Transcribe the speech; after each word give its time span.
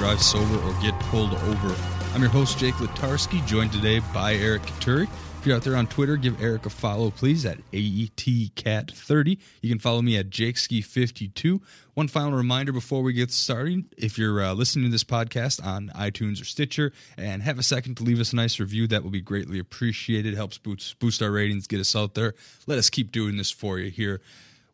Drive 0.00 0.22
Sober 0.22 0.58
or 0.66 0.72
Get 0.80 0.98
Pulled 0.98 1.34
Over. 1.34 1.76
I'm 2.14 2.22
your 2.22 2.30
host, 2.30 2.56
Jake 2.56 2.72
Latarski, 2.76 3.46
joined 3.46 3.70
today 3.70 4.00
by 4.14 4.32
Eric 4.34 4.62
Katuri. 4.62 5.02
If 5.02 5.44
you're 5.44 5.54
out 5.54 5.62
there 5.62 5.76
on 5.76 5.88
Twitter, 5.88 6.16
give 6.16 6.42
Eric 6.42 6.64
a 6.64 6.70
follow, 6.70 7.10
please, 7.10 7.44
at 7.44 7.58
AETCat30. 7.72 9.38
You 9.60 9.68
can 9.68 9.78
follow 9.78 10.00
me 10.00 10.16
at 10.16 10.30
JakeSki52. 10.30 11.60
One 11.92 12.08
final 12.08 12.32
reminder 12.32 12.72
before 12.72 13.02
we 13.02 13.12
get 13.12 13.30
started 13.30 13.84
if 13.98 14.16
you're 14.16 14.42
uh, 14.42 14.54
listening 14.54 14.86
to 14.86 14.90
this 14.90 15.04
podcast 15.04 15.62
on 15.62 15.92
iTunes 15.94 16.40
or 16.40 16.46
Stitcher 16.46 16.94
and 17.18 17.42
have 17.42 17.58
a 17.58 17.62
second 17.62 17.96
to 17.96 18.02
leave 18.02 18.20
us 18.20 18.32
a 18.32 18.36
nice 18.36 18.58
review, 18.58 18.86
that 18.86 19.02
will 19.02 19.10
be 19.10 19.20
greatly 19.20 19.58
appreciated. 19.58 20.32
Helps 20.32 20.56
boost, 20.56 20.98
boost 20.98 21.20
our 21.20 21.30
ratings, 21.30 21.66
get 21.66 21.78
us 21.78 21.94
out 21.94 22.14
there. 22.14 22.32
Let 22.66 22.78
us 22.78 22.88
keep 22.88 23.12
doing 23.12 23.36
this 23.36 23.50
for 23.50 23.78
you 23.78 23.90
here. 23.90 24.22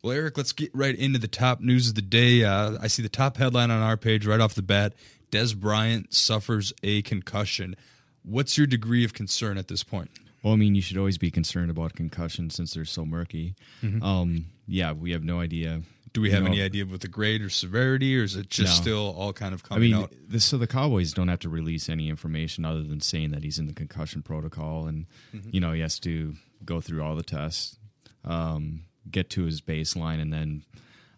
Well, 0.03 0.15
Eric, 0.15 0.37
let's 0.37 0.53
get 0.53 0.73
right 0.73 0.95
into 0.95 1.19
the 1.19 1.27
top 1.27 1.59
news 1.59 1.89
of 1.89 1.95
the 1.95 2.01
day. 2.01 2.43
Uh, 2.43 2.77
I 2.79 2.87
see 2.87 3.01
the 3.01 3.09
top 3.09 3.35
headline 3.35 3.71
on 3.71 3.81
our 3.81 3.97
page 3.97 4.25
right 4.25 4.39
off 4.39 4.53
the 4.53 4.61
bat 4.61 4.93
Dez 5.31 5.55
Bryant 5.55 6.13
suffers 6.13 6.73
a 6.83 7.01
concussion. 7.03 7.75
What's 8.23 8.57
your 8.57 8.67
degree 8.67 9.03
of 9.03 9.13
concern 9.13 9.57
at 9.57 9.67
this 9.67 9.83
point? 9.83 10.09
Well, 10.43 10.53
I 10.53 10.57
mean, 10.57 10.75
you 10.75 10.81
should 10.81 10.97
always 10.97 11.17
be 11.17 11.31
concerned 11.31 11.69
about 11.71 11.93
concussion 11.93 12.49
since 12.49 12.73
they're 12.73 12.85
so 12.85 13.05
murky. 13.05 13.55
Um, 14.01 14.45
yeah, 14.67 14.91
we 14.93 15.11
have 15.11 15.23
no 15.23 15.39
idea. 15.39 15.81
Do 16.13 16.21
we 16.21 16.31
have 16.31 16.43
know, 16.43 16.49
any 16.51 16.61
idea 16.61 16.85
what 16.85 17.01
the 17.01 17.07
grade 17.07 17.41
or 17.41 17.49
severity, 17.49 18.17
or 18.17 18.23
is 18.23 18.35
it 18.35 18.49
just 18.49 18.77
No. 18.79 18.81
still 18.81 19.15
all 19.17 19.33
kind 19.33 19.53
of 19.53 19.61
I 19.65 19.67
coming 19.75 19.91
mean, 19.91 20.03
out? 20.03 20.13
this, 20.27 20.45
so 20.45 20.57
the 20.57 20.65
Cowboys 20.67 21.13
don't 21.13 21.27
have 21.27 21.39
to 21.39 21.49
release 21.49 21.89
any 21.89 22.09
information 22.09 22.65
other 22.65 22.81
than 22.81 23.01
saying 23.01 23.31
that 23.31 23.43
he's 23.43 23.59
in 23.59 23.67
the 23.67 23.73
concussion 23.73 24.21
protocol, 24.23 24.87
and 24.87 25.05
Mm-hmm. 25.35 25.49
you 25.51 25.59
know 25.59 25.73
he 25.73 25.81
has 25.81 25.99
to 25.99 26.35
go 26.65 26.81
through 26.81 27.03
all 27.03 27.15
the 27.15 27.23
tests, 27.23 27.77
um, 28.23 28.83
get 29.11 29.29
to 29.31 29.43
his 29.43 29.61
baseline, 29.61 30.19
and 30.21 30.31
then 30.33 30.63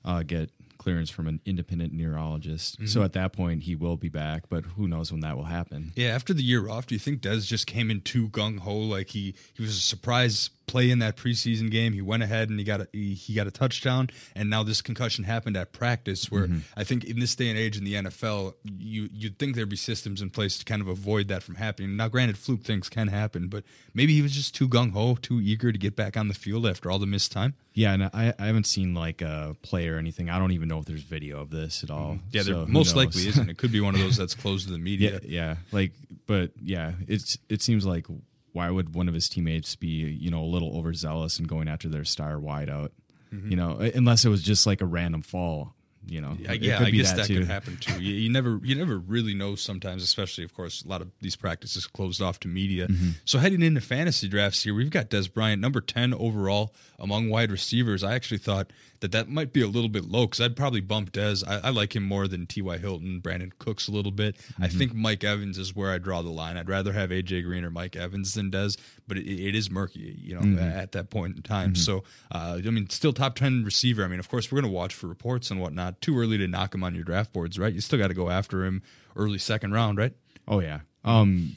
uh, 0.04 0.24
get 0.24 0.50
clearance 0.90 1.12
from 1.12 1.28
an 1.28 1.40
independent 1.46 1.94
neurologist. 1.94 2.78
Mm-hmm. 2.78 2.88
So 2.88 3.04
at 3.04 3.14
that 3.14 3.32
point, 3.32 3.64
he 3.64 3.76
will 3.76 3.96
be 3.96 4.10
back, 4.10 4.50
but 4.50 4.66
who 4.66 4.88
knows 4.88 5.12
when 5.12 5.22
that 5.22 5.38
will 5.38 5.44
happen? 5.44 5.92
Yeah, 5.96 6.10
after 6.10 6.34
the 6.34 6.42
year 6.42 6.68
off, 6.68 6.88
do 6.88 6.96
you 6.96 7.00
think 7.00 7.22
Dez 7.22 7.46
just 7.46 7.68
came 7.68 7.92
in 7.92 8.02
too 8.02 8.30
gung 8.30 8.60
ho? 8.60 8.76
Like 8.76 9.10
he 9.10 9.36
he 9.54 9.62
was 9.62 9.78
a 9.78 9.82
surprise 9.82 10.50
play 10.70 10.92
in 10.92 11.00
that 11.00 11.18
preseason 11.18 11.72
game. 11.72 11.94
He 11.94 12.02
went 12.02 12.24
ahead 12.24 12.50
and 12.50 12.60
he 12.60 12.66
got 12.66 12.82
a, 12.82 12.88
he, 12.94 13.14
he 13.14 13.34
got 13.34 13.48
a 13.48 13.52
touchdown, 13.52 14.10
and 14.36 14.50
now 14.50 14.64
this 14.64 14.82
concussion 14.82 15.24
happened 15.24 15.58
at 15.58 15.72
practice. 15.72 16.32
Where 16.32 16.48
mm-hmm. 16.48 16.60
I 16.78 16.84
think 16.84 17.04
in 17.04 17.20
this 17.20 17.36
day 17.36 17.50
and 17.50 17.58
age 17.58 17.78
in 17.78 17.84
the 17.84 17.96
NFL, 17.96 18.54
you 18.64 19.10
you'd 19.12 19.40
think 19.40 19.56
there'd 19.56 19.70
be 19.70 19.76
systems 19.76 20.22
in 20.22 20.30
place 20.30 20.58
to 20.60 20.66
kind 20.66 20.82
of 20.82 20.88
avoid 20.88 21.28
that 21.30 21.44
from 21.44 21.56
happening. 21.56 21.96
Now, 21.96 22.08
granted, 22.08 22.38
fluke 22.38 22.62
things 22.62 22.90
can 22.90 23.08
happen, 23.08 23.48
but 23.48 23.64
maybe 23.94 24.14
he 24.14 24.22
was 24.22 24.34
just 24.34 24.56
too 24.56 24.68
gung 24.68 24.92
ho, 24.92 25.16
too 25.16 25.42
eager 25.42 25.72
to 25.72 25.78
get 25.78 25.96
back 25.96 26.16
on 26.16 26.28
the 26.28 26.34
field 26.34 26.68
after 26.68 26.92
all 26.92 27.00
the 27.00 27.08
missed 27.08 27.32
time. 27.32 27.56
Yeah, 27.74 27.94
and 27.94 28.04
I, 28.04 28.34
I 28.38 28.46
haven't 28.48 28.66
seen 28.66 28.94
like 28.94 29.22
a 29.22 29.56
play 29.62 29.88
or 29.88 29.98
anything. 29.98 30.30
I 30.30 30.38
don't 30.38 30.52
even 30.52 30.68
know 30.68 30.80
if 30.80 30.86
there's 30.86 31.02
video 31.02 31.40
of 31.40 31.50
this 31.50 31.84
at 31.84 31.90
all. 31.90 32.14
Mm-hmm. 32.14 32.28
Yeah, 32.32 32.44
there 32.44 32.54
So 32.54 32.66
who 32.66 32.72
most 32.72 32.96
likely 32.96 33.28
isn't. 33.28 33.50
It 33.50 33.58
could 33.58 33.72
be 33.72 33.80
one 33.80 33.96
of 33.96 34.02
those 34.02 34.18
that's 34.18 34.36
closed 34.36 34.68
to 34.68 34.74
the 34.74 34.80
media. 34.90 35.20
Yeah, 35.24 35.30
yeah. 35.30 35.56
Like, 35.72 35.94
but 36.28 36.52
yeah, 36.62 36.94
it's 37.08 37.38
it 37.48 37.62
seems 37.62 37.86
like 37.86 38.06
why 38.54 38.70
would 38.70 38.96
one 38.96 39.08
of 39.08 39.14
his 39.14 39.30
teammates 39.30 39.76
be 39.76 39.88
you 39.88 40.32
know 40.32 40.42
a 40.42 40.46
little 40.46 40.78
overzealous 40.78 41.40
and 41.40 41.48
going 41.48 41.68
after 41.68 41.90
their 41.90 42.06
star 42.06 42.36
wideout? 42.36 42.90
Mm-hmm. 43.34 43.52
You 43.52 43.58
know, 43.58 43.78
unless 43.94 44.26
it 44.26 44.30
was 44.30 44.42
just 44.42 44.66
like 44.66 44.82
a 44.82 44.86
random 44.86 45.22
fall. 45.22 45.76
You 46.10 46.22
know, 46.22 46.36
Yeah, 46.40 46.54
it 46.54 46.62
yeah 46.62 46.78
could 46.78 46.88
I 46.88 46.92
guess 46.92 47.14
that, 47.14 47.28
too. 47.28 47.40
could 47.40 47.48
happen 47.48 47.78
too. 47.78 48.02
You, 48.02 48.14
you 48.16 48.30
never, 48.30 48.60
you 48.64 48.76
never 48.76 48.98
really 48.98 49.34
know. 49.34 49.56
Sometimes, 49.56 50.04
especially 50.04 50.44
of 50.44 50.54
course, 50.54 50.84
a 50.84 50.88
lot 50.88 51.02
of 51.02 51.10
these 51.22 51.36
practices 51.36 51.86
closed 51.88 52.22
off 52.22 52.40
to 52.42 52.48
media. 52.48 52.88
Mm-hmm. 52.88 53.10
So 53.26 53.40
heading 53.40 53.62
into 53.62 53.82
fantasy 53.82 54.28
drafts 54.28 54.64
here, 54.64 54.74
we've 54.74 54.90
got 54.90 55.10
Dez 55.10 55.32
Bryant, 55.32 55.62
number 55.62 55.82
ten 55.82 56.14
overall 56.14 56.74
among 56.98 57.30
wide 57.30 57.52
receivers. 57.52 58.04
I 58.04 58.14
actually 58.16 58.40
thought 58.40 58.72
that 59.02 59.14
that 59.14 59.30
might 59.30 59.54
be 59.54 59.62
a 59.62 59.68
little 59.68 59.88
bit 59.90 60.04
low 60.04 60.26
because 60.26 60.42
I'd 60.42 60.58
probably 60.58 60.82
bump 60.82 61.14
Dez. 61.14 61.42
I, 61.48 61.68
I 61.68 61.70
like 61.70 61.96
him 61.96 62.04
more 62.04 62.28
than 62.28 62.46
T.Y. 62.46 62.78
Hilton, 62.80 63.22
Brandin 63.24 63.52
Cooks 63.58 63.88
a 63.88 63.92
little 63.92 64.12
bit. 64.12 64.36
I 64.60 64.68
Mm-hmm. 64.68 64.78
think 64.78 64.94
Mike 64.94 65.24
Evans 65.24 65.58
is 65.58 65.74
where 65.74 65.90
I 65.92 66.00
draw 66.00 66.22
the 66.22 66.30
line. 66.30 66.58
I'd 66.58 66.68
rather 66.68 66.92
have 66.92 67.10
AJ 67.12 67.46
Green 67.46 67.64
or 67.64 67.70
Mike 67.72 67.96
Evans 67.96 68.34
than 68.34 68.52
Dez, 68.52 68.78
but 69.08 69.18
it, 69.18 69.26
it 69.26 69.56
is 69.56 69.72
murky, 69.72 70.18
you 70.22 70.34
know, 70.36 70.42
Mm-hmm. 70.42 70.60
at 70.60 70.92
that 70.94 71.10
point 71.10 71.38
in 71.38 71.42
time. 71.44 71.76
So, 71.76 72.04
uh, 72.32 72.58
I 72.66 72.70
mean, 72.70 72.90
still 72.90 73.14
top 73.14 73.36
10 73.36 73.64
receiver. 73.64 74.04
I 74.04 74.08
mean, 74.08 74.20
of 74.20 74.28
course, 74.30 74.52
we're 74.52 74.60
going 74.60 74.70
to 74.72 74.76
watch 74.76 74.94
for 74.94 75.08
reports 75.08 75.50
and 75.50 75.62
whatnot. 75.62 75.99
Too 76.02 76.18
early 76.18 76.38
to 76.38 76.48
knock 76.48 76.74
him 76.74 76.84
on 76.84 76.96
your 76.96 77.04
draft 77.04 77.34
boards, 77.34 77.58
right? 77.60 77.74
You 77.74 77.82
still 77.82 78.00
got 78.00 78.08
to 78.08 78.14
go 78.14 78.30
after 78.30 78.64
him 78.66 78.82
early 79.16 79.38
second 79.38 79.72
round, 79.74 79.98
right? 79.98 80.14
Oh 80.48 80.60
yeah. 80.60 80.80
Um, 81.04 81.56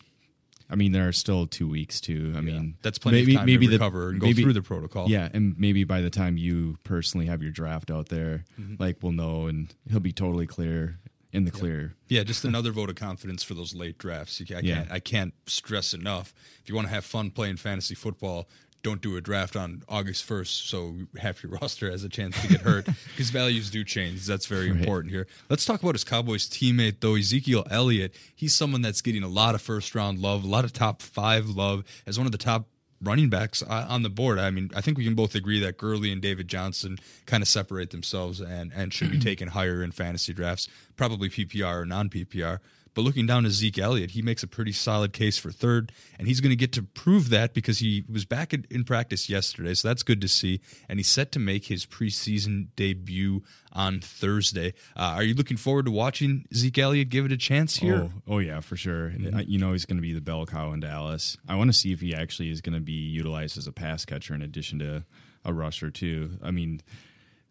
I 0.71 0.75
mean, 0.75 0.93
there 0.93 1.06
are 1.06 1.12
still 1.12 1.47
two 1.47 1.69
weeks 1.69 2.00
too. 2.00 2.33
I 2.37 2.41
mean, 2.41 2.77
That's 2.83 2.99
plenty 2.99 3.19
maybe, 3.19 3.33
of 3.35 3.39
time 3.39 3.47
maybe 3.47 3.67
to 3.67 3.71
the- 3.73 3.77
recover 3.79 4.09
and 4.11 4.21
go 4.21 4.27
maybe- 4.27 4.43
through 4.43 4.53
the 4.55 4.62
protocol. 4.62 5.09
Yeah, 5.09 5.29
and 5.33 5.55
maybe 5.59 5.85
by 5.85 6.00
the 6.00 6.11
time 6.11 6.37
you 6.37 6.79
personally 6.85 7.27
have 7.27 7.43
your 7.43 7.53
draft 7.53 7.91
out 7.91 8.09
there, 8.09 8.44
Mm-hmm. 8.61 8.77
like 8.83 8.97
we'll 9.03 9.12
know, 9.12 9.47
and 9.47 9.73
he'll 9.91 10.00
be 10.00 10.12
totally 10.12 10.47
clear 10.47 10.99
in 11.33 11.45
the 11.45 11.50
clear. 11.50 11.95
Yeah, 12.09 12.25
just 12.25 12.45
another 12.45 12.73
vote 12.73 12.91
of 12.91 12.97
confidence 12.97 13.43
for 13.43 13.55
those 13.55 13.75
late 13.75 13.97
drafts. 13.99 14.41
I 14.41 14.61
Yeah. 14.61 14.75
can't, 14.77 14.93
I 14.93 14.99
can't 15.00 15.35
stress 15.47 15.95
enough. 15.95 16.35
If 16.62 16.69
you 16.69 16.75
want 16.75 16.88
to 16.88 16.95
have 16.95 17.05
fun 17.05 17.31
playing 17.31 17.56
fantasy 17.56 17.95
football, 17.95 18.49
don't 18.82 19.00
do 19.00 19.17
a 19.17 19.20
draft 19.20 19.56
on 19.56 19.82
August 19.88 20.29
1st 20.29 20.69
so 20.69 20.94
half 21.19 21.43
your 21.43 21.52
roster 21.62 21.90
has 21.90 22.05
a 22.05 22.08
chance 22.08 22.40
to 22.43 22.49
get 22.49 22.61
hurt 22.61 22.87
because 23.11 23.31
values 23.31 23.70
do 23.70 23.84
change. 23.84 24.26
That's 24.26 24.46
very 24.46 24.69
important 24.69 25.12
here. 25.12 25.26
Let's 25.49 25.64
talk 25.64 25.82
about 25.82 25.94
his 25.94 26.05
Cowboys 26.05 26.49
teammate, 26.49 26.96
though, 27.00 27.14
Ezekiel 27.14 27.67
Elliott. 27.70 28.14
He's 28.34 28.55
someone 28.55 28.82
that's 28.82 29.00
getting 29.00 29.23
a 29.23 29.29
lot 29.29 29.55
of 29.55 29.62
first 29.62 29.94
round 29.94 30.19
love, 30.19 30.44
a 30.44 30.49
lot 30.49 30.64
of 30.64 30.73
top 30.73 31.02
five 31.02 31.49
love 31.49 31.84
as 32.06 32.19
one 32.19 32.26
of 32.26 32.32
the 32.32 32.38
top 32.38 32.67
running 33.02 33.29
backs 33.29 33.62
on 33.62 34.02
the 34.02 34.11
board. 34.11 34.38
I 34.38 34.50
mean, 34.50 34.70
I 34.75 34.81
think 34.81 34.96
we 34.96 35.05
can 35.05 35.14
both 35.14 35.35
agree 35.35 35.61
that 35.61 35.76
Gurley 35.76 36.12
and 36.12 36.23
David 36.23 36.49
Johnson 36.49 36.99
kind 37.26 37.43
of 37.43 37.49
separate 37.49 37.90
themselves 37.90 38.40
and, 38.40 38.73
and 38.75 38.93
should 38.93 39.11
be 39.11 39.19
taken 39.20 39.49
higher 39.49 39.82
in 39.82 39.93
fantasy 39.93 40.32
drafts, 40.32 40.69
probably 40.96 41.28
PPR 41.28 41.82
or 41.82 41.85
non 41.85 42.08
PPR. 42.08 42.58
But 42.94 43.03
looking 43.03 43.27
down 43.27 43.44
to 43.44 43.50
Zeke 43.50 43.79
Elliott, 43.79 44.11
he 44.11 44.23
makes 44.23 44.43
a 44.43 44.47
pretty 44.47 44.73
solid 44.73 45.12
case 45.12 45.39
for 45.39 45.50
third, 45.50 45.93
and 46.19 46.29
he's 46.29 46.41
going 46.41 46.50
to 46.50 46.56
get 46.56 46.73
to 46.73 46.83
prove 46.83 47.31
that 47.31 47.55
because 47.55 47.79
he 47.79 48.05
was 48.11 48.25
back 48.25 48.53
in, 48.53 48.67
in 48.71 48.85
practice 48.85 49.31
yesterday, 49.31 49.75
so 49.75 49.89
that's 49.89 50.03
good 50.03 50.21
to 50.21 50.29
see. 50.29 50.61
And 50.89 50.99
he's 50.99 51.09
set 51.09 51.33
to 51.33 51.39
make 51.39 51.67
his 51.67 51.87
preseason 51.87 52.69
debut 52.77 53.43
on 53.73 54.00
Thursday. 54.00 54.75
Uh, 54.94 55.15
are 55.17 55.23
you 55.23 55.35
looking 55.35 55.56
forward 55.56 55.87
to 55.87 55.91
watching 55.91 56.44
Zeke 56.55 56.79
Elliott 56.79 57.09
give 57.09 57.25
it 57.25 57.33
a 57.33 57.37
chance 57.37 57.77
here? 57.77 58.11
Oh, 58.29 58.35
oh 58.35 58.39
yeah, 58.39 58.61
for 58.61 58.77
sure. 58.77 59.11
Mm-hmm. 59.11 59.41
You 59.47 59.59
know 59.59 59.73
he's 59.73 59.87
going 59.87 59.97
to 59.97 60.03
be 60.03 60.12
the 60.12 60.21
bell 60.21 60.45
cow 60.45 60.73
in 60.73 60.81
Dallas. 60.81 61.38
I 61.49 61.56
want 61.56 61.69
to 61.69 61.77
see 61.77 61.93
if 61.93 62.00
he 62.00 62.15
actually 62.15 62.50
is 62.50 62.61
going 62.61 62.75
to 62.75 62.81
be 62.81 62.93
utilized 62.93 63.56
as 63.56 63.67
a 63.67 63.73
pass 63.73 64.05
catcher 64.05 64.35
in 64.35 64.43
addition 64.43 64.79
to 64.81 65.05
a 65.45 65.53
rusher 65.53 65.91
too. 65.91 66.38
I 66.43 66.50
mean, 66.50 66.83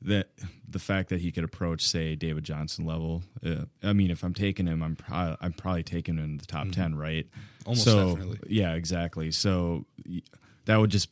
that 0.03 0.29
the 0.67 0.79
fact 0.79 1.09
that 1.09 1.21
he 1.21 1.31
could 1.31 1.43
approach, 1.43 1.85
say, 1.85 2.15
David 2.15 2.43
Johnson 2.43 2.85
level. 2.85 3.23
Uh, 3.45 3.65
I 3.83 3.93
mean, 3.93 4.09
if 4.09 4.23
I'm 4.23 4.33
taking 4.33 4.67
him, 4.67 4.81
I'm 4.81 4.95
pro- 4.95 5.35
I'm 5.39 5.53
probably 5.53 5.83
taking 5.83 6.17
him 6.17 6.23
in 6.23 6.37
the 6.37 6.45
top 6.45 6.71
ten, 6.71 6.95
right? 6.95 7.27
Almost 7.65 7.83
so, 7.83 8.15
definitely. 8.15 8.39
Yeah, 8.47 8.73
exactly. 8.73 9.31
So 9.31 9.85
that 10.65 10.77
would 10.77 10.89
just 10.89 11.09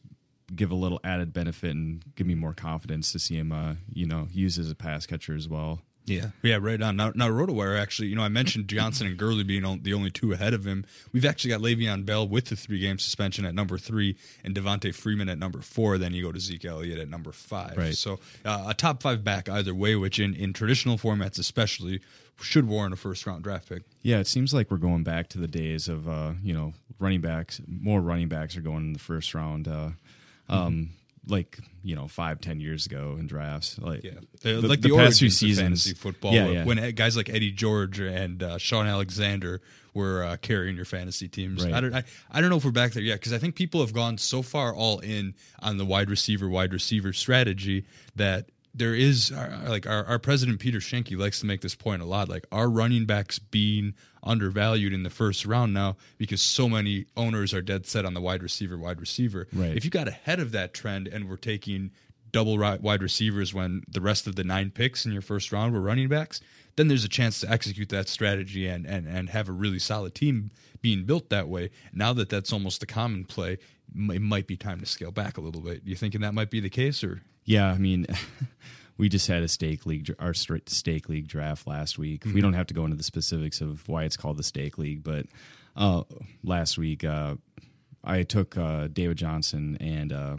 give 0.56 0.72
a 0.72 0.76
little 0.76 1.00
added 1.04 1.32
benefit 1.34 1.72
and 1.72 2.04
give 2.16 2.26
me 2.26 2.34
more 2.36 2.54
confidence 2.54 3.12
to 3.12 3.20
see 3.20 3.38
him, 3.38 3.52
uh, 3.52 3.76
you 3.94 4.06
know, 4.08 4.28
use 4.32 4.58
as 4.58 4.72
a 4.72 4.76
pass 4.76 5.06
catcher 5.06 5.36
as 5.36 5.48
well. 5.48 5.82
Yeah, 6.10 6.30
yeah, 6.42 6.58
right 6.60 6.82
on. 6.82 6.96
Now, 6.96 7.12
now 7.14 7.30
RotoWire 7.30 7.80
actually, 7.80 8.08
you 8.08 8.16
know, 8.16 8.24
I 8.24 8.30
mentioned 8.30 8.68
Johnson 8.68 9.08
and 9.08 9.18
Gurley 9.18 9.44
being 9.44 9.64
on, 9.64 9.84
the 9.84 9.94
only 9.94 10.10
two 10.10 10.32
ahead 10.34 10.54
of 10.54 10.66
him. 10.66 10.86
We've 11.14 11.26
actually 11.26 11.52
got 11.52 11.62
Le'Veon 11.62 12.06
Bell 12.06 12.28
with 12.28 12.46
the 12.46 12.56
three-game 12.56 13.00
suspension 13.00 13.46
at 13.46 13.54
number 13.54 13.78
three, 13.78 14.18
and 14.44 14.56
Devonta 14.56 14.94
Freeman 14.94 15.30
at 15.30 15.38
number 15.38 15.62
four. 15.62 15.98
Then 15.98 16.14
you 16.14 16.24
go 16.24 16.32
to 16.32 16.40
Zeke 16.40 16.66
Elliott 16.66 17.00
at 17.00 17.10
number 17.10 17.32
five. 17.32 17.78
Right. 17.78 17.96
So 17.96 18.20
uh, 18.44 18.66
a 18.68 18.74
top 18.74 19.02
five 19.04 19.24
back 19.24 19.48
either 19.48 19.76
way, 19.76 19.96
which 19.96 20.20
in, 20.20 20.34
in 20.36 20.54
traditional 20.54 20.98
formats 20.98 21.40
especially 21.40 22.02
should 22.42 22.68
warrant 22.68 22.94
a 22.94 22.98
first-round 22.98 23.44
draft 23.44 23.70
pick. 23.70 23.84
Yeah, 24.02 24.20
it 24.20 24.28
seems 24.28 24.54
like 24.54 24.72
we're 24.72 24.78
going 24.78 25.04
back 25.04 25.28
to 25.30 25.38
the 25.38 25.48
days 25.48 25.88
of 25.88 26.08
uh, 26.08 26.34
you 26.42 26.54
know 26.54 26.74
running 27.00 27.22
backs. 27.22 27.62
More 27.68 28.02
running 28.02 28.28
backs 28.30 28.58
are 28.58 28.62
going 28.62 28.88
in 28.88 28.94
the 28.94 29.00
first 29.00 29.34
round, 29.34 29.68
uh, 29.68 29.90
um, 30.48 30.92
like 31.30 31.60
you 31.84 31.96
know 31.96 32.08
five, 32.08 32.42
ten 32.42 32.60
years 32.60 32.86
ago 32.86 33.18
in 33.20 33.28
drafts. 33.28 33.78
Like 33.80 34.04
Yeah, 34.04 34.12
the, 34.42 34.68
like 34.68 34.82
the, 34.82 34.96
past 34.96 35.20
few 35.20 35.30
seasons 35.30 35.60
fantasy 35.60 35.94
football. 35.94 36.34
Yeah, 36.34 36.48
yeah. 36.48 36.66
When 36.66 36.92
guys 36.96 37.16
like 37.16 37.30
Eddie 37.30 37.52
George 37.52 38.00
and 38.00 38.42
uh, 38.42 38.58
Shaun 38.58 38.88
Alexander 38.88 39.62
were 39.94 40.24
uh, 40.24 40.38
carrying 40.38 40.76
your 40.76 40.86
fantasy 40.86 41.28
teams. 41.28 41.64
Right. 41.64 41.74
I 41.74 41.82
don't. 41.82 41.94
I, 41.94 42.04
I 42.32 42.42
don't 42.42 42.50
know 42.50 42.58
if 42.58 42.66
we're 42.66 42.72
back 42.72 42.94
there 42.94 43.04
yet 43.04 43.20
because 43.20 43.34
I 43.34 43.38
think 43.38 43.56
people 43.56 43.82
have 43.82 43.94
gone 43.94 44.18
so 44.18 44.42
far 44.42 44.74
all 44.74 45.00
in 45.00 45.36
on 45.60 45.78
the 45.78 45.86
wide 45.86 46.10
receiver, 46.10 46.50
wide 46.50 46.74
receiver 46.74 47.14
strategy 47.14 47.86
that 48.16 48.50
there 48.74 48.94
is 48.94 49.32
uh, 49.32 49.66
like 49.68 49.88
our, 49.88 50.06
our 50.06 50.20
president 50.20 50.60
Peter 50.60 50.80
Schoenke 50.80 51.18
likes 51.18 51.40
to 51.40 51.46
make 51.46 51.62
this 51.62 51.76
point 51.76 52.02
a 52.02 52.06
lot. 52.06 52.30
Like 52.30 52.46
our 52.52 52.70
running 52.70 53.06
backs 53.06 53.40
being 53.40 53.94
undervalued 54.24 54.94
in 54.94 55.04
the 55.04 55.10
first 55.10 55.46
round 55.46 55.74
now 55.74 55.98
because 56.18 56.42
so 56.42 56.70
many 56.70 57.06
owners 57.18 57.54
are 57.54 57.62
dead 57.62 57.86
set 57.86 58.06
on 58.06 58.14
the 58.14 58.22
wide 58.22 58.44
receiver, 58.44 58.78
wide 58.78 59.00
receiver. 59.00 59.48
Right. 59.54 59.76
If 59.76 59.86
you 59.86 59.92
got 59.92 60.08
ahead 60.08 60.40
of 60.40 60.52
that 60.52 60.74
trend 60.74 61.08
and 61.08 61.30
we're 61.30 61.38
taking 61.38 61.92
double 62.32 62.58
wide 62.58 63.02
receivers 63.02 63.54
when 63.54 63.84
the 63.88 64.02
rest 64.02 64.28
of 64.28 64.36
the 64.36 64.44
nine 64.44 64.72
picks 64.72 65.06
in 65.06 65.12
your 65.12 65.22
first 65.22 65.52
round 65.52 65.74
were 65.74 65.82
running 65.82 66.08
backs, 66.08 66.42
then 66.76 66.88
there's 66.88 67.04
a 67.04 67.10
chance 67.10 67.40
to 67.42 67.52
execute 67.52 67.90
that 67.90 68.08
strategy 68.08 68.68
and 68.68 68.86
and 68.86 69.08
and 69.08 69.30
have 69.30 69.50
a 69.50 69.52
really 69.52 69.80
solid 69.80 70.14
team 70.14 70.52
being 70.82 71.04
built 71.04 71.30
that 71.30 71.48
way. 71.48 71.72
Now 71.92 72.14
that 72.14 72.30
that's 72.30 72.54
almost 72.54 72.84
a 72.84 72.86
common 72.86 73.26
play, 73.26 73.58
it 73.96 74.22
might 74.22 74.48
be 74.48 74.58
time 74.58 74.80
to 74.80 74.86
scale 74.86 75.12
back 75.12 75.38
a 75.38 75.42
little 75.42 75.62
bit. 75.62 75.82
You 75.86 75.96
thinking 75.96 76.22
that 76.22 76.34
might 76.34 76.50
be 76.50 76.60
the 76.60 76.70
case, 76.70 77.04
or 77.04 77.22
Yeah, 77.46 77.72
I 77.72 77.78
mean, 77.78 78.06
we 78.98 79.10
just 79.10 79.28
had 79.28 79.44
a 79.44 79.48
stake 79.48 79.86
league, 79.86 80.14
our 80.20 80.34
straight 80.34 80.70
stake 80.70 81.10
league 81.10 81.28
draft 81.28 81.68
last 81.68 81.98
week. 81.98 82.24
We 82.26 82.42
don't 82.42 82.54
have 82.54 82.68
to 82.68 82.74
go 82.74 82.84
into 82.86 82.98
the 82.98 83.04
specifics 83.04 83.62
of 83.62 83.88
why 83.88 84.04
it's 84.04 84.18
called 84.18 84.38
the 84.38 84.44
stake 84.44 84.78
league, 84.78 85.04
but 85.04 85.26
uh, 85.76 86.04
last 86.44 86.78
week 86.78 87.04
uh, 87.04 87.36
I 88.04 88.24
took 88.24 88.58
uh, 88.58 88.88
David 88.88 89.18
Johnson 89.18 89.78
and 89.80 90.12
uh, 90.14 90.38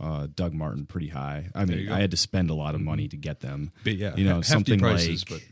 uh, 0.00 0.26
Doug 0.34 0.52
Martin 0.54 0.86
pretty 0.86 1.08
high. 1.08 1.48
I 1.54 1.64
mean. 1.64 1.90
I 1.90 2.00
had 2.00 2.10
to 2.10 2.16
spend 2.16 2.50
a 2.50 2.54
lot 2.54 2.74
of 2.74 2.80
money 2.80 3.08
to 3.08 3.16
get 3.16 3.40
them. 3.40 3.72
But 3.84 3.96
yeah, 3.96 4.14
you 4.16 4.24
know, 4.24 4.42
something 4.42 4.78
prices, 4.78 5.28
like 5.30 5.40
but- 5.40 5.48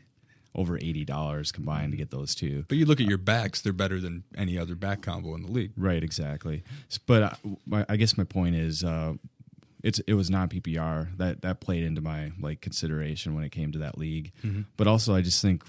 over 0.55 0.77
eighty 0.77 1.05
dollars 1.05 1.51
combined 1.53 1.93
to 1.93 1.97
get 1.99 2.11
those 2.11 2.35
two. 2.35 2.65
but 2.69 2.79
you 2.79 2.87
look 2.87 3.01
at 3.01 3.07
your 3.07 3.19
backs; 3.19 3.61
they're 3.61 3.73
better 3.73 4.01
than 4.01 4.25
any 4.37 4.57
other 4.59 4.75
back 4.75 5.03
combo 5.03 5.35
in 5.35 5.43
the 5.43 5.51
league. 5.51 5.73
Right, 5.77 6.03
exactly. 6.03 6.63
But 7.07 7.23
uh, 7.23 7.31
my, 7.67 7.85
I 7.89 7.97
guess 7.97 8.17
my 8.17 8.25
point 8.25 8.55
is, 8.57 8.85
uh, 8.85 9.15
it's 9.83 9.99
it 10.01 10.15
was 10.15 10.31
non 10.31 10.49
PPR 10.49 11.17
that 11.19 11.43
that 11.43 11.61
played 11.61 11.85
into 11.85 12.01
my 12.01 12.33
like 12.41 12.61
consideration 12.61 13.35
when 13.35 13.45
it 13.45 13.51
came 13.53 13.73
to 13.73 13.79
that 13.81 13.99
league. 13.99 14.33
But 14.77 14.87
also, 14.87 15.15
I 15.15 15.21
just 15.23 15.43
think 15.43 15.63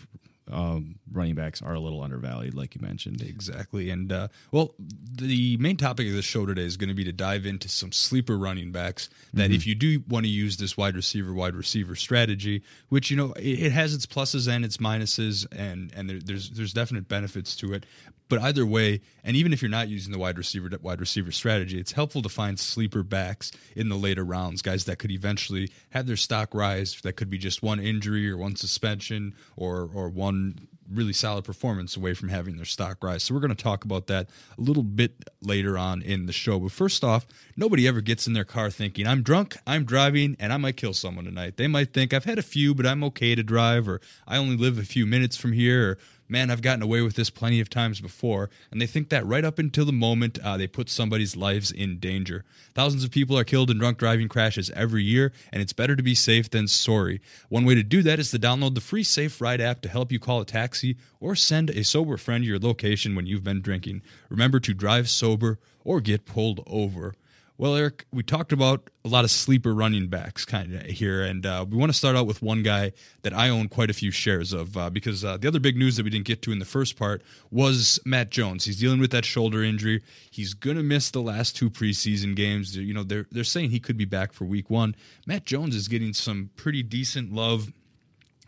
um, 0.51 0.99
running 1.11 1.35
backs 1.35 1.61
are 1.61 1.73
a 1.73 1.79
little 1.79 2.01
undervalued, 2.01 2.53
like 2.53 2.75
you 2.75 2.81
mentioned. 2.81 3.21
Exactly. 3.21 3.89
And 3.89 4.11
uh, 4.11 4.27
well, 4.51 4.75
the 4.79 5.57
main 5.57 5.77
topic 5.77 6.07
of 6.07 6.13
the 6.13 6.21
show 6.21 6.45
today 6.45 6.63
is 6.63 6.77
going 6.77 6.89
to 6.89 6.95
be 6.95 7.03
to 7.03 7.11
dive 7.11 7.45
into 7.45 7.67
some 7.67 7.91
sleeper 7.91 8.37
running 8.37 8.71
backs 8.71 9.09
that 9.33 9.51
if 9.51 9.65
you 9.65 9.75
do 9.75 10.03
want 10.07 10.25
to 10.25 10.31
use 10.31 10.57
this 10.57 10.77
wide 10.77 10.95
receiver, 10.95 11.33
wide 11.33 11.55
receiver 11.55 11.95
strategy, 11.95 12.63
which 12.89 13.09
you 13.09 13.17
know 13.17 13.33
it, 13.33 13.63
it 13.63 13.71
has 13.71 13.93
its 13.93 14.05
pluses 14.05 14.47
and 14.47 14.63
its 14.63 14.77
minuses, 14.77 15.47
and 15.51 15.91
and 15.95 16.09
there, 16.09 16.19
there's 16.19 16.51
there's 16.51 16.73
definite 16.73 17.07
benefits 17.07 17.55
to 17.57 17.73
it. 17.73 17.85
But 18.27 18.41
either 18.41 18.65
way, 18.65 19.01
and 19.23 19.35
even 19.35 19.53
if 19.53 19.61
you're 19.61 19.69
not 19.69 19.87
using 19.87 20.11
the 20.11 20.17
wide 20.17 20.37
receiver 20.37 20.69
wide 20.81 20.99
receiver 20.99 21.31
strategy, 21.31 21.79
it's 21.79 21.91
helpful 21.91 22.21
to 22.23 22.29
find 22.29 22.59
sleeper 22.59 23.03
backs 23.03 23.51
in 23.75 23.89
the 23.89 23.95
later 23.95 24.23
rounds, 24.23 24.61
guys 24.61 24.85
that 24.85 24.97
could 24.97 25.11
eventually 25.11 25.69
have 25.91 26.07
their 26.07 26.15
stock 26.15 26.53
rise. 26.53 26.99
That 27.01 27.13
could 27.13 27.29
be 27.29 27.37
just 27.37 27.61
one 27.61 27.79
injury 27.79 28.29
or 28.29 28.37
one 28.37 28.55
suspension 28.55 29.35
or 29.55 29.89
or 29.93 30.09
one 30.09 30.67
really 30.91 31.13
solid 31.13 31.43
performance 31.43 31.97
away 31.97 32.13
from 32.13 32.29
having 32.29 32.57
their 32.57 32.65
stock 32.65 33.03
rise. 33.03 33.23
So 33.23 33.33
we're 33.33 33.39
going 33.39 33.55
to 33.55 33.63
talk 33.63 33.85
about 33.85 34.07
that 34.07 34.29
a 34.57 34.61
little 34.61 34.83
bit 34.83 35.29
later 35.41 35.77
on 35.77 36.01
in 36.01 36.25
the 36.25 36.33
show. 36.33 36.59
But 36.59 36.71
first 36.71 37.03
off, 37.03 37.25
nobody 37.57 37.87
ever 37.87 38.01
gets 38.01 38.27
in 38.27 38.33
their 38.33 38.45
car 38.45 38.69
thinking, 38.69 39.07
I'm 39.07 39.23
drunk, 39.23 39.57
I'm 39.65 39.83
driving, 39.83 40.35
and 40.39 40.53
I 40.53 40.57
might 40.57 40.77
kill 40.77 40.93
someone 40.93 41.25
tonight. 41.25 41.57
They 41.57 41.67
might 41.67 41.93
think, 41.93 42.13
I've 42.13 42.25
had 42.25 42.37
a 42.37 42.43
few, 42.43 42.75
but 42.75 42.85
I'm 42.85 43.03
okay 43.05 43.35
to 43.35 43.43
drive, 43.43 43.87
or 43.87 44.01
I 44.27 44.37
only 44.37 44.57
live 44.57 44.77
a 44.77 44.83
few 44.83 45.05
minutes 45.05 45.37
from 45.37 45.53
here, 45.53 45.91
or 45.91 45.97
man, 46.27 46.49
I've 46.49 46.61
gotten 46.61 46.81
away 46.81 47.01
with 47.01 47.15
this 47.15 47.29
plenty 47.29 47.59
of 47.59 47.69
times 47.69 48.01
before. 48.01 48.49
And 48.71 48.81
they 48.81 48.87
think 48.87 49.09
that 49.09 49.25
right 49.25 49.45
up 49.45 49.59
until 49.59 49.85
the 49.85 49.93
moment 49.93 50.39
uh, 50.43 50.57
they 50.57 50.67
put 50.67 50.89
somebody's 50.89 51.35
lives 51.35 51.71
in 51.71 51.99
danger. 51.99 52.43
Thousands 52.73 53.03
of 53.03 53.11
people 53.11 53.37
are 53.37 53.43
killed 53.43 53.69
in 53.69 53.77
drunk 53.77 53.97
driving 53.97 54.27
crashes 54.27 54.69
every 54.71 55.03
year, 55.03 55.31
and 55.51 55.61
it's 55.61 55.73
better 55.73 55.95
to 55.95 56.03
be 56.03 56.15
safe 56.15 56.49
than 56.49 56.67
sorry. 56.67 57.21
One 57.49 57.65
way 57.65 57.75
to 57.75 57.83
do 57.83 58.01
that 58.03 58.19
is 58.19 58.31
to 58.31 58.39
download 58.39 58.75
the 58.75 58.81
free 58.81 59.03
Safe 59.03 59.39
Ride 59.39 59.61
app 59.61 59.81
to 59.81 59.89
help 59.89 60.11
you 60.11 60.19
call 60.19 60.41
a 60.41 60.45
taxi 60.45 60.97
or 61.19 61.35
send 61.35 61.69
a 61.69 61.83
sober 61.83 62.17
friend 62.17 62.43
to 62.43 62.47
your 62.47 62.59
location 62.59 63.15
when 63.15 63.25
you've 63.25 63.43
been 63.43 63.61
drinking. 63.61 64.01
Remember 64.29 64.59
to 64.59 64.73
drive 64.73 65.09
sober 65.09 65.59
or 65.83 66.01
get 66.01 66.25
pulled 66.25 66.61
over. 66.67 67.13
Well, 67.57 67.75
Eric, 67.77 68.05
we 68.11 68.21
talked 68.21 68.51
about 68.51 68.89
a 69.05 69.07
lot 69.07 69.23
of 69.23 69.31
sleeper 69.31 69.73
running 69.73 70.07
backs 70.07 70.43
kind 70.43 70.75
of 70.75 70.81
here, 70.87 71.23
and 71.23 71.45
uh, 71.45 71.65
we 71.69 71.77
want 71.77 71.89
to 71.89 71.97
start 71.97 72.17
out 72.17 72.27
with 72.27 72.41
one 72.41 72.63
guy 72.63 72.91
that 73.21 73.33
I 73.33 73.47
own 73.47 73.69
quite 73.69 73.89
a 73.89 73.93
few 73.93 74.11
shares 74.11 74.51
of 74.51 74.75
uh, 74.75 74.89
because 74.89 75.23
uh, 75.23 75.37
the 75.37 75.47
other 75.47 75.61
big 75.61 75.77
news 75.77 75.95
that 75.95 76.03
we 76.03 76.09
didn't 76.09 76.25
get 76.25 76.41
to 76.41 76.51
in 76.51 76.59
the 76.59 76.65
first 76.65 76.97
part 76.97 77.21
was 77.51 77.97
Matt 78.03 78.29
Jones. 78.29 78.65
He's 78.65 78.77
dealing 78.77 78.99
with 78.99 79.11
that 79.11 79.23
shoulder 79.23 79.63
injury. 79.63 80.03
He's 80.29 80.53
to 80.53 80.73
miss 80.83 81.09
the 81.11 81.21
last 81.21 81.55
two 81.55 81.69
preseason 81.69 82.35
games. 82.35 82.75
You 82.75 82.93
know, 82.93 83.03
they're 83.03 83.25
they're 83.31 83.45
saying 83.45 83.69
he 83.69 83.79
could 83.79 83.97
be 83.97 84.03
back 84.03 84.33
for 84.33 84.43
Week 84.43 84.69
One. 84.69 84.93
Matt 85.25 85.45
Jones 85.45 85.77
is 85.77 85.87
getting 85.87 86.11
some 86.11 86.49
pretty 86.57 86.83
decent 86.83 87.31
love 87.31 87.71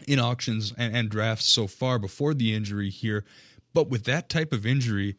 in 0.05 0.19
auctions 0.19 0.73
and, 0.77 0.93
and 0.93 1.09
drafts 1.09 1.47
so 1.47 1.65
far 1.65 1.97
before 1.97 2.33
the 2.33 2.53
injury 2.53 2.89
here, 2.89 3.23
but 3.73 3.89
with 3.89 4.03
that 4.03 4.27
type 4.27 4.51
of 4.51 4.65
injury 4.65 5.15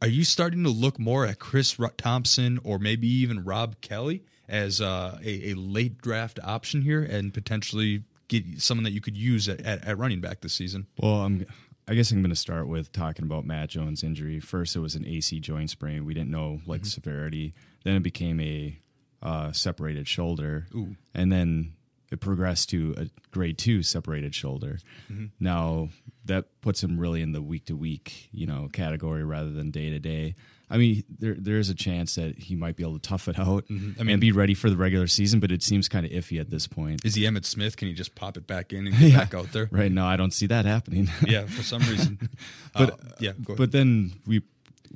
are 0.00 0.08
you 0.08 0.24
starting 0.24 0.62
to 0.64 0.70
look 0.70 0.98
more 0.98 1.26
at 1.26 1.38
Chris 1.38 1.76
Thompson 1.96 2.60
or 2.64 2.78
maybe 2.78 3.08
even 3.08 3.44
Rob 3.44 3.80
Kelley 3.80 4.24
as 4.48 4.80
uh, 4.80 5.18
a, 5.22 5.50
a, 5.50 5.54
late 5.54 6.00
draft 6.00 6.38
option 6.42 6.82
here 6.82 7.02
and 7.02 7.34
potentially 7.34 8.04
get 8.28 8.60
someone 8.60 8.84
that 8.84 8.92
you 8.92 9.00
could 9.00 9.16
use 9.16 9.48
at, 9.48 9.60
at, 9.60 9.84
at 9.84 9.98
running 9.98 10.20
back 10.20 10.40
this 10.40 10.54
season? 10.54 10.86
Well, 11.00 11.22
I'm, 11.22 11.46
I 11.86 11.94
guess 11.94 12.10
I'm 12.10 12.22
going 12.22 12.30
to 12.30 12.36
start 12.36 12.68
with 12.68 12.92
talking 12.92 13.24
about 13.24 13.44
Matt 13.44 13.70
Jones' 13.70 14.02
injury. 14.02 14.40
First, 14.40 14.76
it 14.76 14.80
was 14.80 14.94
an 14.94 15.06
AC 15.06 15.40
joint 15.40 15.70
sprain. 15.70 16.04
We 16.04 16.14
didn't 16.14 16.30
know 16.30 16.60
like 16.66 16.82
mm-hmm. 16.82 16.88
severity. 16.88 17.54
Then 17.84 17.96
it 17.96 18.02
became 18.02 18.40
a 18.40 18.78
uh, 19.22 19.52
separated 19.52 20.06
shoulder, 20.06 20.66
Ooh. 20.74 20.96
and 21.14 21.32
then 21.32 21.72
it 22.10 22.20
progressed 22.20 22.70
to 22.70 22.94
a 22.96 23.08
grade 23.30 23.58
two 23.58 23.82
separated 23.82 24.34
shoulder. 24.34 24.78
Mm-hmm. 25.10 25.26
Now 25.40 25.88
that 26.28 26.60
puts 26.60 26.82
him 26.82 26.98
really 26.98 27.20
in 27.20 27.32
the 27.32 27.42
week 27.42 27.66
to 27.66 27.76
week, 27.76 28.28
you 28.32 28.46
know, 28.46 28.68
category 28.72 29.24
rather 29.24 29.50
than 29.50 29.70
day 29.70 29.90
to 29.90 29.98
day. 29.98 30.34
I 30.70 30.76
mean, 30.76 31.02
there 31.18 31.34
there 31.34 31.58
is 31.58 31.70
a 31.70 31.74
chance 31.74 32.14
that 32.16 32.38
he 32.38 32.54
might 32.54 32.76
be 32.76 32.82
able 32.82 32.98
to 32.98 33.08
tough 33.08 33.26
it 33.26 33.38
out 33.38 33.66
mm-hmm. 33.66 34.00
I 34.00 34.04
mean, 34.04 34.12
and 34.14 34.20
be 34.20 34.32
ready 34.32 34.54
for 34.54 34.68
the 34.68 34.76
regular 34.76 35.06
season, 35.06 35.40
but 35.40 35.50
it 35.50 35.62
seems 35.62 35.88
kind 35.88 36.04
of 36.04 36.12
iffy 36.12 36.40
at 36.40 36.50
this 36.50 36.66
point. 36.66 37.04
Is 37.04 37.14
he 37.14 37.22
Emmitt 37.22 37.46
Smith? 37.46 37.76
Can 37.76 37.88
he 37.88 37.94
just 37.94 38.14
pop 38.14 38.36
it 38.36 38.46
back 38.46 38.72
in 38.72 38.86
and 38.86 38.96
get 38.98 39.10
yeah. 39.10 39.18
back 39.18 39.34
out 39.34 39.52
there? 39.52 39.68
Right 39.70 39.90
now, 39.90 40.06
I 40.06 40.16
don't 40.16 40.32
see 40.32 40.46
that 40.46 40.66
happening. 40.66 41.08
yeah, 41.26 41.46
for 41.46 41.62
some 41.62 41.80
reason. 41.82 42.18
but 42.74 42.92
uh, 42.92 42.96
yeah, 43.18 43.32
but 43.38 43.72
then 43.72 44.12
we 44.26 44.42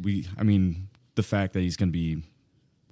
we 0.00 0.28
I 0.36 0.42
mean, 0.42 0.88
the 1.14 1.22
fact 1.22 1.54
that 1.54 1.60
he's 1.60 1.76
going 1.76 1.88
to 1.88 1.92
be 1.92 2.22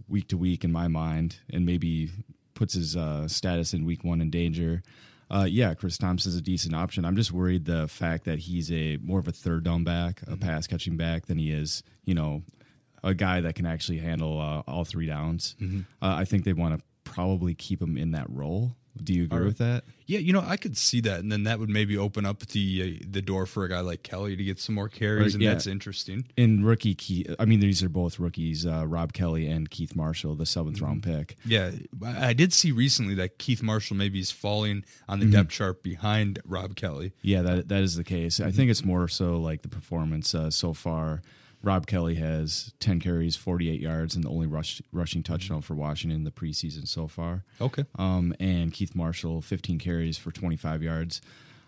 week 0.08 0.28
to 0.28 0.38
week 0.38 0.64
in 0.64 0.72
my 0.72 0.88
mind, 0.88 1.36
and 1.52 1.66
maybe 1.66 2.10
puts 2.54 2.74
his 2.74 2.96
uh, 2.96 3.28
status 3.28 3.74
in 3.74 3.84
week 3.84 4.04
one 4.04 4.20
in 4.20 4.30
danger. 4.30 4.82
Uh, 5.30 5.46
yeah, 5.48 5.74
Chris 5.74 5.96
Thompson 5.96 6.30
is 6.30 6.36
a 6.36 6.40
decent 6.40 6.74
option. 6.74 7.04
I'm 7.04 7.16
just 7.16 7.30
worried 7.30 7.64
the 7.64 7.86
fact 7.86 8.24
that 8.24 8.40
he's 8.40 8.72
a 8.72 8.98
more 9.02 9.20
of 9.20 9.28
a 9.28 9.32
third 9.32 9.64
down 9.64 9.84
back, 9.84 10.22
a 10.22 10.26
mm-hmm. 10.26 10.40
pass 10.40 10.66
catching 10.66 10.96
back, 10.96 11.26
than 11.26 11.38
he 11.38 11.52
is, 11.52 11.82
you 12.04 12.14
know, 12.14 12.42
a 13.04 13.14
guy 13.14 13.40
that 13.40 13.54
can 13.54 13.66
actually 13.66 13.98
handle 13.98 14.40
uh, 14.40 14.62
all 14.70 14.84
three 14.84 15.06
downs. 15.06 15.54
Mm-hmm. 15.60 15.80
Uh, 16.02 16.16
I 16.16 16.24
think 16.24 16.44
they 16.44 16.52
want 16.52 16.78
to 16.78 16.84
probably 17.04 17.54
keep 17.54 17.80
him 17.80 17.96
in 17.96 18.10
that 18.12 18.28
role. 18.28 18.72
Do 19.02 19.14
you 19.14 19.24
agree 19.24 19.38
right. 19.38 19.46
with 19.46 19.58
that? 19.58 19.84
Yeah, 20.10 20.18
you 20.18 20.32
know, 20.32 20.42
I 20.44 20.56
could 20.56 20.76
see 20.76 21.00
that, 21.02 21.20
and 21.20 21.30
then 21.30 21.44
that 21.44 21.60
would 21.60 21.68
maybe 21.68 21.96
open 21.96 22.26
up 22.26 22.40
the 22.40 22.98
uh, 23.00 23.06
the 23.08 23.22
door 23.22 23.46
for 23.46 23.64
a 23.64 23.68
guy 23.68 23.78
like 23.78 24.02
Kelley 24.02 24.34
to 24.34 24.42
get 24.42 24.58
some 24.58 24.74
more 24.74 24.88
carries, 24.88 25.34
and 25.34 25.42
yeah. 25.42 25.52
that's 25.52 25.68
interesting. 25.68 26.26
In 26.36 26.64
rookie 26.64 26.96
Keith, 26.96 27.32
I 27.38 27.44
mean, 27.44 27.60
these 27.60 27.80
are 27.84 27.88
both 27.88 28.18
rookies, 28.18 28.66
uh, 28.66 28.88
Rob 28.88 29.12
Kelley 29.12 29.46
and 29.46 29.70
Keith 29.70 29.94
Marshall, 29.94 30.34
the 30.34 30.46
seventh 30.46 30.78
mm-hmm. 30.78 30.84
round 30.84 31.02
pick. 31.04 31.36
Yeah, 31.44 31.70
I 32.04 32.32
did 32.32 32.52
see 32.52 32.72
recently 32.72 33.14
that 33.14 33.38
Keith 33.38 33.62
Marshall 33.62 33.96
maybe 33.96 34.18
is 34.18 34.32
falling 34.32 34.84
on 35.08 35.20
the 35.20 35.26
mm-hmm. 35.26 35.34
depth 35.34 35.50
chart 35.50 35.84
behind 35.84 36.40
Rob 36.44 36.74
Kelley. 36.74 37.12
Yeah, 37.22 37.42
that 37.42 37.68
that 37.68 37.84
is 37.84 37.94
the 37.94 38.02
case. 38.02 38.40
I 38.40 38.50
think 38.50 38.68
it's 38.68 38.84
more 38.84 39.06
so 39.06 39.36
like 39.36 39.62
the 39.62 39.68
performance 39.68 40.34
uh, 40.34 40.50
so 40.50 40.72
far. 40.72 41.22
Rob 41.62 41.86
Kelley 41.86 42.14
has 42.14 42.72
10 42.80 43.00
carries, 43.00 43.36
48 43.36 43.80
yards, 43.80 44.14
and 44.14 44.24
the 44.24 44.30
only 44.30 44.46
rush, 44.46 44.80
rushing 44.92 45.22
touchdown 45.22 45.60
for 45.60 45.74
Washington 45.74 46.16
in 46.16 46.24
the 46.24 46.30
preseason 46.30 46.88
so 46.88 47.06
far. 47.06 47.44
Okay. 47.60 47.84
Um, 47.98 48.34
and 48.40 48.72
Keith 48.72 48.94
Marshall, 48.94 49.42
15 49.42 49.78
carries 49.78 50.16
for 50.16 50.30
25 50.32 50.82
yards. 50.82 51.20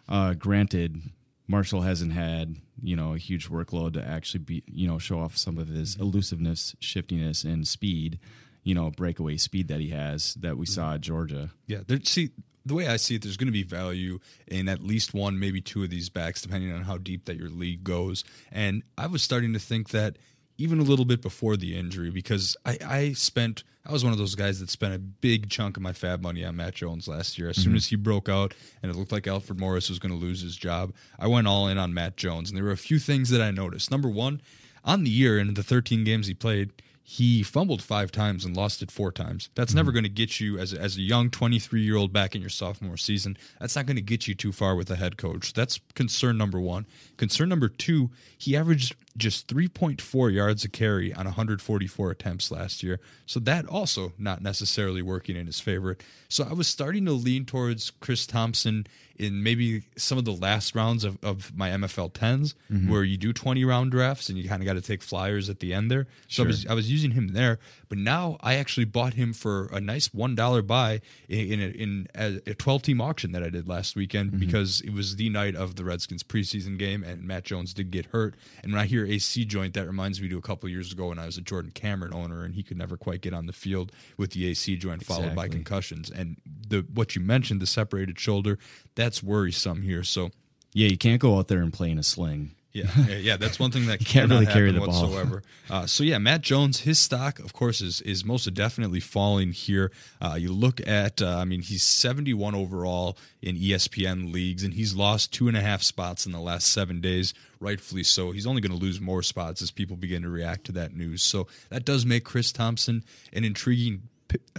Uh, 0.09 0.33
granted, 0.35 1.03
Marshall 1.47 1.83
hasn't 1.83 2.13
had 2.13 2.57
you 2.83 2.97
know 2.97 3.15
a 3.15 3.19
huge 3.19 3.49
workload 3.49 3.93
to 3.95 4.05
actually 4.05 4.41
be 4.41 4.63
you 4.67 4.89
know 4.89 4.99
show 4.99 5.21
off 5.21 5.37
some 5.37 5.59
of 5.59 5.69
his 5.69 5.97
elusiveness, 5.97 6.75
shiftiness, 6.81 7.45
and 7.45 7.67
speed. 7.67 8.19
You 8.65 8.75
know, 8.75 8.91
breakaway 8.91 9.37
speed 9.39 9.69
that 9.69 9.81
he 9.81 9.91
has 9.91 10.35
that 10.35 10.57
we 10.57 10.67
saw 10.67 10.95
at 10.95 11.01
Georgia. 11.01 11.51
Yeah, 11.67 11.81
there, 11.87 11.99
see, 12.05 12.31
the 12.65 12.75
way 12.75 12.87
I 12.87 12.97
see 12.97 13.17
it, 13.17 13.23
there's 13.23 13.37
going 13.37 13.47
to 13.47 13.53
be 13.53 13.63
value 13.63 14.19
in 14.47 14.69
at 14.69 14.83
least 14.83 15.15
one, 15.15 15.39
maybe 15.39 15.61
two 15.61 15.83
of 15.83 15.91
these 15.91 16.09
backs, 16.09 16.43
depending 16.43 16.73
on 16.73 16.83
how 16.83 16.99
deep 16.99 17.25
that 17.27 17.37
your 17.37 17.49
league 17.49 17.85
goes. 17.85 18.25
And 18.51 18.83
I 18.97 19.07
was 19.07 19.23
starting 19.23 19.53
to 19.53 19.59
think 19.59 19.91
that 19.91 20.17
even 20.59 20.79
a 20.79 20.85
little 20.85 21.05
bit 21.05 21.23
before 21.23 21.57
the 21.57 21.77
injury, 21.77 22.11
because 22.11 22.57
I, 22.65 22.79
I 22.85 23.13
spent, 23.15 23.65
I 23.87 23.93
was 23.93 24.05
one 24.05 24.13
of 24.13 24.19
those 24.19 24.35
guys 24.35 24.61
that 24.61 24.71
spent 24.71 24.95
a 24.95 24.99
big 24.99 25.51
chunk 25.51 25.77
of 25.77 25.83
my 25.83 25.93
fab 25.93 26.23
money 26.23 26.45
on 26.45 26.57
Matt 26.57 26.75
Jones 26.75 27.09
last 27.09 27.39
year. 27.39 27.49
As 27.49 27.57
mm-hmm. 27.57 27.65
soon 27.65 27.77
as 27.77 27.87
he 27.87 27.97
broke 27.97 28.29
out 28.29 28.55
and 28.83 28.93
it 28.93 28.97
looked 28.97 29.13
like 29.13 29.27
Alfred 29.27 29.59
Morris 29.59 29.89
was 29.89 29.99
going 29.99 30.13
to 30.13 30.19
lose 30.19 30.41
his 30.41 30.57
job, 30.57 30.93
I 31.19 31.27
went 31.27 31.49
all 31.49 31.67
in 31.69 31.79
on 31.79 31.95
Matt 31.95 32.17
Jones. 32.17 32.51
And 32.51 32.57
there 32.57 32.65
were 32.65 32.71
a 32.71 32.77
few 32.77 32.99
things 32.99 33.31
that 33.31 33.41
I 33.41 33.51
noticed. 33.51 33.91
Number 33.91 34.09
one, 34.09 34.41
on 34.85 35.05
the 35.05 35.11
year 35.11 35.39
and 35.39 35.57
the 35.57 35.63
13 35.63 36.05
games 36.05 36.27
he 36.27 36.35
played, 36.35 36.71
he 37.03 37.43
fumbled 37.43 37.83
five 37.83 38.13
times 38.13 38.45
and 38.45 38.57
lost 38.57 38.83
it 38.83 38.91
four 38.91 39.11
times. 39.11 39.51
That's 39.55 39.71
mm-hmm. 39.71 39.79
never 39.79 39.93
going 39.93 40.05
to 40.05 40.09
get 40.09 40.41
you 40.41 40.59
as 40.59 40.73
as 40.73 40.97
a 40.97 41.03
young 41.03 41.31
23 41.31 41.83
year 41.83 41.97
old 41.97 42.13
back 42.13 42.35
in 42.35 42.41
your 42.41 42.51
sophomore 42.51 42.97
season. 42.97 43.37
That's 43.61 43.75
not 43.75 43.87
going 43.87 43.97
to 43.97 44.03
get 44.03 44.29
you 44.29 44.35
too 44.35 44.53
far 44.53 44.77
with 44.77 44.91
a 44.91 44.97
head 44.97 45.17
coach. 45.17 45.53
That's 45.53 45.81
concern 45.95 46.39
number 46.39 46.61
one. 46.61 46.87
Concern 47.17 47.49
number 47.49 47.69
two, 47.69 48.11
he 48.39 48.57
averaged 48.57 48.95
just 49.17 49.47
3.4 49.49 50.33
yards 50.33 50.65
a 50.65 50.69
carry 50.69 51.13
on 51.13 51.27
144 51.27 52.11
attempts 52.11 52.51
last 52.51 52.83
year. 52.83 52.99
So 53.27 53.41
that 53.41 53.67
also 53.67 54.13
not 54.19 54.43
necessarily 54.43 55.03
working 55.03 55.37
in 55.37 55.47
his 55.47 55.61
favor. 55.61 55.97
So 56.29 56.47
I 56.49 56.55
was 56.55 56.69
starting 56.69 57.05
to 57.07 57.13
lean 57.13 57.45
towards 57.45 57.91
Chris 58.01 58.27
Thompson 58.27 58.87
in 59.17 59.43
maybe 59.43 59.85
some 59.97 60.19
of 60.19 60.25
the 60.25 60.33
last 60.33 60.75
rounds 60.75 61.05
of, 61.05 61.17
of 61.23 61.55
my 61.57 61.71
MFL 61.71 62.13
10s 62.13 62.55
mm-hmm. 62.71 62.91
where 62.91 63.05
you 63.05 63.17
do 63.17 63.33
20 63.33 63.65
round 63.65 63.91
drafts 63.91 64.29
and 64.29 64.39
you 64.39 64.49
kind 64.49 64.63
of 64.63 64.67
got 64.67 64.75
to 64.75 64.81
take 64.81 65.03
flyers 65.03 65.49
at 65.49 65.61
the 65.61 65.73
end 65.73 65.91
there. 65.91 66.07
So 66.29 66.43
sure. 66.43 66.45
I, 66.45 66.49
was, 66.49 66.67
I 66.69 66.75
was 66.75 66.91
using 66.91 67.13
him 67.13 67.29
there. 67.29 67.59
But 67.89 67.99
now 67.99 68.39
I 68.41 68.55
actually 68.55 68.87
bought 68.87 69.15
him 69.15 69.33
for 69.33 69.67
a 69.67 69.81
nice 69.81 70.09
$1 70.09 70.67
buy 70.67 71.01
in, 71.29 71.61
in, 71.61 72.09
a, 72.15 72.23
in 72.25 72.41
a 72.47 72.55
12 72.55 72.83
team 72.83 73.01
auction 73.01 73.33
that 73.33 73.43
I 73.43 73.51
did 73.51 73.69
last 73.69 73.95
weekend 73.95 74.31
mm-hmm. 74.31 74.41
because 74.41 74.81
it 74.81 74.93
was 74.93 75.17
the 75.17 75.29
night 75.29 75.55
of 75.55 75.77
the 75.77 75.85
Redskins 75.85 76.23
preseason 76.23 76.79
game 76.79 77.05
and 77.05 77.25
Matt 77.25 77.45
Jones 77.45 77.75
did 77.75 77.91
get 77.91 78.07
hurt. 78.07 78.35
And 78.63 78.73
when 78.73 78.81
I 78.81 78.87
hear 78.87 79.02
AC 79.07 79.45
joint, 79.45 79.75
that 79.75 79.87
reminds 79.87 80.21
me 80.21 80.29
to 80.29 80.39
a 80.39 80.43
couple 80.43 80.69
years 80.69 80.93
ago 80.93 81.09
when 81.09 81.19
I 81.19 81.27
was 81.27 81.37
a 81.37 81.41
Jordan 81.41 81.71
Cameron 81.73 82.15
owner 82.15 82.45
and 82.45 82.55
he 82.55 82.63
could 82.63 82.77
never 82.77 82.97
quite 82.97 83.21
get 83.21 83.35
on 83.35 83.47
the 83.47 83.53
field 83.53 83.93
with 84.17 84.33
the 84.33 84.47
AC 84.47 84.77
joint 84.77 85.05
followed 85.05 85.33
exactly. 85.33 85.49
by 85.49 85.49
concussions. 85.49 86.11
And 86.11 86.37
the 86.45 86.87
what 86.93 87.15
you 87.15 87.23
mentioned, 87.23 87.61
the 87.61 87.67
separated 87.67 88.19
shoulder, 88.19 88.59
that's 88.95 89.23
worrisome 89.23 89.83
here. 89.83 90.03
So 90.03 90.31
yeah, 90.73 90.89
you 90.89 90.99
can't 90.99 91.21
go 91.21 91.39
out 91.39 91.49
there 91.49 91.61
and 91.61 91.73
play 91.73 91.91
in 91.91 91.99
a 91.99 92.03
sling. 92.03 92.53
Yeah, 92.73 92.87
yeah, 93.09 93.37
that's 93.37 93.59
one 93.59 93.71
thing 93.71 93.87
that 93.87 94.01
can't 94.05 94.31
really 94.31 94.47
carry 94.47 94.73
the 94.73 94.81
whatsoever. 94.81 95.43
ball. 95.69 95.83
Uh, 95.83 95.87
so 95.87 96.03
yeah, 96.05 96.19
Matt 96.19 96.41
Jones, 96.41 96.81
his 96.81 96.99
stock, 96.99 97.39
of 97.39 97.53
course, 97.53 97.81
is 97.81 98.01
is 98.01 98.25
most 98.25 98.53
definitely 98.55 99.01
falling 99.01 99.53
here. 99.53 99.93
Uh, 100.21 100.37
you 100.39 100.53
look 100.53 100.81
at, 100.87 101.21
uh, 101.21 101.37
I 101.39 101.45
mean, 101.45 101.61
he's 101.61 101.83
seventy 101.83 102.33
one 102.33 102.55
overall 102.55 103.19
in 103.43 103.57
ESPN 103.57 104.33
leagues, 104.33 104.65
and 104.65 104.73
he's 104.73 104.95
lost 104.95 105.33
two 105.33 105.49
and 105.49 105.57
a 105.57 105.61
half 105.61 105.83
spots 105.83 106.25
in 106.25 106.33
the 106.33 106.41
last 106.41 106.69
seven 106.69 107.01
days. 107.01 107.35
Rightfully 107.61 108.05
so. 108.05 108.31
He's 108.33 108.47
only 108.47 108.61
going 108.61 108.77
to 108.77 108.83
lose 108.85 109.01
more 109.01 109.23
spots 109.23 109.61
as 109.63 109.71
people 109.71 109.97
begin 109.97 110.23
to 110.23 110.29
react 110.29 110.65
to 110.65 110.73
that 110.73 110.97
news. 110.97 111.23
So 111.23 111.47
that 111.69 111.85
does 111.85 112.07
make 112.07 112.25
Chris 112.25 112.53
Thompson 112.53 113.05
an 113.33 113.45
intriguing 113.45 114.09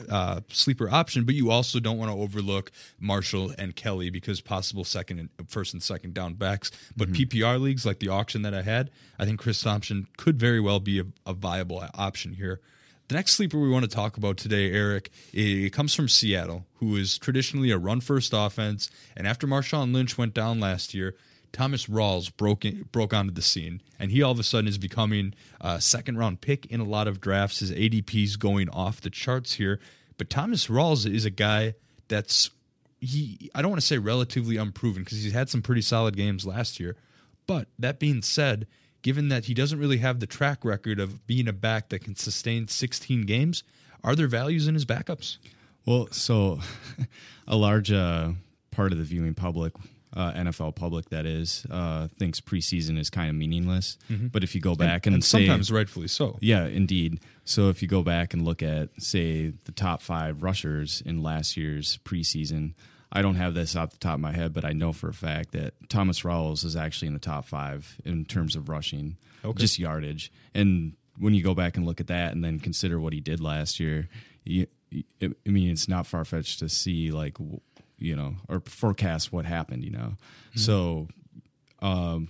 uh, 0.10 0.42
sleeper 0.50 0.90
option, 0.90 1.26
but 1.26 1.36
you 1.36 1.52
also 1.52 1.80
don't 1.80 1.98
want 1.98 2.12
to 2.12 2.18
overlook 2.18 2.72
Marshall 3.00 3.54
and 3.58 3.76
Kelley 3.76 4.10
because 4.10 4.42
possible 4.42 4.84
second 4.84 5.20
and 5.20 5.30
first 5.50 5.74
and 5.74 5.82
second 5.82 6.14
down 6.14 6.34
backs. 6.34 6.72
But 6.96 7.10
mm-hmm. 7.10 7.24
PPR 7.24 7.62
leagues 7.62 7.86
like 7.86 8.00
the 8.00 8.10
auction 8.10 8.42
that 8.44 8.54
I 8.54 8.62
had, 8.62 8.92
I 9.20 9.26
think 9.26 9.40
Chris 9.40 9.62
Thompson 9.62 10.08
could 10.18 10.40
very 10.40 10.60
well 10.60 10.80
be 10.80 11.00
a, 11.00 11.06
a 11.26 11.34
viable 11.34 11.84
option 11.96 12.34
here. 12.34 12.62
The 13.10 13.16
next 13.16 13.34
sleeper 13.34 13.60
we 13.60 13.70
want 13.70 13.84
to 13.84 13.92
talk 13.92 14.16
about 14.16 14.38
today, 14.38 14.72
Eric, 14.72 15.12
it 15.34 15.74
comes 15.74 15.94
from 15.94 16.08
Seattle, 16.08 16.66
who 16.76 16.96
is 16.96 17.18
traditionally 17.18 17.70
a 17.72 17.78
run 17.78 18.00
first 18.00 18.32
offense. 18.34 18.90
And 19.18 19.28
after 19.28 19.46
Marshawn 19.46 19.94
Lynch 19.94 20.18
went 20.18 20.34
down 20.34 20.60
last 20.60 20.94
year, 20.94 21.16
Thomas 21.54 21.86
Rawls 21.86 22.36
broke 22.36 22.66
in, 22.66 22.90
broke 22.92 23.14
onto 23.14 23.32
the 23.32 23.42
scene, 23.42 23.82
and 24.00 24.12
he 24.12 24.22
all 24.22 24.32
of 24.32 24.40
a 24.40 24.44
sudden 24.44 24.68
is 24.68 24.80
becoming 24.80 25.36
a 25.62 25.80
second 25.80 26.18
round 26.18 26.42
pick 26.42 26.66
in 26.66 26.82
a 26.82 26.84
lot 26.84 27.08
of 27.08 27.22
drafts. 27.22 27.60
His 27.60 27.72
ADP 27.72 28.24
is 28.24 28.36
going 28.36 28.70
off 28.70 29.00
the 29.00 29.12
charts 29.12 29.54
here, 29.54 29.80
but 30.18 30.30
Thomas 30.30 30.68
Rawls 30.68 31.10
is 31.10 31.26
a 31.26 31.30
guy 31.30 31.76
that's 32.08 32.50
he. 33.00 33.52
I 33.54 33.62
don't 33.62 33.70
want 33.70 33.82
to 33.82 33.88
say 33.88 34.00
relatively 34.00 34.58
unproven 34.58 35.04
because 35.04 35.24
he's 35.24 35.32
had 35.32 35.48
some 35.48 35.62
pretty 35.62 35.84
solid 35.84 36.18
games 36.18 36.46
last 36.46 36.80
year, 36.80 36.98
but 37.46 37.68
that 37.78 38.00
being 38.00 38.24
said, 38.24 38.66
given 39.04 39.30
that 39.30 39.46
he 39.46 39.54
doesn't 39.54 39.80
really 39.80 39.98
have 39.98 40.20
the 40.20 40.28
track 40.28 40.66
record 40.66 41.00
of 41.00 41.26
being 41.28 41.48
a 41.48 41.54
back 41.54 41.90
that 41.90 42.00
can 42.00 42.16
sustain 42.16 42.68
16 42.68 43.28
games, 43.28 43.64
are 44.04 44.16
there 44.16 44.28
values 44.28 44.68
in 44.68 44.74
his 44.74 44.86
backups? 44.86 45.38
Well, 45.86 46.08
so 46.10 46.62
a 47.48 47.56
large 47.56 47.92
uh, 47.92 48.32
part 48.72 48.92
of 48.92 48.98
the 48.98 49.04
viewing 49.04 49.36
public 49.36 49.74
uh, 50.16 50.32
NFL 50.34 50.76
public 50.76 51.10
that 51.10 51.26
is 51.26 51.66
uh, 51.72 52.08
thinks 52.20 52.40
preseason 52.40 53.00
is 53.00 53.10
kind 53.10 53.30
of 53.30 53.36
meaningless. 53.36 53.98
Mhm. 54.12 54.32
But 54.32 54.44
if 54.44 54.54
you 54.56 54.62
go 54.62 54.76
back 54.76 55.06
and, 55.08 55.16
and 55.16 55.24
say- 55.24 55.48
sometimes 55.48 55.72
rightfully 55.72 56.08
so. 56.08 56.38
yeah, 56.42 56.66
indeed. 56.68 57.20
So 57.46 57.70
if 57.70 57.82
you 57.82 57.88
go 57.88 58.04
back 58.04 58.34
and 58.34 58.46
look 58.46 58.62
at, 58.62 58.90
say, 59.02 59.54
the 59.66 59.72
top 59.72 60.02
five 60.02 60.44
rushers 60.44 61.02
in 61.06 61.24
last 61.24 61.58
year's 61.58 61.98
preseason, 62.06 62.74
I 63.12 63.22
don't 63.22 63.36
have 63.36 63.54
this 63.54 63.76
off 63.76 63.92
the 63.92 63.98
top 63.98 64.16
of 64.16 64.20
my 64.22 64.32
head, 64.32 64.54
but 64.54 64.66
I 64.66 64.72
know 64.74 64.92
for 64.92 65.10
a 65.10 65.14
fact 65.14 65.52
that 65.52 65.74
Thomas 65.90 66.22
Rawls 66.22 66.64
is 66.66 66.76
actually 66.76 67.08
in 67.10 67.14
the 67.14 67.20
top 67.20 67.46
five 67.46 68.00
in 68.06 68.26
terms 68.26 68.56
of 68.56 68.70
rushing, 68.70 69.18
Okay. 69.46 69.60
just 69.60 69.78
yardage. 69.78 70.32
And 70.54 70.94
when 71.20 71.34
you 71.36 71.44
go 71.44 71.54
back 71.54 71.78
and 71.78 71.86
look 71.86 72.00
at 72.02 72.08
that, 72.08 72.32
and 72.34 72.44
then 72.44 72.60
consider 72.60 73.00
what 73.00 73.14
he 73.14 73.20
did 73.20 73.40
last 73.40 73.80
year, 73.80 74.10
you, 74.46 74.66
I 75.22 75.30
mean, 75.46 75.70
it's 75.70 75.88
not 75.88 76.08
far 76.08 76.24
fetched 76.26 76.60
to 76.60 76.70
see 76.70 77.12
like 77.12 77.38
you 78.04 78.16
know 78.16 78.36
or 78.48 78.62
forecast 78.66 79.32
what 79.32 79.46
happened. 79.46 79.84
You 79.84 79.92
know, 79.92 80.14
so 80.56 81.08
um, 81.82 82.30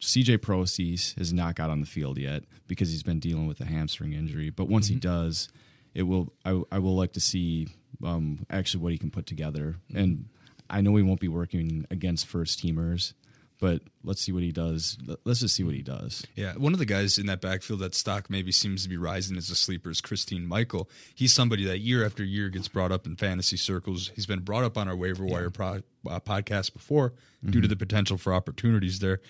CJ 0.00 0.42
Prosise 0.42 1.14
has 1.18 1.32
not 1.32 1.54
got 1.56 1.70
on 1.70 1.80
the 1.80 1.86
field 1.86 2.18
yet 2.18 2.44
because 2.66 2.90
he's 2.90 3.02
been 3.02 3.18
dealing 3.18 3.46
with 3.46 3.60
a 3.60 3.64
hamstring 3.64 4.12
injury. 4.12 4.50
But 4.50 4.68
once 4.68 4.88
he 4.88 4.96
does, 4.96 5.48
it 5.94 6.02
will. 6.02 6.32
I, 6.44 6.60
I 6.70 6.78
will 6.78 6.94
like 6.94 7.12
to 7.14 7.20
see 7.20 7.68
um, 8.04 8.46
actually 8.50 8.82
what 8.82 8.92
he 8.92 8.98
can 8.98 9.10
put 9.10 9.26
together. 9.26 9.76
And 9.94 10.26
I 10.68 10.80
know 10.80 10.94
he 10.96 11.02
won't 11.02 11.20
be 11.20 11.28
working 11.28 11.86
against 11.90 12.26
first 12.26 12.62
teamers, 12.62 13.14
but 13.60 13.82
let's 14.02 14.20
see 14.20 14.32
what 14.32 14.42
he 14.42 14.52
does. 14.52 14.98
Let- 15.06 15.18
Let's 15.24 15.40
just 15.40 15.54
see 15.54 15.62
what 15.64 15.74
he 15.74 15.82
does. 15.82 16.26
Yeah, 16.34 16.54
one 16.54 16.72
of 16.72 16.78
the 16.78 16.84
guys 16.86 17.18
in 17.18 17.26
that 17.26 17.40
backfield 17.40 17.80
that 17.80 17.94
stock 17.94 18.28
maybe 18.28 18.52
seems 18.52 18.82
to 18.82 18.88
be 18.88 18.96
rising 18.96 19.36
as 19.36 19.48
a 19.50 19.54
sleeper 19.54 19.90
is 19.90 20.00
Christine 20.00 20.46
Michael. 20.46 20.88
He's 21.14 21.32
somebody 21.32 21.64
that 21.64 21.78
year 21.78 22.04
after 22.04 22.22
year 22.24 22.48
gets 22.50 22.68
brought 22.68 22.92
up 22.92 23.06
in 23.06 23.16
fantasy 23.16 23.56
circles. 23.56 24.10
He's 24.14 24.26
been 24.26 24.40
brought 24.40 24.64
up 24.64 24.76
on 24.76 24.88
our 24.88 24.96
waiver 24.96 25.24
wire 25.24 25.50
pro, 25.50 25.82
uh, 26.08 26.20
podcast 26.20 26.72
before 26.74 27.14
due 27.48 27.60
to 27.60 27.68
the 27.68 27.76
potential 27.76 28.16
for 28.18 28.32
opportunities 28.34 28.98
there. 29.00 29.20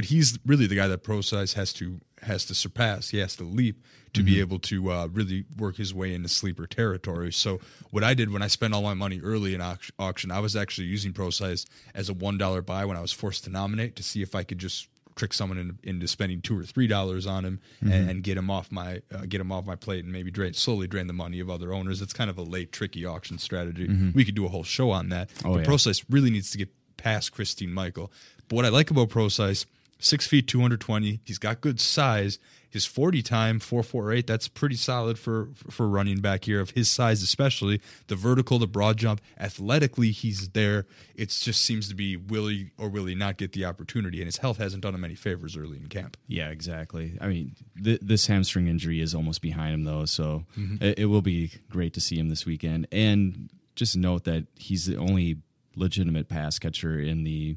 But 0.00 0.06
he's 0.06 0.38
really 0.46 0.66
the 0.66 0.76
guy 0.76 0.88
that 0.88 1.02
Pro 1.02 1.16
has 1.20 1.72
to 1.74 2.00
has 2.22 2.46
to 2.46 2.54
surpass. 2.54 3.10
He 3.10 3.18
has 3.18 3.36
to 3.36 3.44
leap 3.44 3.84
to 4.14 4.22
be 4.22 4.40
able 4.40 4.58
to 4.58 4.90
uh, 4.90 5.08
really 5.08 5.44
work 5.58 5.76
his 5.76 5.92
way 5.92 6.14
into 6.14 6.30
sleeper 6.30 6.66
territory. 6.66 7.30
So 7.30 7.60
what 7.90 8.02
I 8.02 8.14
did 8.14 8.32
when 8.32 8.40
I 8.40 8.46
spent 8.46 8.72
all 8.72 8.80
my 8.80 8.94
money 8.94 9.20
early 9.20 9.54
in 9.54 9.60
auction, 9.98 10.30
I 10.30 10.40
was 10.40 10.56
actually 10.56 10.86
using 10.86 11.12
Pro 11.12 11.28
as 11.28 11.66
a 12.08 12.14
one 12.14 12.38
dollar 12.38 12.62
buy 12.62 12.86
when 12.86 12.96
I 12.96 13.02
was 13.02 13.12
forced 13.12 13.44
to 13.44 13.50
nominate 13.50 13.94
to 13.96 14.02
see 14.02 14.22
if 14.22 14.34
I 14.34 14.42
could 14.42 14.56
just 14.56 14.88
trick 15.16 15.34
someone 15.34 15.58
into, 15.58 15.74
into 15.82 16.08
spending 16.08 16.40
two 16.40 16.58
or 16.58 16.62
three 16.62 16.86
dollars 16.86 17.26
on 17.26 17.44
him 17.44 17.60
and, 17.82 18.08
and 18.08 18.22
get 18.22 18.38
him 18.38 18.48
off 18.48 18.72
my 18.72 19.02
uh, 19.14 19.26
get 19.28 19.38
him 19.38 19.52
off 19.52 19.66
my 19.66 19.76
plate 19.76 20.02
and 20.02 20.14
maybe 20.14 20.30
drain 20.30 20.54
slowly 20.54 20.86
drain 20.86 21.08
the 21.08 21.12
money 21.12 21.40
of 21.40 21.50
other 21.50 21.74
owners. 21.74 22.00
It's 22.00 22.14
kind 22.14 22.30
of 22.30 22.38
a 22.38 22.42
late 22.42 22.72
tricky 22.72 23.04
auction 23.04 23.36
strategy. 23.36 23.86
We 24.14 24.24
could 24.24 24.34
do 24.34 24.46
a 24.46 24.48
whole 24.48 24.64
show 24.64 24.92
on 24.92 25.10
that. 25.10 25.28
Oh, 25.44 25.52
but 25.52 25.58
yeah. 25.58 25.64
Prosise 25.66 26.02
really 26.08 26.30
needs 26.30 26.50
to 26.52 26.58
get 26.58 26.70
past 26.96 27.32
Christine 27.32 27.72
Michael. 27.72 28.10
But 28.48 28.56
what 28.56 28.64
I 28.64 28.70
like 28.70 28.90
about 28.90 29.10
Prosise, 29.10 29.66
six 30.00 30.26
feet 30.26 30.48
two 30.48 30.60
hundred 30.60 30.80
twenty. 30.80 31.20
He's 31.24 31.38
got 31.38 31.60
good 31.60 31.78
size. 31.80 32.38
His 32.68 32.86
forty 32.86 33.20
time 33.20 33.58
four 33.58 33.82
four 33.82 34.12
eight. 34.12 34.28
That's 34.28 34.46
pretty 34.46 34.76
solid 34.76 35.18
for 35.18 35.48
for 35.70 35.88
running 35.88 36.20
back 36.20 36.44
here 36.44 36.60
of 36.60 36.70
his 36.70 36.88
size, 36.88 37.20
especially 37.20 37.80
the 38.06 38.14
vertical, 38.14 38.60
the 38.60 38.68
broad 38.68 38.96
jump. 38.96 39.20
Athletically, 39.40 40.12
he's 40.12 40.50
there. 40.50 40.86
It 41.16 41.30
just 41.30 41.62
seems 41.62 41.88
to 41.88 41.96
be 41.96 42.16
will 42.16 42.46
he 42.46 42.70
or 42.78 42.88
will 42.88 43.06
he 43.06 43.16
not 43.16 43.38
get 43.38 43.54
the 43.54 43.64
opportunity, 43.64 44.18
and 44.18 44.26
his 44.26 44.36
health 44.36 44.58
hasn't 44.58 44.84
done 44.84 44.94
him 44.94 45.04
any 45.04 45.16
favors 45.16 45.56
early 45.56 45.78
in 45.78 45.88
camp. 45.88 46.16
Yeah, 46.28 46.50
exactly. 46.50 47.18
I 47.20 47.26
mean, 47.26 47.56
th- 47.82 48.00
this 48.02 48.28
hamstring 48.28 48.68
injury 48.68 49.00
is 49.00 49.16
almost 49.16 49.42
behind 49.42 49.74
him, 49.74 49.82
though, 49.82 50.04
so 50.04 50.44
mm-hmm. 50.56 50.82
it, 50.82 51.00
it 51.00 51.06
will 51.06 51.22
be 51.22 51.50
great 51.70 51.92
to 51.94 52.00
see 52.00 52.16
him 52.16 52.28
this 52.28 52.46
weekend. 52.46 52.86
And 52.92 53.50
just 53.74 53.96
note 53.96 54.22
that 54.24 54.46
he's 54.54 54.86
the 54.86 54.96
only 54.96 55.38
legitimate 55.74 56.28
pass 56.28 56.60
catcher 56.60 57.00
in 57.00 57.24
the 57.24 57.56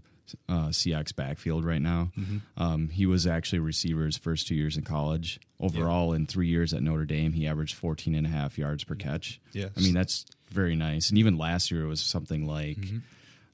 uh, 0.50 0.68
Seahawks 0.68 1.16
backfield 1.16 1.66
right 1.66 1.82
now. 1.82 2.12
Um, 2.58 2.90
he 2.90 3.06
was 3.06 3.28
actually 3.28 3.60
a 3.60 3.64
receiver 3.64 4.06
his 4.06 4.18
first 4.18 4.48
two 4.48 4.56
years 4.56 4.78
in 4.78 4.84
college. 4.84 5.40
Overall, 5.60 6.14
in 6.14 6.26
three 6.26 6.48
years 6.48 6.74
at 6.74 6.82
Notre 6.82 7.06
Dame, 7.06 7.34
he 7.34 7.48
averaged 7.48 7.76
14 7.76 8.16
and 8.16 8.28
a 8.28 8.30
half 8.30 8.58
yards 8.58 8.84
per 8.84 8.96
catch. 8.96 9.40
Yes. 9.54 9.72
I 9.78 9.82
mean, 9.82 9.94
that's 9.94 10.26
very 10.52 10.76
nice. 10.76 11.10
And 11.10 11.18
even 11.18 11.38
last 11.38 11.72
year, 11.72 11.84
it 11.84 11.88
was 11.88 12.02
something 12.02 12.46
like 12.48 12.78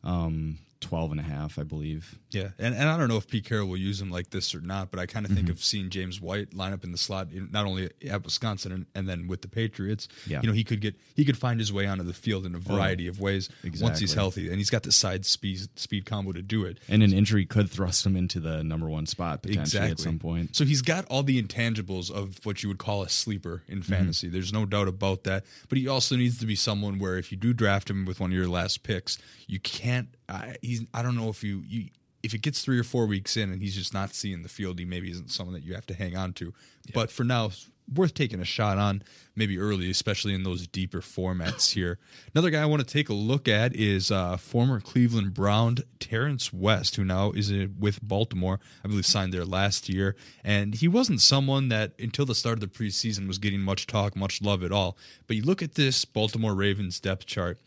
um, 0.03 0.57
12 0.81 1.11
and 1.11 1.19
a 1.19 1.23
half, 1.23 1.59
I 1.59 1.63
believe. 1.63 2.17
Yeah, 2.31 2.49
and, 2.57 2.73
and 2.73 2.87
I 2.89 2.97
don't 2.97 3.09
know 3.09 3.17
if 3.17 3.27
Pete 3.27 3.43
Carroll 3.45 3.67
will 3.67 3.77
use 3.77 3.99
him 4.01 4.09
like 4.09 4.29
this 4.29 4.55
or 4.55 4.61
not, 4.61 4.91
but 4.91 4.99
I 4.99 5.05
kind 5.05 5.25
of 5.25 5.31
think 5.33 5.49
of 5.49 5.61
seeing 5.61 5.89
James 5.89 6.21
White 6.21 6.53
line 6.53 6.71
up 6.73 6.83
in 6.83 6.91
the 6.91 6.97
slot, 6.97 7.27
in- 7.33 7.49
not 7.51 7.65
only 7.65 7.89
at 8.09 8.23
Wisconsin 8.23 8.71
and, 8.71 8.85
and 8.95 9.09
then 9.09 9.27
with 9.27 9.41
the 9.41 9.47
Patriots. 9.49 10.07
Yeah. 10.25 10.39
you 10.41 10.47
know 10.47 10.53
he 10.53 10.63
could 10.63 10.79
get 10.79 10.95
he 11.15 11.25
could 11.25 11.37
find 11.37 11.59
his 11.59 11.73
way 11.73 11.85
onto 11.85 12.03
the 12.03 12.13
field 12.13 12.45
in 12.45 12.55
a 12.55 12.59
variety 12.59 13.07
of 13.07 13.19
ways 13.19 13.49
once 13.81 13.99
he's 13.99 14.13
healthy, 14.13 14.47
and 14.47 14.57
he's 14.57 14.69
got 14.69 14.83
the 14.83 14.91
side 14.91 15.25
speed 15.25 15.59
speed 15.77 16.05
combo 16.05 16.31
to 16.31 16.41
do 16.41 16.63
it. 16.65 16.77
And 16.87 17.03
an 17.03 17.13
injury 17.13 17.45
could 17.45 17.69
thrust 17.69 18.05
him 18.05 18.15
into 18.15 18.39
the 18.39 18.63
number 18.63 18.87
one 18.89 19.05
spot 19.05 19.41
potentially 19.43 19.89
at 19.91 19.99
some 19.99 20.19
point. 20.19 20.55
So 20.55 20.63
he's 20.65 20.81
got 20.81 21.05
all 21.07 21.23
the 21.23 21.41
intangibles 21.41 22.09
of 22.11 22.45
what 22.45 22.63
you 22.63 22.69
would 22.69 22.79
call 22.79 23.01
a 23.03 23.09
sleeper 23.09 23.63
in 23.67 23.79
Mm-hmm. 23.79 23.93
fantasy. 23.93 24.27
There's 24.29 24.53
no 24.53 24.65
doubt 24.65 24.87
about 24.87 25.23
that. 25.23 25.45
But 25.67 25.77
he 25.77 25.87
also 25.87 26.15
needs 26.15 26.37
to 26.39 26.45
be 26.45 26.55
someone 26.55 26.99
where 26.99 27.17
if 27.17 27.31
you 27.31 27.37
do 27.37 27.53
draft 27.53 27.89
him 27.89 28.05
with 28.05 28.19
one 28.19 28.31
of 28.31 28.37
your 28.37 28.47
last 28.47 28.83
picks, 28.83 29.17
you 29.47 29.59
can't. 29.59 30.09
I, 30.29 30.55
he's. 30.61 30.85
I 30.93 31.01
don't 31.01 31.15
know 31.15 31.29
if 31.29 31.43
you. 31.43 31.63
you 31.67 31.89
if 32.21 32.33
it 32.33 32.41
gets 32.41 32.61
three 32.61 32.77
or 32.77 32.83
four 32.83 33.05
weeks 33.05 33.37
in 33.37 33.49
and 33.49 33.61
he's 33.61 33.73
just 33.73 33.93
not 33.93 34.13
seeing 34.13 34.43
the 34.43 34.49
field, 34.49 34.77
he 34.77 34.83
maybe 34.83 35.09
isn't 35.09 35.31
someone 35.31 35.53
that 35.53 35.63
you 35.63 35.73
have 35.73 35.85
to 35.85 35.93
hang 35.93 36.17
on 36.17 36.33
to. 36.33 36.53
But 36.93 37.09
for 37.09 37.23
now, 37.23 37.51
worth 37.93 38.13
taking 38.13 38.39
a 38.39 38.45
shot 38.45 38.77
on 38.77 39.03
maybe 39.35 39.57
early, 39.57 39.89
especially 39.89 40.33
in 40.33 40.43
those 40.43 40.67
deeper 40.67 40.99
formats 40.99 41.71
here. 41.73 41.97
Another 42.33 42.49
guy 42.49 42.61
I 42.61 42.65
want 42.65 42.85
to 42.85 42.93
take 42.93 43.09
a 43.09 43.13
look 43.13 43.47
at 43.47 43.75
is 43.75 44.11
uh, 44.11 44.37
former 44.37 44.79
Cleveland 44.79 45.33
Brown 45.33 45.77
Terrence 45.99 46.53
West, 46.53 46.95
who 46.95 47.03
now 47.03 47.31
is 47.31 47.51
uh, 47.51 47.67
with 47.77 48.01
Baltimore. 48.01 48.59
I 48.83 48.87
believe 48.87 49.05
signed 49.05 49.33
there 49.33 49.45
last 49.45 49.89
year, 49.89 50.15
and 50.43 50.75
he 50.75 50.87
wasn't 50.87 51.21
someone 51.21 51.69
that 51.69 51.93
until 51.99 52.25
the 52.25 52.35
start 52.35 52.55
of 52.55 52.61
the 52.61 52.67
preseason 52.67 53.27
was 53.27 53.37
getting 53.37 53.61
much 53.61 53.87
talk, 53.87 54.15
much 54.15 54.41
love 54.41 54.63
at 54.63 54.71
all. 54.71 54.97
But 55.27 55.37
you 55.37 55.43
look 55.43 55.61
at 55.61 55.75
this 55.75 56.05
Baltimore 56.05 56.53
Ravens 56.53 56.99
depth 56.99 57.25
chart. 57.25 57.59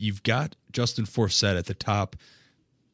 You've 0.00 0.22
got 0.22 0.56
Justin 0.72 1.04
Forsett 1.04 1.58
at 1.58 1.66
the 1.66 1.74
top, 1.74 2.16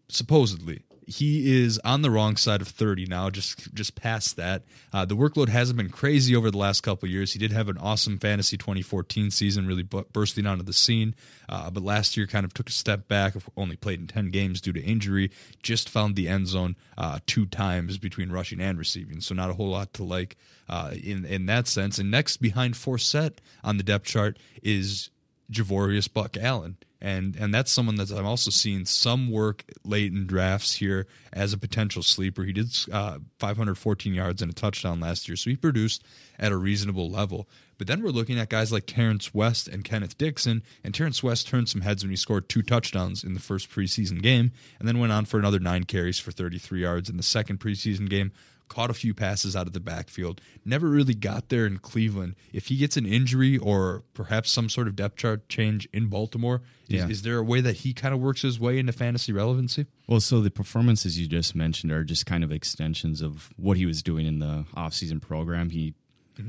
supposedly. 0.09 0.83
He 1.07 1.62
is 1.62 1.79
on 1.85 2.03
the 2.03 2.11
wrong 2.11 2.37
side 2.37 2.61
of 2.61 2.66
30 2.66 3.07
now 3.07 3.31
just 3.31 3.73
just 3.73 3.95
past 3.95 4.35
that. 4.35 4.64
Uh, 4.92 5.05
the 5.05 5.14
workload 5.14 5.49
hasn't 5.49 5.77
been 5.77 5.88
crazy 5.88 6.35
over 6.35 6.51
the 6.51 6.59
last 6.59 6.81
couple 6.81 7.09
years. 7.09 7.33
He 7.33 7.38
did 7.38 7.53
have 7.53 7.69
an 7.69 7.79
awesome 7.79 8.19
fantasy 8.19 8.57
2014 8.57 9.31
season 9.31 9.69
really 9.69 9.85
bu- 9.85 10.03
bursting 10.12 10.47
onto 10.47 10.64
the 10.64 10.73
scene. 10.73 11.14
Uh, 11.49 11.71
but 11.71 11.85
last 11.85 12.16
year 12.16 12.27
kind 12.27 12.45
of 12.45 12.53
took 12.53 12.69
a 12.69 12.73
step 12.73 13.07
back 13.07 13.35
only 13.57 13.77
played 13.77 14.01
in 14.01 14.09
10 14.09 14.31
games 14.31 14.61
due 14.61 14.73
to 14.73 14.83
injury 14.83 15.31
just 15.62 15.88
found 15.88 16.16
the 16.16 16.27
end 16.27 16.49
zone 16.49 16.75
uh, 16.99 17.21
two 17.25 17.47
times 17.47 17.99
between 17.99 18.33
rushing 18.33 18.61
and 18.61 18.77
receiving. 18.77 19.21
So 19.21 19.33
not 19.33 19.49
a 19.49 19.55
whole 19.55 19.71
lot 19.71 19.95
to 19.95 20.03
like 20.03 20.37
uh, 20.69 20.90
in 21.01 21.25
in 21.25 21.47
that 21.47 21.69
sense. 21.69 22.01
And 22.01 22.11
next 22.11 22.38
behind 22.38 22.75
Forsett 22.75 23.35
on 23.62 23.77
the 23.77 23.85
depth 23.85 24.07
chart 24.07 24.40
is 24.61 25.11
Javorius 25.51 26.13
Buck 26.13 26.37
Allen. 26.37 26.77
And 27.01 27.37
and 27.37 27.55
that's 27.55 27.71
someone 27.71 27.97
that 27.97 28.11
I'm 28.11 28.27
also 28.27 28.51
seeing 28.51 28.87
some 28.87 29.31
work 29.31 29.65
late 29.85 30.13
in 30.13 30.27
drafts 30.27 30.77
here 30.77 31.07
as 31.33 31.53
a 31.53 31.59
potential 31.59 32.03
sleeper. 32.03 32.43
He 32.43 32.55
did 32.55 32.75
uh, 32.91 33.19
514 33.39 34.15
yards 34.15 34.41
and 34.41 34.51
a 34.51 34.55
touchdown 34.55 34.99
last 34.99 35.29
year, 35.29 35.37
so 35.37 35.51
he 35.51 35.57
produced 35.57 36.03
at 36.39 36.53
a 36.53 36.57
reasonable 36.57 37.11
level. 37.11 37.49
But 37.79 37.87
then 37.87 38.03
we're 38.03 38.09
looking 38.09 38.39
at 38.39 38.49
guys 38.49 38.73
like 38.73 38.87
Terrence 38.87 39.35
West 39.35 39.69
and 39.69 39.85
Kenneth 39.85 40.17
Dixon. 40.17 40.63
And 40.83 40.95
Terrence 40.95 41.23
West 41.23 41.47
turned 41.47 41.69
some 41.69 41.83
heads 41.83 42.03
when 42.03 42.11
he 42.11 42.17
scored 42.17 42.49
two 42.49 42.63
touchdowns 42.63 43.23
in 43.23 43.35
the 43.35 43.41
first 43.41 43.71
preseason 43.71 44.23
game, 44.23 44.53
and 44.79 44.89
then 44.89 44.99
went 44.99 45.13
on 45.13 45.27
for 45.27 45.39
another 45.39 45.59
nine 45.59 45.85
carries 45.85 46.19
for 46.19 46.33
33 46.33 46.81
yards 46.81 47.11
in 47.11 47.19
the 47.19 47.23
second 47.23 47.61
preseason 47.61 48.09
game 48.09 48.33
caught 48.68 48.90
a 48.90 48.94
few 48.94 49.14
passes 49.14 49.55
out 49.55 49.66
of 49.66 49.72
the 49.72 49.81
backfield, 49.81 50.40
never 50.64 50.88
really 50.88 51.14
got 51.14 51.48
there 51.48 51.66
in 51.66 51.79
Cleveland. 51.79 52.35
If 52.52 52.66
he 52.66 52.76
gets 52.76 52.96
an 52.96 53.07
injury 53.07 53.57
or 53.59 54.02
perhaps 54.14 54.50
some 54.50 54.68
sort 54.68 54.88
of 54.88 54.96
depth 54.96 55.16
chart 55.16 55.48
change 55.48 55.88
in 55.92 56.07
Baltimore, 56.09 56.62
is, 56.88 56.94
Yeah. 56.96 57.09
is 57.09 57.22
there 57.22 57.38
a 57.38 57.44
way 57.44 57.61
that 57.61 57.76
he 57.79 57.92
kind 57.92 58.12
of 58.14 58.20
works 58.20 58.42
his 58.42 58.59
way 58.59 58.79
into 58.79 58.92
fantasy 58.92 59.33
relevancy? 59.33 59.87
Well, 60.09 60.20
so 60.20 60.40
the 60.40 60.50
performances 60.50 61.18
you 61.18 61.26
just 61.29 61.55
mentioned 61.55 61.92
are 61.92 62.05
just 62.05 62.26
kind 62.26 62.42
of 62.44 62.50
extensions 62.52 63.22
of 63.22 63.50
what 63.57 63.76
he 63.76 63.87
was 63.87 64.02
doing 64.02 64.26
in 64.26 64.38
the 64.40 64.64
offseason 64.76 65.20
program. 65.22 65.70
He 65.70 65.94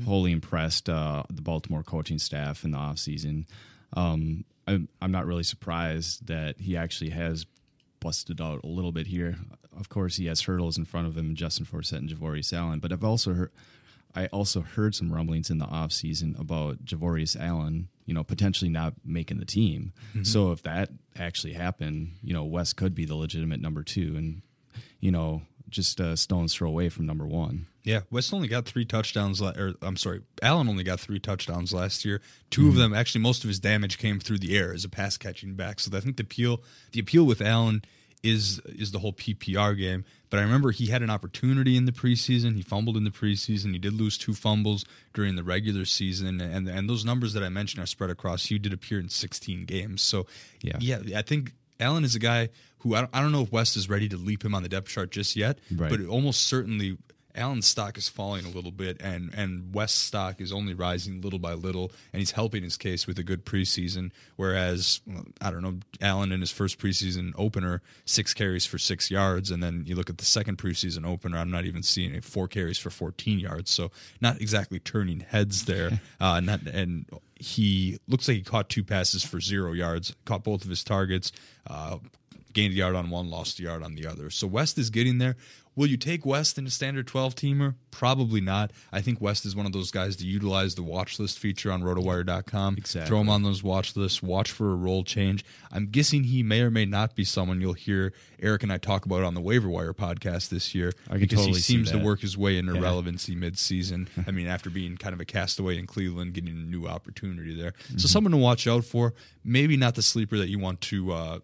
wholly 0.04 0.32
impressed 0.32 0.88
uh, 0.90 1.22
the 1.30 1.40
Baltimore 1.42 1.82
coaching 1.82 2.18
staff 2.18 2.64
in 2.64 2.72
the 2.72 2.78
offseason. 2.78 3.46
Um, 3.94 4.44
I'm, 4.66 4.88
I'm 5.00 5.10
not 5.10 5.24
really 5.24 5.44
surprised 5.44 6.26
that 6.26 6.60
he 6.60 6.76
actually 6.76 7.10
has 7.10 7.46
busted 8.00 8.40
out 8.40 8.60
a 8.64 8.66
little 8.66 8.92
bit 8.92 9.06
here. 9.06 9.36
Of 9.78 9.88
course, 9.88 10.16
he 10.16 10.26
has 10.26 10.42
hurdles 10.42 10.76
in 10.76 10.84
front 10.84 11.06
of 11.06 11.16
him, 11.16 11.34
Justin 11.34 11.66
Forsett 11.66 11.98
and 11.98 12.08
Javorius 12.08 12.52
Allen. 12.52 12.80
But 12.80 12.92
I've 12.92 13.04
also 13.04 13.34
heard, 13.34 13.52
I 14.14 14.26
also 14.26 14.62
heard 14.62 14.94
some 14.94 15.12
rumblings 15.12 15.50
in 15.50 15.58
the 15.58 15.66
offseason 15.66 16.38
about 16.38 16.84
Javorius 16.84 17.38
Allen, 17.38 17.88
you 18.04 18.14
know, 18.14 18.24
potentially 18.24 18.70
not 18.70 18.94
making 19.04 19.38
the 19.38 19.44
team. 19.44 19.92
Mm-hmm. 20.10 20.24
So 20.24 20.52
if 20.52 20.62
that 20.62 20.90
actually 21.16 21.52
happened, 21.52 22.12
you 22.22 22.34
know, 22.34 22.44
West 22.44 22.76
could 22.76 22.94
be 22.94 23.04
the 23.04 23.14
legitimate 23.14 23.60
number 23.60 23.82
two, 23.82 24.14
and 24.16 24.42
you 25.00 25.12
know, 25.12 25.42
just 25.68 26.00
a 26.00 26.16
stone's 26.16 26.54
throw 26.54 26.68
away 26.68 26.88
from 26.88 27.06
number 27.06 27.26
one. 27.26 27.66
Yeah, 27.84 28.00
West 28.10 28.34
only 28.34 28.48
got 28.48 28.66
three 28.66 28.84
touchdowns. 28.84 29.40
Or 29.40 29.74
I'm 29.82 29.96
sorry, 29.96 30.22
Allen 30.42 30.68
only 30.68 30.84
got 30.84 31.00
three 31.00 31.18
touchdowns 31.18 31.72
last 31.72 32.04
year. 32.04 32.20
2 32.50 32.62
of 32.62 32.68
mm-hmm. 32.68 32.80
them, 32.80 32.94
actually, 32.94 33.20
most 33.20 33.44
of 33.44 33.48
his 33.48 33.60
damage 33.60 33.98
came 33.98 34.20
through 34.20 34.38
the 34.38 34.56
air 34.56 34.72
as 34.74 34.84
a 34.84 34.88
pass 34.88 35.16
catching 35.16 35.54
back. 35.54 35.80
So 35.80 35.96
I 35.96 36.00
think 36.00 36.16
the 36.16 36.22
appeal, 36.22 36.62
the 36.92 37.00
appeal 37.00 37.24
with 37.24 37.40
Allen 37.40 37.82
is 38.22 38.60
is 38.66 38.90
the 38.92 38.98
whole 38.98 39.12
PPR 39.12 39.76
game. 39.78 40.04
But 40.30 40.40
I 40.40 40.42
remember 40.42 40.70
he 40.72 40.86
had 40.86 41.02
an 41.02 41.10
opportunity 41.10 41.76
in 41.76 41.84
the 41.86 41.92
preseason. 41.92 42.54
He 42.56 42.62
fumbled 42.62 42.96
in 42.96 43.04
the 43.04 43.10
preseason. 43.10 43.72
He 43.72 43.78
did 43.78 43.94
lose 43.94 44.18
two 44.18 44.34
fumbles 44.34 44.84
during 45.14 45.36
the 45.36 45.42
regular 45.44 45.84
season, 45.84 46.40
and 46.40 46.68
and 46.68 46.88
those 46.90 47.04
numbers 47.04 47.32
that 47.34 47.42
I 47.42 47.48
mentioned 47.48 47.82
are 47.82 47.86
spread 47.86 48.10
across. 48.10 48.46
He 48.46 48.58
did 48.58 48.72
appear 48.72 48.98
in 48.98 49.08
16 49.08 49.64
games. 49.64 50.02
So 50.02 50.26
Yeah. 50.60 50.76
yeah, 50.80 50.98
I 51.16 51.22
think 51.22 51.52
Allen 51.80 52.04
is 52.04 52.14
a 52.14 52.18
guy 52.18 52.48
who 52.80 52.94
I 52.94 53.00
don't, 53.02 53.10
I 53.12 53.20
don't 53.20 53.32
know 53.32 53.42
if 53.42 53.52
West 53.52 53.76
is 53.76 53.88
ready 53.88 54.08
to 54.08 54.16
leap 54.16 54.44
him 54.44 54.54
on 54.54 54.62
the 54.62 54.68
depth 54.68 54.88
chart 54.88 55.10
just 55.10 55.34
yet, 55.36 55.58
Right. 55.74 55.90
but 55.90 56.04
almost 56.06 56.42
certainly 56.44 56.98
Allen's 57.38 57.66
stock 57.66 57.96
is 57.96 58.08
falling 58.08 58.44
a 58.44 58.48
little 58.48 58.72
bit, 58.72 59.00
and 59.00 59.32
and 59.34 59.72
West's 59.74 59.98
stock 59.98 60.40
is 60.40 60.52
only 60.52 60.74
rising 60.74 61.20
little 61.20 61.38
by 61.38 61.54
little, 61.54 61.92
and 62.12 62.20
he's 62.20 62.32
helping 62.32 62.62
his 62.62 62.76
case 62.76 63.06
with 63.06 63.18
a 63.18 63.22
good 63.22 63.46
preseason. 63.46 64.10
Whereas 64.36 65.00
I 65.40 65.50
don't 65.50 65.62
know 65.62 65.78
Allen 66.00 66.32
in 66.32 66.40
his 66.40 66.50
first 66.50 66.78
preseason 66.78 67.32
opener, 67.36 67.80
six 68.04 68.34
carries 68.34 68.66
for 68.66 68.78
six 68.78 69.10
yards, 69.10 69.50
and 69.50 69.62
then 69.62 69.84
you 69.86 69.94
look 69.94 70.10
at 70.10 70.18
the 70.18 70.24
second 70.24 70.58
preseason 70.58 71.06
opener, 71.06 71.38
I'm 71.38 71.50
not 71.50 71.64
even 71.64 71.82
seeing 71.82 72.14
it, 72.14 72.24
four 72.24 72.48
carries 72.48 72.78
for 72.78 72.90
14 72.90 73.38
yards, 73.38 73.70
so 73.70 73.90
not 74.20 74.40
exactly 74.40 74.80
turning 74.80 75.20
heads 75.20 75.64
there. 75.64 76.00
uh, 76.20 76.40
not 76.40 76.62
and 76.62 77.06
he 77.36 77.98
looks 78.08 78.26
like 78.26 78.38
he 78.38 78.42
caught 78.42 78.68
two 78.68 78.82
passes 78.82 79.22
for 79.22 79.40
zero 79.40 79.72
yards, 79.72 80.14
caught 80.24 80.42
both 80.42 80.64
of 80.64 80.70
his 80.70 80.82
targets. 80.82 81.30
Uh, 81.66 81.98
gained 82.52 82.72
a 82.72 82.76
yard 82.76 82.96
on 82.96 83.10
one, 83.10 83.30
lost 83.30 83.60
a 83.60 83.62
yard 83.62 83.82
on 83.82 83.94
the 83.94 84.06
other. 84.06 84.30
So 84.30 84.46
West 84.46 84.78
is 84.78 84.90
getting 84.90 85.18
there. 85.18 85.36
Will 85.78 85.86
you 85.86 85.96
take 85.96 86.26
West 86.26 86.58
in 86.58 86.66
a 86.66 86.70
standard 86.70 87.06
12 87.06 87.36
teamer? 87.36 87.76
Probably 87.92 88.40
not. 88.40 88.72
I 88.90 89.00
think 89.00 89.20
West 89.20 89.46
is 89.46 89.54
one 89.54 89.64
of 89.64 89.70
those 89.70 89.92
guys 89.92 90.16
to 90.16 90.26
utilize 90.26 90.74
the 90.74 90.82
watch 90.82 91.20
list 91.20 91.38
feature 91.38 91.70
on 91.70 91.84
rotowire.com. 91.84 92.74
Exactly. 92.78 93.06
Throw 93.08 93.20
him 93.20 93.28
on 93.28 93.44
those 93.44 93.62
watch 93.62 93.94
lists, 93.94 94.20
watch 94.20 94.50
for 94.50 94.72
a 94.72 94.74
role 94.74 95.04
change. 95.04 95.44
I'm 95.70 95.86
guessing 95.86 96.24
he 96.24 96.42
may 96.42 96.62
or 96.62 96.70
may 96.72 96.84
not 96.84 97.14
be 97.14 97.22
someone 97.22 97.60
you'll 97.60 97.74
hear 97.74 98.12
Eric 98.40 98.64
and 98.64 98.72
I 98.72 98.78
talk 98.78 99.06
about 99.06 99.22
on 99.22 99.34
the 99.34 99.40
waiver 99.40 99.68
wire 99.68 99.94
podcast 99.94 100.48
this 100.48 100.74
year 100.74 100.92
because 101.12 101.28
totally 101.28 101.46
he 101.50 101.54
see 101.54 101.74
seems 101.74 101.92
to 101.92 101.98
work 101.98 102.22
his 102.22 102.36
way 102.36 102.58
into 102.58 102.74
Yeah. 102.74 102.80
relevancy 102.80 103.36
mid-season. 103.36 104.08
I 104.26 104.32
mean, 104.32 104.48
after 104.48 104.70
being 104.70 104.96
kind 104.96 105.14
of 105.14 105.20
a 105.20 105.24
castaway 105.24 105.78
in 105.78 105.86
Cleveland, 105.86 106.34
getting 106.34 106.50
a 106.50 106.52
new 106.54 106.88
opportunity 106.88 107.54
there. 107.54 107.70
Mm-hmm. 107.70 107.98
So 107.98 108.08
someone 108.08 108.32
to 108.32 108.36
watch 108.36 108.66
out 108.66 108.84
for. 108.84 109.14
Maybe 109.44 109.76
not 109.76 109.94
the 109.94 110.02
sleeper 110.02 110.38
that 110.38 110.48
you 110.48 110.58
want 110.58 110.80
to 110.80 111.12
uh, 111.12 111.38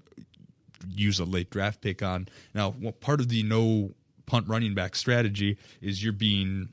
use 0.92 1.20
a 1.20 1.24
late 1.24 1.50
draft 1.50 1.80
pick 1.80 2.02
on. 2.02 2.26
Now, 2.52 2.72
what 2.72 3.00
part 3.00 3.20
of 3.20 3.28
the 3.28 3.44
no 3.44 3.94
punt 4.26 4.48
running 4.48 4.74
back 4.74 4.96
strategy 4.96 5.58
is 5.80 6.02
you're 6.02 6.12
being 6.12 6.70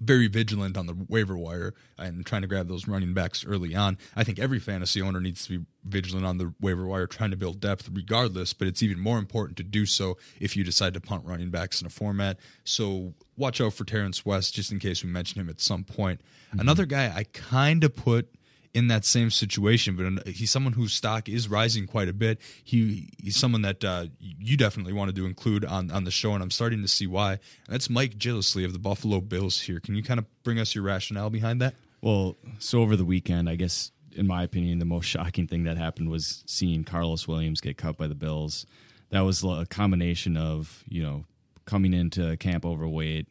very 0.00 0.26
vigilant 0.26 0.76
on 0.76 0.86
the 0.86 1.06
waiver 1.08 1.36
wire 1.36 1.74
and 1.98 2.24
trying 2.26 2.42
to 2.42 2.48
grab 2.48 2.68
those 2.68 2.88
running 2.88 3.14
backs 3.14 3.44
early 3.46 3.74
on. 3.74 3.96
I 4.16 4.24
think 4.24 4.38
every 4.38 4.58
fantasy 4.58 5.00
owner 5.00 5.20
needs 5.20 5.46
to 5.46 5.58
be 5.58 5.66
vigilant 5.84 6.26
on 6.26 6.38
the 6.38 6.52
waiver 6.60 6.86
wire, 6.86 7.06
trying 7.06 7.30
to 7.30 7.36
build 7.36 7.60
depth 7.60 7.88
regardless, 7.92 8.52
but 8.52 8.68
it's 8.68 8.82
even 8.82 8.98
more 8.98 9.18
important 9.18 9.56
to 9.58 9.62
do 9.62 9.86
so 9.86 10.16
if 10.40 10.56
you 10.56 10.64
decide 10.64 10.94
to 10.94 11.00
punt 11.00 11.24
running 11.24 11.50
backs 11.50 11.80
in 11.80 11.86
a 11.86 11.90
format. 11.90 12.38
So 12.64 13.14
watch 13.36 13.60
out 13.60 13.74
for 13.74 13.84
Terrence 13.84 14.24
West 14.24 14.54
just 14.54 14.72
in 14.72 14.78
case 14.78 15.04
we 15.04 15.10
mention 15.10 15.40
him 15.40 15.48
at 15.48 15.60
some 15.60 15.84
point. 15.84 16.20
Mm-hmm. 16.48 16.60
Another 16.60 16.86
guy 16.86 17.12
I 17.14 17.24
kind 17.32 17.84
of 17.84 17.94
put 17.94 18.34
in 18.74 18.88
that 18.88 19.04
same 19.04 19.30
situation, 19.30 19.96
but 19.96 20.26
he's 20.26 20.50
someone 20.50 20.72
whose 20.72 20.92
stock 20.92 21.28
is 21.28 21.48
rising 21.48 21.86
quite 21.86 22.08
a 22.08 22.12
bit. 22.12 22.40
He 22.62 23.08
he's 23.22 23.36
someone 23.36 23.62
that 23.62 23.84
uh, 23.84 24.06
you 24.18 24.56
definitely 24.56 24.92
wanted 24.92 25.14
to 25.14 25.26
include 25.26 25.64
on 25.64 25.90
on 25.92 26.04
the 26.04 26.10
show, 26.10 26.34
and 26.34 26.42
I'm 26.42 26.50
starting 26.50 26.82
to 26.82 26.88
see 26.88 27.06
why. 27.06 27.32
And 27.32 27.40
that's 27.68 27.88
Mike 27.88 28.18
Gillislee 28.18 28.64
of 28.64 28.72
the 28.72 28.80
Buffalo 28.80 29.20
Bills. 29.20 29.62
Here, 29.62 29.78
can 29.78 29.94
you 29.94 30.02
kind 30.02 30.18
of 30.18 30.26
bring 30.42 30.58
us 30.58 30.74
your 30.74 30.82
rationale 30.82 31.30
behind 31.30 31.60
that? 31.60 31.74
Well, 32.02 32.36
so 32.58 32.82
over 32.82 32.96
the 32.96 33.04
weekend, 33.04 33.48
I 33.48 33.54
guess, 33.54 33.92
in 34.12 34.26
my 34.26 34.42
opinion, 34.42 34.80
the 34.80 34.84
most 34.84 35.06
shocking 35.06 35.46
thing 35.46 35.64
that 35.64 35.78
happened 35.78 36.10
was 36.10 36.42
seeing 36.46 36.84
Karlos 36.84 37.26
Williams 37.26 37.60
get 37.60 37.78
cut 37.78 37.96
by 37.96 38.08
the 38.08 38.14
Bills. 38.14 38.66
That 39.10 39.20
was 39.20 39.44
a 39.44 39.64
combination 39.70 40.36
of, 40.36 40.82
you 40.88 41.02
know, 41.02 41.24
coming 41.64 41.94
into 41.94 42.36
camp 42.36 42.66
overweight. 42.66 43.28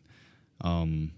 Um, 0.61 1.11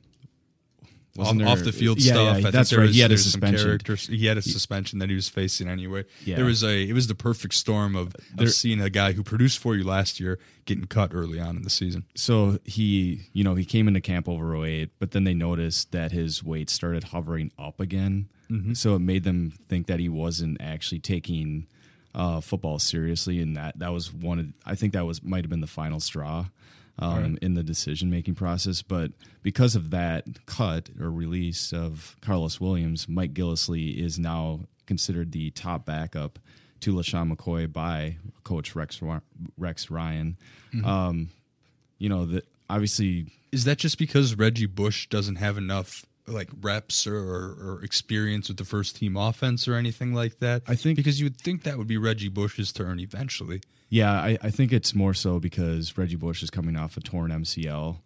Off, 1.17 1.37
there- 1.37 1.47
off 1.47 1.59
the 1.63 1.71
field 1.71 1.99
Yeah, 2.01 2.13
stuff. 2.13 2.41
yeah, 2.41 2.47
I 2.47 2.51
that's 2.51 2.69
there 2.71 2.79
right. 2.79 2.87
was- 2.87 2.95
He 2.95 3.01
had 3.01 3.11
a 3.11 3.17
suspension. 3.17 3.79
He 4.09 4.25
had 4.25 4.37
a 4.37 4.41
suspension 4.41 4.99
that 4.99 5.09
he 5.09 5.15
was 5.15 5.29
facing 5.29 5.67
anyway. 5.69 6.03
Yeah. 6.25 6.35
There 6.35 6.45
was 6.45 6.63
a. 6.63 6.83
It 6.89 6.93
was 6.93 7.07
the 7.07 7.15
perfect 7.15 7.53
storm 7.53 7.95
of, 7.95 8.15
There- 8.35 8.47
of 8.47 8.53
seeing 8.53 8.81
a 8.81 8.89
guy 8.89 9.13
who 9.13 9.23
produced 9.23 9.59
for 9.59 9.75
you 9.75 9.83
last 9.85 10.19
year 10.19 10.39
getting 10.65 10.85
cut 10.85 11.11
early 11.13 11.39
on 11.39 11.55
in 11.57 11.61
the 11.63 11.69
season. 11.69 12.05
so 12.15 12.57
he 12.65 13.21
you 13.33 13.43
know 13.43 13.53
he 13.55 13.63
came 13.65 13.87
into 13.87 14.01
camp 14.01 14.27
overweight 14.27 14.89
but 14.97 15.11
then 15.11 15.23
they 15.23 15.33
noticed 15.35 15.91
that 15.91 16.11
his 16.11 16.43
weight 16.43 16.69
started 16.71 17.03
hovering 17.05 17.51
up 17.59 17.79
again 17.79 18.27
so 18.73 18.95
it 18.95 18.99
made 18.99 19.23
them 19.23 19.53
think 19.69 19.85
that 19.87 19.99
he 19.99 20.09
wasn't 20.09 20.57
actually 20.59 20.99
taking 20.99 21.67
uh, 22.15 22.39
football 22.41 22.79
seriously 22.79 23.39
and 23.41 23.55
that 23.55 23.77
that 23.77 23.91
was 23.93 24.11
one 24.13 24.39
of 24.39 24.47
i 24.65 24.73
think 24.73 24.93
that 24.93 25.05
was 25.05 25.21
might 25.23 25.43
have 25.43 25.49
been 25.51 25.61
the 25.61 25.67
final 25.67 25.99
straw 25.99 26.45
um, 26.99 27.37
in 27.41 27.53
the 27.55 27.63
decision 27.63 28.09
making 28.09 28.35
process 28.35 28.81
but 28.81 29.11
because 29.43 29.75
of 29.75 29.89
that 29.89 30.25
cut 30.45 30.89
or 30.99 31.09
release 31.09 31.73
of 31.73 32.15
karlos 32.21 32.59
williams 32.59 33.07
mike 33.09 33.33
gillislee 33.33 33.97
is 33.97 34.17
now 34.17 34.61
considered 34.85 35.31
the 35.31 35.49
top 35.51 35.85
backup 35.85 36.39
to 36.81 36.93
LeSean 36.93 37.33
McCoy 37.35 37.71
by 37.71 38.17
coach 38.43 38.75
rex, 38.75 39.01
rex 39.57 39.89
ryan. 39.89 40.37
Um, 40.85 41.29
you 41.97 42.09
know 42.09 42.25
that 42.25 42.45
obviously 42.69 43.27
Is 43.51 43.63
that 43.63 43.77
just 43.77 43.97
because 43.97 44.35
Reggie 44.35 44.65
Bush 44.65 45.07
doesn't 45.07 45.37
have 45.37 45.57
enough 45.57 46.05
like 46.27 46.49
reps 46.61 47.05
or, 47.07 47.15
or 47.17 47.79
experience 47.83 48.47
with 48.47 48.57
the 48.57 48.65
first 48.65 48.95
team 48.95 49.15
offense 49.17 49.67
or 49.67 49.75
anything 49.75 50.13
like 50.13 50.39
that? 50.39 50.63
I 50.67 50.75
think- 50.75 50.95
because 50.97 51.19
you 51.19 51.25
would 51.27 51.37
think 51.39 51.63
that 51.63 51.77
would 51.77 51.87
be 51.87 51.97
Reggie 51.97 52.29
Bush's 52.29 52.71
turn 52.73 52.99
eventually. 52.99 53.61
yeah 53.89 54.11
I, 54.13 54.37
I 54.41 54.49
think 54.49 54.73
it's 54.73 54.95
more 54.95 55.13
so 55.13 55.39
because 55.39 55.95
reggie 55.97 56.15
bush 56.15 56.41
is 56.41 56.49
coming 56.49 56.75
off 56.75 56.97
a 56.97 57.01
torn 57.01 57.29
mcl 57.31 57.99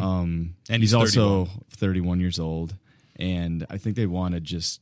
um, 0.00 0.54
And 0.70 0.82
he's, 0.82 0.90
he's 0.90 0.94
also 0.94 1.44
31. 1.44 2.18
31 2.18 2.20
years 2.20 2.38
old 2.40 2.74
and 3.16 3.64
i 3.70 3.76
think 3.78 3.94
they 3.96 4.06
want 4.06 4.34
to 4.34 4.40
just 4.40 4.80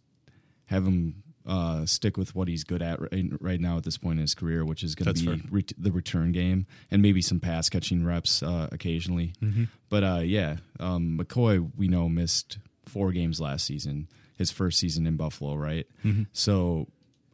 have 0.66 0.86
him 0.86 1.22
uh, 1.46 1.84
stick 1.84 2.16
with 2.16 2.34
what 2.34 2.48
he's 2.48 2.64
good 2.64 2.80
at 2.80 2.98
right, 3.02 3.26
right 3.40 3.60
now 3.60 3.76
at 3.76 3.82
this 3.84 3.98
point 3.98 4.14
in 4.18 4.22
his 4.22 4.34
career, 4.34 4.64
which 4.64 4.82
is 4.82 4.94
going 4.94 5.12
to 5.14 5.36
be 5.36 5.42
ret- 5.50 5.72
the 5.76 5.92
return 5.92 6.32
game 6.32 6.64
and 6.90 7.02
maybe 7.02 7.20
some 7.20 7.38
pass 7.38 7.68
catching 7.68 8.02
reps 8.02 8.42
uh, 8.42 8.66
occasionally. 8.72 9.34
Mm-hmm. 9.42 9.64
But 9.90 10.04
uh, 10.04 10.20
yeah, 10.24 10.56
um, 10.80 11.18
McCoy 11.20 11.70
we 11.76 11.86
know 11.86 12.08
missed 12.08 12.56
four 12.94 13.10
games 13.10 13.40
last 13.40 13.66
season, 13.66 14.06
his 14.38 14.52
first 14.52 14.78
season 14.78 15.04
in 15.04 15.16
Buffalo, 15.16 15.56
right? 15.56 15.86
Mm-hmm. 16.04 16.22
So, 16.32 16.86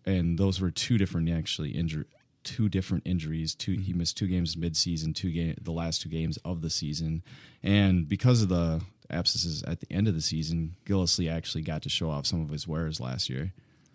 and 0.06 0.38
those 0.38 0.58
were 0.58 0.70
two 0.70 0.96
different 0.96 1.28
actually 1.28 1.72
injury. 1.72 2.06
Two 2.42 2.70
different 2.70 3.06
injuries. 3.06 3.54
Two 3.54 3.72
he 3.72 3.92
missed 3.92 4.16
two 4.16 4.26
games 4.26 4.56
mid-season. 4.56 5.12
Two 5.12 5.30
game 5.30 5.54
the 5.60 5.72
last 5.72 6.00
two 6.00 6.08
games 6.08 6.38
of 6.38 6.62
the 6.62 6.70
season, 6.70 7.22
and 7.62 8.08
because 8.08 8.40
of 8.40 8.48
the 8.48 8.80
absences 9.10 9.62
at 9.64 9.80
the 9.80 9.92
end 9.92 10.08
of 10.08 10.14
the 10.14 10.22
season, 10.22 10.74
Gillislee 10.86 11.30
actually 11.30 11.60
got 11.60 11.82
to 11.82 11.90
show 11.90 12.08
off 12.08 12.24
some 12.24 12.40
of 12.40 12.48
his 12.48 12.66
wares 12.66 12.98
last 12.98 13.28
year. 13.28 13.52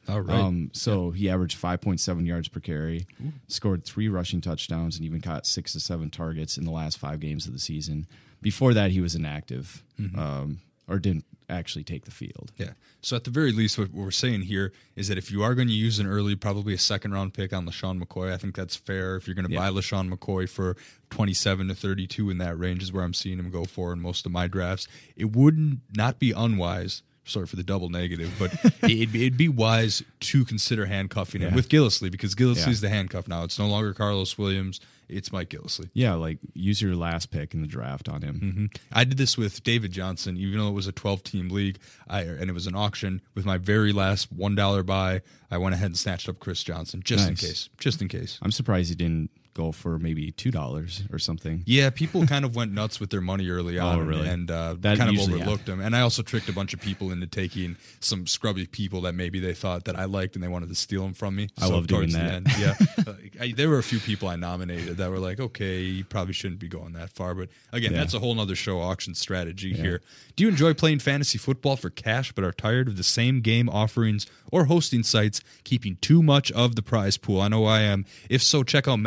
All 0.07 0.21
right. 0.21 0.37
Um, 0.37 0.69
so 0.73 1.09
he 1.09 1.27
averaged 1.27 1.59
5.7 1.59 2.27
yards 2.27 2.47
per 2.47 2.59
carry, 2.59 3.07
scored 3.47 3.83
three 3.83 4.07
rushing 4.09 4.41
touchdowns, 4.41 4.97
and 4.97 5.05
even 5.05 5.21
caught 5.21 5.47
six 5.47 5.73
to 5.73 5.79
seven 5.79 6.11
targets 6.11 6.57
in 6.57 6.65
the 6.65 6.71
last 6.71 6.99
five 6.99 7.19
games 7.19 7.47
of 7.47 7.53
the 7.53 7.59
season. 7.59 8.05
Before 8.43 8.75
that, 8.75 8.91
he 8.91 9.01
was 9.01 9.15
inactive 9.15 9.83
um, 10.15 10.61
or 10.87 10.99
didn't 10.99 11.25
actually 11.49 11.83
take 11.83 12.05
the 12.05 12.11
field. 12.11 12.51
Yeah. 12.57 12.71
So 13.01 13.15
at 13.15 13.23
the 13.23 13.29
very 13.31 13.51
least, 13.51 13.77
what 13.77 13.91
we're 13.91 14.11
saying 14.11 14.41
here 14.41 14.73
is 14.95 15.07
that 15.09 15.17
if 15.17 15.31
you 15.31 15.43
are 15.43 15.53
going 15.55 15.67
to 15.67 15.73
use 15.73 15.99
an 15.99 16.07
early, 16.07 16.35
probably 16.35 16.73
a 16.73 16.77
second 16.77 17.11
round 17.13 17.33
pick 17.33 17.53
on 17.53 17.65
LeSean 17.65 18.01
McCoy, 18.01 18.31
I 18.33 18.37
think 18.37 18.55
that's 18.55 18.75
fair. 18.75 19.15
If 19.15 19.27
you're 19.27 19.35
going 19.35 19.47
to 19.47 19.53
Yeah. 19.53 19.59
buy 19.59 19.69
LeSean 19.69 20.11
McCoy 20.11 20.49
for 20.49 20.75
27 21.11 21.67
to 21.67 21.75
32 21.75 22.29
in 22.29 22.37
that 22.39 22.57
range 22.57 22.81
is 22.83 22.91
where 22.91 23.03
I'm 23.03 23.13
seeing 23.13 23.37
him 23.39 23.51
go 23.51 23.65
for 23.65 23.93
in 23.93 23.99
most 23.99 24.25
of 24.25 24.31
my 24.31 24.47
drafts, 24.47 24.87
it 25.15 25.35
would 25.35 25.81
not 25.95 26.19
be 26.19 26.31
unwise. 26.31 27.03
Sorry 27.25 27.47
for 27.47 27.55
the 27.55 27.63
double 27.63 27.89
negative, 27.89 28.33
but 28.37 28.53
it'd, 28.89 29.11
be, 29.11 29.25
it'd 29.25 29.37
be 29.37 29.49
wise 29.49 30.03
to 30.21 30.45
consider 30.45 30.85
handcuffing 30.85 31.41
him 31.41 31.49
Yeah. 31.49 31.55
with 31.55 31.69
Gillislee 31.69 32.11
because 32.11 32.35
Gillislee's 32.35 32.81
Yeah. 32.83 32.89
the 32.89 32.95
handcuff 32.95 33.27
now. 33.27 33.43
It's 33.43 33.57
no 33.59 33.67
longer 33.67 33.93
Karlos 33.93 34.37
Williams. 34.37 34.79
It's 35.07 35.31
Mike 35.31 35.49
Gillislee. 35.49 35.89
Yeah, 35.93 36.13
like 36.15 36.39
use 36.53 36.81
your 36.81 36.95
last 36.95 37.29
pick 37.29 37.53
in 37.53 37.61
the 37.61 37.67
draft 37.67 38.09
on 38.09 38.21
him. 38.23 38.39
Mm-hmm. 38.43 38.65
I 38.91 39.03
did 39.03 39.17
this 39.17 39.37
with 39.37 39.63
David 39.63 39.91
Johnson, 39.91 40.35
even 40.37 40.57
though 40.59 40.67
it 40.69 40.73
was 40.73 40.87
a 40.87 40.91
12 40.91 41.21
team 41.23 41.49
league, 41.49 41.77
I, 42.07 42.21
and 42.21 42.49
it 42.49 42.53
was 42.53 42.65
an 42.65 42.75
auction. 42.75 43.21
With 43.35 43.45
my 43.45 43.57
very 43.57 43.91
last 43.93 44.31
one 44.31 44.55
dollar 44.55 44.81
buy, 44.81 45.21
I 45.51 45.57
went 45.59 45.75
ahead 45.75 45.87
and 45.87 45.97
snatched 45.97 46.27
up 46.27 46.39
Chris 46.39 46.63
Johnson 46.63 47.01
just 47.03 47.27
in 47.29 47.35
case. 47.35 47.69
Just 47.77 48.01
in 48.01 48.07
case. 48.07 48.39
I'm 48.41 48.51
surprised 48.51 48.89
he 48.89 48.95
didn't 48.95 49.29
go 49.55 49.71
for 49.71 49.97
maybe 49.97 50.31
two 50.31 50.51
dollars 50.51 51.01
or 51.11 51.17
something. 51.17 51.63
Yeah, 51.65 51.89
people 51.89 52.27
kind 52.27 52.45
of 52.45 52.55
went 52.55 52.71
nuts 52.73 52.99
with 52.99 53.09
their 53.09 53.21
money 53.21 53.49
early 53.49 53.79
on, 53.79 53.97
Oh, 53.97 54.01
really? 54.01 54.27
and 54.27 54.51
uh, 54.51 54.75
That 54.79 54.97
kind 54.99 55.09
of 55.17 55.19
overlooked 55.23 55.65
them. 55.65 55.79
And 55.79 55.95
I 55.95 56.01
also 56.01 56.21
tricked 56.21 56.49
a 56.49 56.53
bunch 56.53 56.73
of 56.73 56.81
people 56.81 57.11
into 57.11 57.25
taking 57.25 57.77
some 58.01 58.27
scrubby 58.27 58.65
people 58.67 59.01
that 59.01 59.15
maybe 59.15 59.39
they 59.39 59.53
thought 59.53 59.85
that 59.85 59.97
I 59.97 60.05
liked, 60.05 60.35
and 60.35 60.43
they 60.43 60.47
wanted 60.49 60.69
to 60.69 60.75
steal 60.75 61.01
them 61.03 61.13
from 61.13 61.35
me. 61.37 61.47
I 61.57 61.67
love 61.67 61.87
doing 61.87 62.11
the 62.11 62.17
that. 62.17 62.59
yeah, 62.59 62.73
Uh, 63.07 63.13
I, 63.39 63.53
there 63.55 63.69
were 63.69 63.77
a 63.77 63.83
few 63.83 63.99
people 63.99 64.27
I 64.27 64.35
nominated 64.35 64.97
that 64.97 65.09
were 65.09 65.19
like, 65.19 65.39
okay, 65.39 65.81
you 65.81 66.03
probably 66.03 66.33
shouldn't 66.33 66.59
be 66.59 66.67
going 66.67 66.93
that 66.93 67.09
far. 67.11 67.33
But 67.35 67.49
again, 67.71 67.91
Yeah. 67.93 67.99
that's 67.99 68.13
a 68.13 68.19
whole 68.19 68.37
other 68.39 68.55
show 68.55 68.81
auction 68.81 69.15
strategy 69.15 69.73
here. 69.73 70.01
Do 70.35 70.43
you 70.43 70.49
enjoy 70.49 70.73
playing 70.73 70.99
fantasy 70.99 71.37
football 71.37 71.77
for 71.77 71.89
cash, 71.89 72.31
but 72.33 72.43
are 72.43 72.51
tired 72.51 72.87
of 72.89 72.97
the 72.97 73.03
same 73.03 73.39
game 73.41 73.69
offerings 73.69 74.25
or 74.51 74.65
hosting 74.65 75.03
sites 75.03 75.39
keeping 75.63 75.97
too 76.01 76.21
much 76.23 76.51
of 76.51 76.75
the 76.75 76.81
prize 76.81 77.15
pool? 77.17 77.39
I 77.41 77.47
know 77.47 77.65
I 77.65 77.81
am. 77.81 78.05
If 78.29 78.41
so, 78.43 78.63
check 78.63 78.87
out 78.87 78.97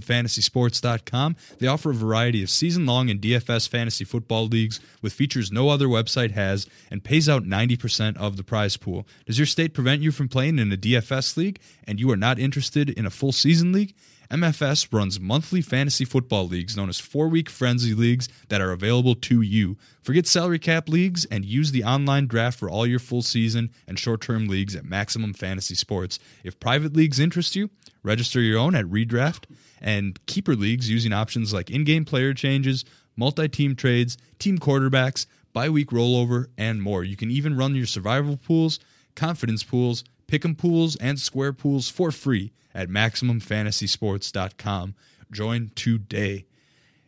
MaximumFantasySports.com. 0.00 1.36
They 1.58 1.66
offer 1.66 1.90
a 1.90 1.94
variety 1.94 2.42
of 2.42 2.50
season 2.50 2.86
long 2.86 3.10
and 3.10 3.20
DFS 3.20 3.68
fantasy 3.68 4.04
football 4.04 4.46
leagues 4.46 4.80
with 5.02 5.12
features 5.12 5.52
no 5.52 5.68
other 5.68 5.86
website 5.86 6.32
has 6.32 6.66
and 6.90 7.04
pays 7.04 7.28
out 7.28 7.44
90% 7.44 8.16
of 8.16 8.36
the 8.36 8.44
prize 8.44 8.76
pool. 8.76 9.06
Does 9.26 9.38
your 9.38 9.46
state 9.46 9.74
prevent 9.74 10.02
you 10.02 10.12
from 10.12 10.28
playing 10.28 10.58
in 10.58 10.72
a 10.72 10.76
DFS 10.76 11.36
league 11.36 11.60
and 11.84 12.00
you 12.00 12.10
are 12.10 12.16
not 12.16 12.38
interested 12.38 12.90
in 12.90 13.06
a 13.06 13.10
full 13.10 13.32
season 13.32 13.72
league? 13.72 13.94
MFS 14.30 14.92
runs 14.92 15.18
monthly 15.18 15.62
fantasy 15.62 16.04
football 16.04 16.46
leagues 16.46 16.76
known 16.76 16.90
as 16.90 17.00
four 17.00 17.28
week 17.28 17.48
frenzy 17.48 17.94
leagues 17.94 18.28
that 18.48 18.60
are 18.60 18.72
available 18.72 19.14
to 19.14 19.40
you. 19.40 19.78
Forget 20.02 20.26
salary 20.26 20.58
cap 20.58 20.86
leagues 20.88 21.24
and 21.26 21.46
use 21.46 21.72
the 21.72 21.82
online 21.82 22.26
draft 22.26 22.58
for 22.58 22.68
all 22.68 22.86
your 22.86 22.98
full 22.98 23.22
season 23.22 23.70
and 23.86 23.98
short 23.98 24.20
term 24.20 24.46
leagues 24.46 24.76
at 24.76 24.84
Maximum 24.84 25.32
Fantasy 25.32 25.74
Sports. 25.74 26.18
If 26.44 26.60
private 26.60 26.94
leagues 26.94 27.18
interest 27.18 27.56
you, 27.56 27.70
register 28.02 28.40
your 28.40 28.58
own 28.58 28.74
at 28.74 28.84
Redraft 28.84 29.44
and 29.80 30.24
keeper 30.26 30.54
leagues 30.54 30.90
using 30.90 31.12
options 31.12 31.54
like 31.54 31.70
in 31.70 31.84
game 31.84 32.04
player 32.04 32.34
changes, 32.34 32.84
multi 33.16 33.48
team 33.48 33.74
trades, 33.74 34.18
team 34.38 34.58
quarterbacks, 34.58 35.24
bye 35.54 35.70
week 35.70 35.88
rollover, 35.88 36.48
and 36.58 36.82
more. 36.82 37.02
You 37.02 37.16
can 37.16 37.30
even 37.30 37.56
run 37.56 37.74
your 37.74 37.86
survival 37.86 38.36
pools, 38.36 38.78
confidence 39.16 39.62
pools, 39.62 40.04
pick'em 40.28 40.56
pools, 40.56 40.94
and 40.96 41.18
square 41.18 41.52
pools 41.52 41.88
for 41.88 42.12
free 42.12 42.52
at 42.74 42.88
MaximumFantasySports.com. 42.88 44.94
Join 45.32 45.72
today. 45.74 46.44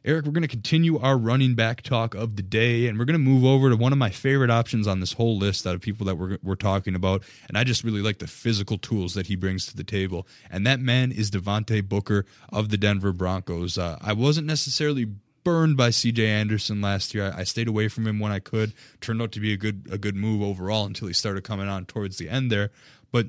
Eric, 0.02 0.24
we're 0.24 0.33
going 0.33 0.40
to 0.40 0.48
continue 0.48 0.98
our 0.98 1.18
running 1.18 1.54
back 1.54 1.83
talk 1.83 2.14
of 2.14 2.37
the 2.37 2.42
day, 2.42 2.87
and 2.87 2.98
we're 2.98 3.04
going 3.04 3.12
to 3.12 3.18
move 3.18 3.44
over 3.44 3.68
to 3.68 3.76
one 3.76 3.92
of 3.92 3.98
my 3.98 4.09
favorite 4.09 4.50
options 4.50 4.87
on 4.87 5.00
this 5.00 5.12
whole 5.12 5.37
list 5.37 5.66
out 5.66 5.74
of 5.74 5.83
people 5.83 6.06
that 6.06 6.16
we're, 6.16 6.38
we're 6.42 6.54
talking 6.54 6.94
about. 6.94 7.22
And 7.48 7.59
I 7.59 7.64
just 7.64 7.85
really 7.85 8.00
like 8.00 8.18
the 8.18 8.26
physical 8.26 8.78
tools 8.78 9.12
that 9.12 9.26
he 9.26 9.37
brings 9.37 9.66
to 9.66 9.76
the 9.76 9.85
table. 9.85 10.26
And 10.50 10.66
that 10.66 10.80
man 10.80 11.12
is 11.12 11.30
Devontae 11.30 11.87
Booker 11.87 12.24
of 12.50 12.70
the 12.70 12.78
Denver 12.78 13.12
Broncos. 13.12 13.76
Uh, 13.76 13.98
I 14.00 14.14
wasn't 14.14 14.46
necessarily 14.46 15.06
burned 15.44 15.76
by 15.76 15.90
CJ 15.90 16.26
Anderson 16.26 16.80
last 16.80 17.14
year. 17.14 17.33
I, 17.35 17.40
I, 17.40 17.44
stayed 17.44 17.68
away 17.68 17.88
from 17.88 18.06
him 18.06 18.20
when 18.20 18.33
I 18.33 18.38
could. 18.38 18.72
Turned 19.00 19.22
out 19.22 19.33
to 19.33 19.40
be 19.40 19.52
a 19.52 19.56
good 19.56 19.88
a 19.90 19.98
good 19.98 20.14
move 20.14 20.42
overall 20.42 20.87
until 20.87 21.09
he 21.09 21.14
started 21.14 21.44
coming 21.44 21.68
on 21.68 21.87
towards 21.87 22.18
the 22.18 22.28
end 22.28 22.50
there. 22.50 22.70
But 23.12 23.28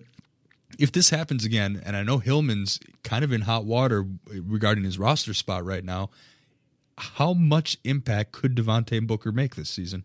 if 0.79 0.91
this 0.91 1.09
happens 1.09 1.45
again, 1.45 1.81
and 1.85 1.95
I 1.95 2.03
know 2.03 2.19
Hillman's 2.19 2.79
kind 3.03 3.23
of 3.23 3.31
in 3.31 3.41
hot 3.41 3.65
water 3.65 4.05
regarding 4.27 4.83
his 4.83 4.97
roster 4.97 5.33
spot 5.33 5.65
right 5.65 5.83
now, 5.83 6.09
how 6.97 7.33
much 7.33 7.77
impact 7.83 8.31
could 8.31 8.55
Devontae 8.55 9.05
Booker 9.05 9.31
make 9.31 9.55
this 9.55 9.69
season? 9.69 10.03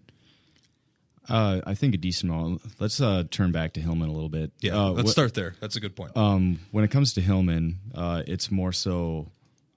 Uh, 1.29 1.61
I 1.67 1.75
think 1.75 1.95
a 1.95 1.99
decent 1.99 2.31
amount. 2.33 2.63
Let's 2.81 3.01
uh, 3.01 3.25
turn 3.31 3.51
back 3.51 3.73
to 3.75 3.81
Hillman 3.81 4.09
a 4.09 4.13
little 4.13 4.29
bit. 4.29 4.53
Yeah, 4.61 4.77
uh, 4.77 4.91
let's 4.91 5.11
wh- 5.11 5.13
start 5.13 5.35
there. 5.35 5.57
That's 5.61 5.77
a 5.77 5.81
good 5.81 5.97
point. 5.97 6.17
Um, 6.17 6.61
when 6.71 6.85
it 6.85 6.91
comes 6.91 7.15
to 7.15 7.21
Hillman, 7.21 7.79
uh, 7.95 8.23
it's 8.27 8.51
more 8.51 8.73
so 8.73 9.27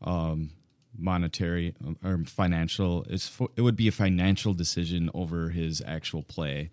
um, 0.04 0.52
monetary 0.96 1.74
um, 1.86 1.98
or 2.04 2.24
financial. 2.26 3.04
It's 3.10 3.36
it 3.56 3.62
would 3.62 3.76
be 3.76 3.88
a 3.88 3.92
financial 3.92 4.54
decision 4.54 5.10
over 5.14 5.50
his 5.50 5.82
actual 5.86 6.22
play. 6.22 6.70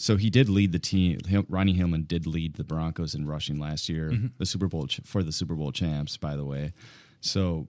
So 0.00 0.16
he 0.16 0.30
did 0.30 0.48
lead 0.48 0.72
the 0.72 0.78
team. 0.78 1.18
Ronnie 1.50 1.74
Hillman 1.74 2.04
did 2.04 2.26
lead 2.26 2.54
the 2.54 2.64
Broncos 2.64 3.14
in 3.14 3.26
rushing 3.26 3.60
last 3.60 3.86
year, 3.86 4.08
mm-hmm. 4.08 4.28
the 4.38 4.46
Super 4.46 4.66
Bowl 4.66 4.86
ch- 4.86 5.02
for 5.04 5.22
the 5.22 5.30
Super 5.30 5.54
Bowl 5.54 5.72
champs, 5.72 6.16
by 6.16 6.36
the 6.36 6.44
way. 6.44 6.72
So, 7.20 7.68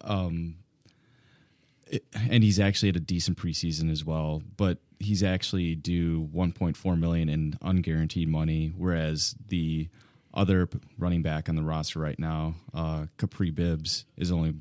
um, 0.00 0.56
it, 1.86 2.02
and 2.14 2.42
he's 2.42 2.58
actually 2.58 2.88
had 2.88 2.96
a 2.96 3.00
decent 3.00 3.36
preseason 3.36 3.92
as 3.92 4.06
well. 4.06 4.42
But 4.56 4.78
he's 4.98 5.22
actually 5.22 5.74
due 5.74 6.30
1.4 6.34 6.98
million 6.98 7.28
in 7.28 7.58
unguaranteed 7.62 8.26
money, 8.26 8.72
whereas 8.74 9.34
the 9.48 9.90
other 10.32 10.70
running 10.96 11.20
back 11.20 11.46
on 11.46 11.56
the 11.56 11.62
roster 11.62 11.98
right 11.98 12.18
now, 12.18 12.54
uh, 12.72 13.04
Kapri 13.18 13.54
Bibbs, 13.54 14.06
is 14.16 14.32
only 14.32 14.54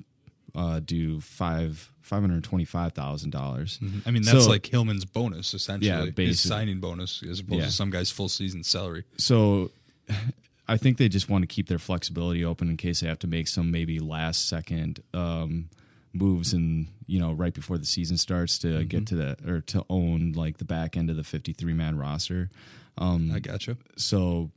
uh, 0.56 0.80
due 0.80 1.20
five 1.20 1.92
five 2.02 2.22
hundred 2.22 2.44
twenty 2.44 2.66
five 2.66 2.94
thousand 2.94 3.32
dollars. 3.32 3.80
Mm-hmm. 3.80 4.08
I 4.08 4.12
mean, 4.12 4.24
that's 4.24 4.46
so, 4.46 4.50
like 4.50 4.66
Hillman's 4.66 5.06
bonus 5.06 5.54
essentially. 5.54 6.14
Yeah, 6.16 6.26
his 6.26 6.40
signing 6.40 6.80
bonus 6.80 7.22
as 7.24 7.40
opposed 7.40 7.60
yeah. 7.60 7.66
to 7.66 7.72
some 7.72 7.90
guy's 7.90 8.12
full 8.12 8.30
season 8.30 8.64
salary. 8.64 9.04
So, 9.18 9.72
I 10.68 10.78
think 10.78 10.98
they 10.98 11.10
just 11.10 11.30
want 11.30 11.44
to 11.44 11.48
keep 11.48 11.68
their 11.68 11.80
flexibility 11.80 12.44
open 12.44 12.70
in 12.70 12.78
case 12.78 13.02
they 13.02 13.08
have 13.08 13.20
to 13.20 13.28
make 13.28 13.48
some 13.48 13.70
maybe 13.72 14.00
last 14.00 14.48
second 14.48 15.04
um, 15.14 15.70
moves 16.14 16.54
and 16.54 16.88
you 17.06 17.20
know 17.20 17.34
right 17.34 17.54
before 17.54 17.78
the 17.78 17.86
season 17.86 18.18
starts 18.18 18.58
to 18.60 18.68
mm-hmm. 18.68 18.88
get 18.88 19.08
to 19.08 19.16
the 19.16 19.38
or 19.48 19.62
to 19.62 19.86
own 19.90 20.32
like 20.32 20.58
the 20.58 20.66
back 20.66 20.96
end 20.96 21.10
of 21.10 21.18
the 21.18 21.24
fifty 21.24 21.54
three 21.54 21.74
man 21.74 21.98
roster. 21.98 22.50
Um, 22.98 23.32
I 23.34 23.40
gotcha. 23.40 23.78
So 23.98 24.52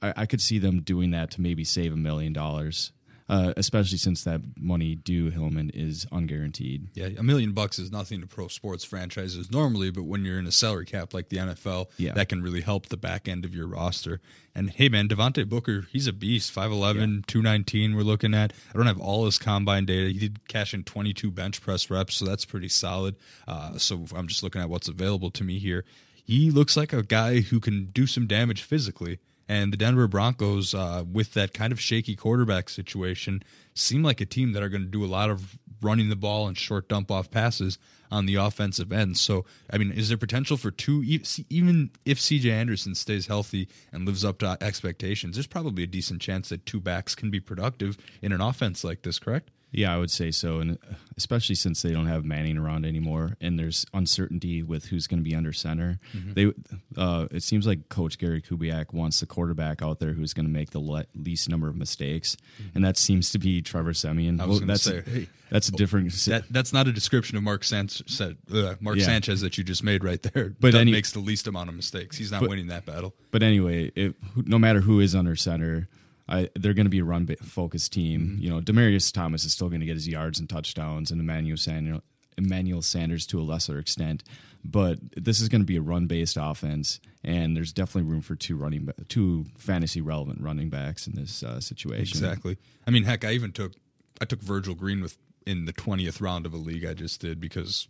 I, 0.00 0.12
I 0.18 0.26
could 0.26 0.40
see 0.40 0.58
them 0.58 0.80
doing 0.82 1.10
that 1.10 1.32
to 1.32 1.40
maybe 1.40 1.64
save 1.64 1.92
a 1.92 1.96
million 1.96 2.32
dollars 2.32 2.92
uh, 3.30 3.54
especially 3.56 3.96
since 3.96 4.24
that 4.24 4.40
money 4.58 4.96
due 4.96 5.30
Hillman 5.30 5.70
is 5.70 6.04
unguaranteed. 6.06 6.88
Yeah, 6.94 7.10
a 7.16 7.22
million 7.22 7.52
bucks 7.52 7.78
is 7.78 7.92
nothing 7.92 8.20
to 8.22 8.26
pro 8.26 8.48
sports 8.48 8.84
franchises 8.84 9.52
normally, 9.52 9.92
but 9.92 10.02
when 10.02 10.24
you're 10.24 10.40
in 10.40 10.48
a 10.48 10.52
salary 10.52 10.84
cap 10.84 11.14
like 11.14 11.28
the 11.28 11.36
NFL, 11.36 11.86
yeah. 11.96 12.12
that 12.14 12.28
can 12.28 12.42
really 12.42 12.60
help 12.60 12.86
the 12.86 12.96
back 12.96 13.28
end 13.28 13.44
of 13.44 13.54
your 13.54 13.68
roster. 13.68 14.20
And 14.52 14.70
hey, 14.70 14.88
man, 14.88 15.06
Devontae 15.06 15.48
Booker, 15.48 15.86
he's 15.92 16.08
a 16.08 16.12
beast. 16.12 16.52
5'11, 16.52 16.94
yeah. 16.96 17.22
219, 17.28 17.94
we're 17.94 18.02
looking 18.02 18.34
at. 18.34 18.52
I 18.74 18.76
don't 18.76 18.88
have 18.88 19.00
all 19.00 19.26
his 19.26 19.38
combine 19.38 19.84
data. 19.84 20.08
He 20.08 20.18
did 20.18 20.48
cash 20.48 20.74
in 20.74 20.82
22 20.82 21.30
bench 21.30 21.62
press 21.62 21.88
reps, 21.88 22.16
so 22.16 22.24
that's 22.24 22.44
pretty 22.44 22.68
solid. 22.68 23.14
Uh, 23.46 23.78
so 23.78 24.06
I'm 24.12 24.26
just 24.26 24.42
looking 24.42 24.60
at 24.60 24.68
what's 24.68 24.88
available 24.88 25.30
to 25.30 25.44
me 25.44 25.60
here. 25.60 25.84
He 26.24 26.50
looks 26.50 26.76
like 26.76 26.92
a 26.92 27.04
guy 27.04 27.42
who 27.42 27.60
can 27.60 27.90
do 27.92 28.08
some 28.08 28.26
damage 28.26 28.62
physically. 28.62 29.20
And 29.50 29.72
the 29.72 29.76
Denver 29.76 30.06
Broncos, 30.06 30.74
uh, 30.74 31.02
with 31.10 31.34
that 31.34 31.52
kind 31.52 31.72
of 31.72 31.80
shaky 31.80 32.14
quarterback 32.14 32.68
situation, 32.68 33.42
seem 33.74 34.00
like 34.00 34.20
a 34.20 34.24
team 34.24 34.52
that 34.52 34.62
are 34.62 34.68
going 34.68 34.84
to 34.84 34.88
do 34.88 35.04
a 35.04 35.10
lot 35.10 35.28
of 35.28 35.58
running 35.82 36.08
the 36.08 36.14
ball 36.14 36.46
and 36.46 36.56
short 36.56 36.88
dump 36.88 37.10
off 37.10 37.32
passes 37.32 37.76
on 38.12 38.26
the 38.26 38.36
offensive 38.36 38.92
end. 38.92 39.16
So, 39.16 39.44
I 39.68 39.76
mean, 39.76 39.90
is 39.90 40.08
there 40.08 40.16
potential 40.16 40.56
for 40.56 40.70
two, 40.70 41.02
even 41.48 41.90
if 42.04 42.20
CJ 42.20 42.48
Anderson 42.48 42.94
stays 42.94 43.26
healthy 43.26 43.66
and 43.90 44.06
lives 44.06 44.24
up 44.24 44.38
to 44.38 44.56
expectations, 44.60 45.34
there's 45.34 45.48
probably 45.48 45.82
a 45.82 45.88
decent 45.88 46.22
chance 46.22 46.50
that 46.50 46.64
two 46.64 46.78
backs 46.78 47.16
can 47.16 47.32
be 47.32 47.40
productive 47.40 47.98
in 48.22 48.30
an 48.30 48.40
offense 48.40 48.84
like 48.84 49.02
this, 49.02 49.18
correct? 49.18 49.50
Yeah, 49.72 49.94
I 49.94 49.98
would 49.98 50.10
say 50.10 50.30
so, 50.32 50.58
and 50.58 50.78
especially 51.16 51.54
since 51.54 51.82
they 51.82 51.92
don't 51.92 52.06
have 52.06 52.24
Manning 52.24 52.58
around 52.58 52.84
anymore, 52.84 53.36
and 53.40 53.58
there's 53.58 53.86
uncertainty 53.94 54.62
with 54.62 54.86
who's 54.86 55.06
going 55.06 55.22
to 55.22 55.28
be 55.28 55.34
under 55.34 55.52
center. 55.52 56.00
Mm-hmm. 56.12 56.32
They, 56.32 56.52
uh, 57.00 57.28
it 57.30 57.42
seems 57.42 57.66
like 57.66 57.88
Coach 57.88 58.18
Gary 58.18 58.42
Kubiak 58.42 58.92
wants 58.92 59.20
the 59.20 59.26
quarterback 59.26 59.80
out 59.80 60.00
there 60.00 60.12
who's 60.12 60.32
going 60.34 60.46
to 60.46 60.52
make 60.52 60.70
the 60.70 60.80
le- 60.80 61.06
least 61.14 61.48
number 61.48 61.68
of 61.68 61.76
mistakes, 61.76 62.36
mm-hmm. 62.60 62.70
and 62.74 62.84
that 62.84 62.96
seems 62.96 63.30
to 63.30 63.38
be 63.38 63.62
Trevor 63.62 63.94
Siemian. 63.94 64.40
I 64.40 64.46
was 64.46 64.58
well, 64.58 64.66
that's 64.66 64.82
say, 64.82 65.02
hey, 65.02 65.28
that's 65.50 65.68
a 65.68 65.72
different. 65.72 66.12
That, 66.12 66.44
that's 66.50 66.72
not 66.72 66.88
a 66.88 66.92
description 66.92 67.36
of 67.36 67.44
Mark, 67.44 67.62
San- 67.62 67.88
uh, 68.20 68.74
Mark 68.80 68.98
yeah. 68.98 69.04
Sanchez 69.04 69.40
that 69.42 69.56
you 69.56 69.62
just 69.62 69.84
made 69.84 70.02
right 70.02 70.22
there. 70.22 70.52
But 70.58 70.74
he 70.74 70.90
makes 70.90 71.12
the 71.12 71.20
least 71.20 71.46
amount 71.46 71.68
of 71.68 71.76
mistakes. 71.76 72.16
He's 72.16 72.32
not 72.32 72.40
but, 72.40 72.50
winning 72.50 72.68
that 72.68 72.86
battle. 72.86 73.14
But 73.30 73.44
anyway, 73.44 73.92
if, 73.94 74.14
no 74.36 74.58
matter 74.58 74.80
who 74.80 74.98
is 74.98 75.14
under 75.14 75.36
center 75.36 75.88
I, 76.30 76.48
they're 76.54 76.74
going 76.74 76.86
to 76.86 76.90
be 76.90 77.00
a 77.00 77.04
run 77.04 77.26
focused 77.42 77.92
team. 77.92 78.20
Mm-hmm. 78.20 78.42
You 78.42 78.50
know, 78.50 78.60
Demaryius 78.60 79.12
Thomas 79.12 79.44
is 79.44 79.52
still 79.52 79.68
going 79.68 79.80
to 79.80 79.86
get 79.86 79.96
his 79.96 80.08
yards 80.08 80.38
and 80.38 80.48
touchdowns, 80.48 81.10
and 81.10 81.20
Emmanuel 81.20 81.56
Sanders, 81.56 82.00
Emmanuel 82.38 82.82
Sanders 82.82 83.26
to 83.26 83.40
a 83.40 83.42
lesser 83.42 83.78
extent. 83.78 84.22
But 84.64 84.98
this 85.16 85.40
is 85.40 85.48
going 85.48 85.62
to 85.62 85.66
be 85.66 85.76
a 85.76 85.82
run 85.82 86.06
based 86.06 86.36
offense, 86.40 87.00
and 87.24 87.56
there's 87.56 87.72
definitely 87.72 88.10
room 88.10 88.20
for 88.20 88.36
two 88.36 88.56
running, 88.56 88.90
two 89.08 89.46
fantasy 89.56 90.00
relevant 90.00 90.40
running 90.42 90.68
backs 90.68 91.06
in 91.06 91.14
this 91.14 91.42
uh, 91.42 91.60
situation. 91.60 92.18
Exactly. 92.18 92.58
I 92.86 92.90
mean, 92.90 93.04
heck, 93.04 93.24
I 93.24 93.32
even 93.32 93.52
took 93.52 93.72
I 94.20 94.26
took 94.26 94.40
Virgil 94.40 94.74
Green 94.74 95.00
with 95.00 95.16
in 95.46 95.64
the 95.64 95.72
twentieth 95.72 96.20
round 96.20 96.46
of 96.46 96.52
a 96.52 96.58
league 96.58 96.84
I 96.84 96.94
just 96.94 97.20
did 97.20 97.40
because 97.40 97.88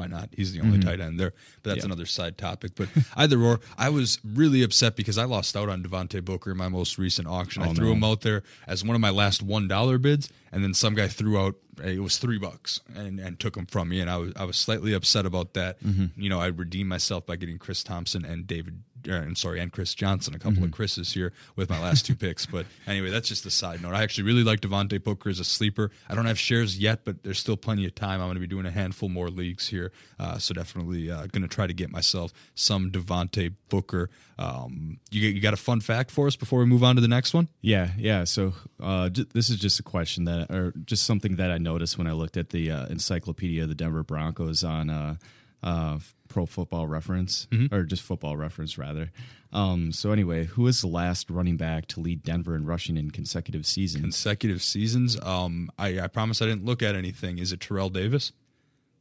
why 0.00 0.06
not? 0.06 0.30
He's 0.32 0.52
the 0.52 0.60
only 0.60 0.78
mm-hmm. 0.78 0.88
tight 0.88 1.00
end 1.00 1.20
there. 1.20 1.32
But 1.62 1.70
that's 1.70 1.78
yeah. 1.80 1.86
another 1.86 2.06
side 2.06 2.38
topic. 2.38 2.72
But 2.74 2.88
either 3.16 3.40
or, 3.40 3.60
I 3.76 3.90
was 3.90 4.18
really 4.24 4.62
upset 4.62 4.96
because 4.96 5.18
I 5.18 5.24
lost 5.24 5.56
out 5.56 5.68
on 5.68 5.82
Devontae 5.82 6.24
Booker 6.24 6.52
in 6.52 6.56
my 6.56 6.68
most 6.68 6.98
recent 6.98 7.28
auction. 7.28 7.62
Oh, 7.62 7.70
I 7.70 7.74
threw 7.74 7.88
no. 7.88 7.92
him 7.92 8.04
out 8.04 8.22
there 8.22 8.42
as 8.66 8.84
one 8.84 8.94
of 8.94 9.00
my 9.00 9.10
last 9.10 9.42
one 9.42 9.68
dollar 9.68 9.98
bids, 9.98 10.30
and 10.50 10.64
then 10.64 10.74
some 10.74 10.94
guy 10.94 11.08
threw 11.08 11.38
out 11.38 11.56
it 11.84 12.00
was 12.00 12.18
three 12.18 12.38
bucks 12.38 12.80
and, 12.94 13.18
and 13.18 13.38
took 13.38 13.56
him 13.56 13.66
from 13.66 13.88
me, 13.88 14.00
and 14.00 14.10
I 14.10 14.16
was 14.16 14.32
I 14.36 14.44
was 14.44 14.56
slightly 14.56 14.92
upset 14.92 15.26
about 15.26 15.54
that. 15.54 15.82
Mm-hmm. 15.82 16.20
You 16.20 16.28
know, 16.28 16.40
I 16.40 16.48
redeemed 16.48 16.88
myself 16.88 17.26
by 17.26 17.36
getting 17.36 17.58
Chris 17.58 17.82
Thompson 17.82 18.24
and 18.24 18.46
David 18.46 18.82
uh, 19.08 19.12
I'm 19.12 19.36
sorry, 19.36 19.60
and 19.60 19.72
Chris 19.72 19.94
Johnson, 19.94 20.34
a 20.34 20.38
couple 20.38 20.54
mm-hmm. 20.54 20.64
of 20.64 20.72
Chris's 20.72 21.12
here 21.12 21.32
with 21.56 21.70
my 21.70 21.80
last 21.80 22.06
two 22.06 22.14
picks. 22.14 22.46
But 22.46 22.66
anyway, 22.86 23.10
that's 23.10 23.28
just 23.28 23.46
a 23.46 23.50
side 23.50 23.82
note. 23.82 23.94
I 23.94 24.02
actually 24.02 24.24
really 24.24 24.44
like 24.44 24.60
Devontae 24.60 25.02
Booker 25.02 25.30
as 25.30 25.40
a 25.40 25.44
sleeper. 25.44 25.90
I 26.08 26.14
don't 26.14 26.26
have 26.26 26.38
shares 26.38 26.78
yet, 26.78 27.04
but 27.04 27.22
there's 27.22 27.38
still 27.38 27.56
plenty 27.56 27.86
of 27.86 27.94
time. 27.94 28.20
I'm 28.20 28.26
going 28.26 28.34
to 28.34 28.40
be 28.40 28.46
doing 28.46 28.66
a 28.66 28.70
handful 28.70 29.08
more 29.08 29.28
leagues 29.28 29.68
here, 29.68 29.92
uh, 30.18 30.38
so 30.38 30.54
definitely 30.54 31.10
uh, 31.10 31.26
going 31.26 31.42
to 31.42 31.48
try 31.48 31.66
to 31.66 31.74
get 31.74 31.90
myself 31.90 32.32
some 32.54 32.90
Devontae 32.90 33.54
Booker. 33.68 34.10
Um, 34.38 34.98
you 35.10 35.28
you 35.28 35.40
got 35.40 35.54
a 35.54 35.58
fun 35.58 35.80
fact 35.80 36.10
for 36.10 36.26
us 36.26 36.36
before 36.36 36.60
we 36.60 36.66
move 36.66 36.82
on 36.82 36.94
to 36.94 37.00
the 37.00 37.08
next 37.08 37.34
one? 37.34 37.48
Yeah, 37.60 37.90
yeah. 37.98 38.24
So 38.24 38.54
uh, 38.82 39.10
j- 39.10 39.26
this 39.34 39.50
is 39.50 39.58
just 39.58 39.78
a 39.78 39.82
question 39.82 40.24
that, 40.24 40.50
or 40.50 40.72
just 40.84 41.04
something 41.04 41.36
that 41.36 41.50
I 41.50 41.58
noticed 41.58 41.98
when 41.98 42.06
I 42.06 42.12
looked 42.12 42.36
at 42.36 42.50
the 42.50 42.70
uh, 42.70 42.86
encyclopedia 42.86 43.62
of 43.62 43.68
the 43.68 43.74
Denver 43.74 44.02
Broncos 44.02 44.64
on 44.64 44.88
uh, 44.88 45.16
uh, 45.62 45.98
Pro 46.30 46.46
Football 46.46 46.86
Reference, 46.86 47.46
Mm-hmm. 47.50 47.74
or 47.74 47.82
just 47.84 48.02
Football 48.02 48.38
Reference 48.38 48.78
rather. 48.78 49.10
Um, 49.52 49.92
so 49.92 50.12
anyway, 50.12 50.44
who 50.46 50.66
is 50.66 50.80
the 50.80 50.86
last 50.86 51.28
running 51.28 51.58
back 51.58 51.86
to 51.88 52.00
lead 52.00 52.22
Denver 52.22 52.54
in 52.56 52.64
rushing 52.64 52.96
in 52.96 53.10
consecutive 53.10 53.66
seasons? 53.66 54.02
Consecutive 54.02 54.62
seasons. 54.62 55.20
Um, 55.20 55.70
I, 55.78 56.00
I 56.00 56.06
promise 56.06 56.40
I 56.40 56.46
didn't 56.46 56.64
look 56.64 56.82
at 56.82 56.94
anything. 56.94 57.36
Is 57.38 57.52
it 57.52 57.60
Terrell 57.60 57.90
Davis? 57.90 58.32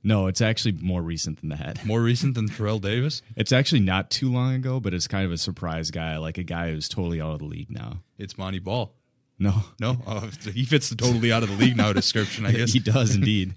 no, 0.02 0.28
it's 0.28 0.40
actually 0.42 0.72
more 0.72 1.02
recent 1.02 1.40
than 1.42 1.50
that. 1.50 1.84
More 1.86 2.02
recent 2.02 2.34
than 2.36 2.48
Terrell 2.48 2.80
Davis? 2.80 3.22
It's 3.36 3.52
actually 3.52 3.82
not 3.82 4.10
too 4.10 4.32
long 4.32 4.54
ago, 4.56 4.80
but 4.80 4.94
it's 4.94 5.08
kind 5.08 5.26
of 5.26 5.32
a 5.34 5.38
surprise 5.38 5.92
guy, 5.92 6.16
like 6.18 6.38
a 6.38 6.44
guy 6.44 6.72
who's 6.72 6.88
totally 6.88 7.20
out 7.20 7.34
of 7.34 7.40
the 7.40 7.46
league 7.46 7.70
now. 7.70 8.00
It's 8.18 8.38
Montee 8.38 8.60
Ball. 8.60 8.94
No, 9.38 9.54
No, 9.82 10.02
uh, 10.08 10.28
he 10.54 10.64
fits 10.64 10.90
the 10.90 10.96
totally 10.96 11.32
out 11.34 11.44
of 11.44 11.50
the 11.50 11.56
league 11.56 11.76
now 11.76 11.92
description, 11.92 12.46
I 12.46 12.52
guess. 12.60 12.72
he 12.72 12.80
does 12.80 13.14
indeed. 13.14 13.54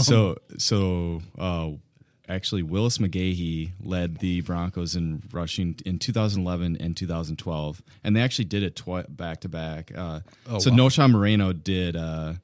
so, 0.00 0.36
so 0.58 1.22
uh, 1.36 1.70
actually, 2.30 2.62
Willis 2.62 2.98
McGahee 2.98 3.72
led 3.82 4.18
the 4.18 4.40
Broncos 4.42 4.94
in 4.96 5.22
rushing 5.32 5.76
in 5.84 5.98
2011 5.98 6.76
and 6.80 6.96
2012, 6.96 7.82
and 8.04 8.16
they 8.16 8.20
actually 8.22 8.44
did 8.46 8.62
it 8.62 8.76
twi- 8.76 9.04
back 9.08 9.40
to 9.42 9.48
back. 9.48 9.92
Uh, 9.96 10.20
Oh, 10.48 10.58
so 10.58 10.70
wow. 10.70 10.76
Moreno 11.08 11.52
did 11.52 11.96
uh, 11.96 12.34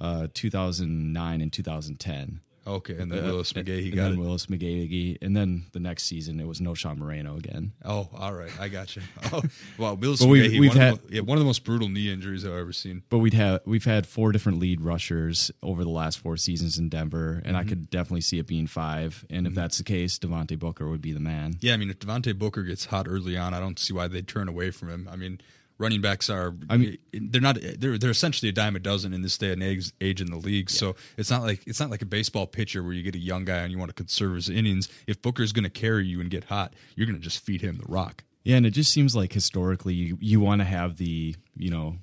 uh, 0.00 0.26
2009 0.34 1.40
and 1.40 1.52
2010. 1.52 2.40
Okay, 2.66 2.94
and 2.96 3.10
then 3.10 3.24
Willis 3.24 3.52
Uh, 3.56 3.60
McGahee 3.60 3.86
and 3.86 3.94
got 3.96 4.02
then 4.10 4.12
it. 4.12 4.18
Willis 4.18 4.46
McGahee, 4.46 5.18
and 5.20 5.36
then 5.36 5.64
the 5.72 5.80
next 5.80 6.04
season 6.04 6.38
it 6.38 6.46
was 6.46 6.60
Knowshon 6.60 6.96
Moreno 6.98 7.36
again. 7.36 7.72
Oh, 7.84 8.08
all 8.14 8.32
right, 8.32 8.52
I 8.60 8.68
got 8.68 8.94
you. 8.94 9.02
Oh, 9.32 9.42
wow, 9.78 9.94
Willis 9.94 10.20
But 10.20 10.28
we've- 10.28 10.48
McGahee, 10.48 10.60
we've 10.60 10.70
one, 10.70 10.76
had- 10.78 10.92
of 10.94 11.08
the, 11.08 11.14
yeah, 11.16 11.20
one 11.22 11.38
of 11.38 11.40
the 11.40 11.46
most 11.46 11.64
brutal 11.64 11.88
knee 11.88 12.12
injuries 12.12 12.44
I've 12.44 12.52
ever 12.52 12.72
seen. 12.72 13.02
But 13.10 13.18
we'd 13.18 13.34
have 13.34 13.60
we've 13.66 13.84
had 13.84 14.06
four 14.06 14.30
different 14.32 14.58
lead 14.60 14.80
rushers 14.80 15.50
over 15.62 15.82
the 15.82 15.90
last 15.90 16.18
four 16.20 16.36
seasons 16.36 16.78
in 16.78 16.88
Denver, 16.88 17.42
and 17.44 17.56
I 17.56 17.64
could 17.64 17.90
definitely 17.90 18.20
see 18.20 18.38
it 18.38 18.46
being 18.46 18.66
five. 18.66 19.24
And 19.30 19.46
if 19.46 19.54
that's 19.54 19.78
the 19.78 19.84
case, 19.84 20.18
Devontae 20.18 20.58
Booker 20.58 20.88
would 20.88 21.02
be 21.02 21.12
the 21.12 21.20
man. 21.20 21.56
Yeah, 21.60 21.74
I 21.74 21.76
mean, 21.78 21.90
if 21.90 21.98
Devontae 21.98 22.38
Booker 22.38 22.62
gets 22.62 22.84
hot 22.86 23.06
early 23.08 23.36
on, 23.36 23.54
I 23.54 23.60
don't 23.60 23.78
see 23.78 23.92
why 23.92 24.06
they'd 24.08 24.28
turn 24.28 24.48
away 24.48 24.70
from 24.70 24.88
him. 24.88 25.08
I 25.10 25.16
mean, 25.16 25.40
running 25.82 26.00
backs 26.00 26.30
are. 26.30 26.54
I 26.70 26.76
mean, 26.78 26.98
they're 27.12 27.40
not. 27.40 27.58
They're 27.60 27.98
they're 27.98 28.10
essentially 28.10 28.48
a 28.48 28.52
dime 28.52 28.76
a 28.76 28.78
dozen 28.78 29.12
in 29.12 29.22
this 29.22 29.36
day 29.36 29.52
and 29.52 29.62
age, 29.62 29.92
age 30.00 30.20
in 30.20 30.30
the 30.30 30.36
league. 30.36 30.70
So 30.70 30.94
it's 31.18 31.30
not 31.30 31.42
like 31.42 31.66
it's 31.66 31.80
not 31.80 31.90
like 31.90 32.00
a 32.00 32.06
baseball 32.06 32.46
pitcher 32.46 32.82
where 32.82 32.92
you 32.92 33.02
get 33.02 33.14
a 33.14 33.18
young 33.18 33.44
guy 33.44 33.58
and 33.58 33.72
you 33.72 33.78
want 33.78 33.90
to 33.90 33.94
conserve 33.94 34.36
his 34.36 34.48
innings. 34.48 34.88
If 35.06 35.20
Booker's 35.20 35.52
going 35.52 35.64
to 35.64 35.70
carry 35.70 36.06
you 36.06 36.20
and 36.20 36.30
get 36.30 36.44
hot, 36.44 36.72
you're 36.96 37.06
going 37.06 37.18
to 37.18 37.22
just 37.22 37.44
feed 37.44 37.60
him 37.60 37.76
the 37.76 37.92
rock. 37.92 38.24
Yeah, 38.44 38.56
and 38.56 38.66
it 38.66 38.70
just 38.70 38.92
seems 38.92 39.14
like 39.14 39.32
historically 39.32 39.94
you, 39.94 40.18
you 40.20 40.40
want 40.40 40.60
to 40.60 40.64
have 40.64 40.96
the 40.96 41.36
you 41.56 41.70
know 41.70 41.96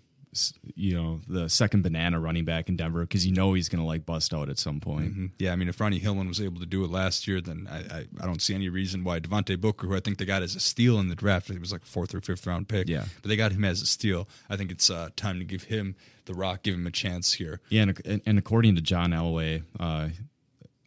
you 0.75 0.93
know 0.95 1.21
the 1.27 1.49
second 1.49 1.81
banana 1.81 2.19
running 2.19 2.45
back 2.45 2.69
in 2.69 2.75
Denver 2.75 3.01
because 3.01 3.25
you 3.25 3.33
know 3.33 3.53
he's 3.53 3.67
going 3.67 3.81
to 3.81 3.87
like 3.87 4.05
bust 4.05 4.33
out 4.33 4.47
at 4.49 4.59
some 4.59 4.79
point. 4.79 5.17
Mhm. 5.17 5.31
Yeah, 5.39 5.53
I 5.53 5.55
mean, 5.55 5.67
if 5.69 5.79
Ronnie 5.79 5.97
Hillman 5.99 6.27
was 6.27 6.39
able 6.39 6.59
to 6.59 6.65
do 6.67 6.83
it 6.83 6.91
last 6.91 7.27
year, 7.27 7.41
then 7.41 7.67
I, 7.69 7.77
I, 7.79 8.05
I 8.21 8.25
don't 8.25 8.41
see 8.41 8.53
any 8.53 8.69
reason 8.69 9.03
why 9.03 9.19
Devontae 9.19 9.59
Booker, 9.59 9.87
who 9.87 9.95
I 9.95 9.99
think 9.99 10.17
they 10.19 10.25
got 10.25 10.43
as 10.43 10.55
a 10.55 10.59
steal 10.59 10.99
in 10.99 11.07
the 11.09 11.15
draft, 11.15 11.49
it 11.49 11.59
was 11.59 11.71
like 11.71 11.81
a 11.81 11.85
fourth 11.87 12.13
or 12.13 12.21
fifth 12.21 12.45
round 12.45 12.67
pick. 12.67 12.87
Yeah. 12.87 13.05
but 13.21 13.29
they 13.29 13.35
got 13.35 13.51
him 13.51 13.65
as 13.65 13.81
a 13.81 13.87
steal. 13.87 14.27
I 14.49 14.55
think 14.55 14.69
it's 14.71 14.89
uh, 14.89 15.09
time 15.15 15.39
to 15.39 15.45
give 15.45 15.63
him 15.63 15.95
the 16.25 16.33
rock, 16.35 16.61
give 16.61 16.75
him 16.75 16.85
a 16.85 16.91
chance 16.91 17.33
here. 17.33 17.59
Yeah, 17.69 17.81
and, 17.83 18.01
and, 18.05 18.21
and 18.25 18.37
according 18.37 18.75
to 18.75 18.81
John 18.81 19.09
Elway, 19.11 19.63
uh, 19.79 20.09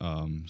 um, 0.01 0.47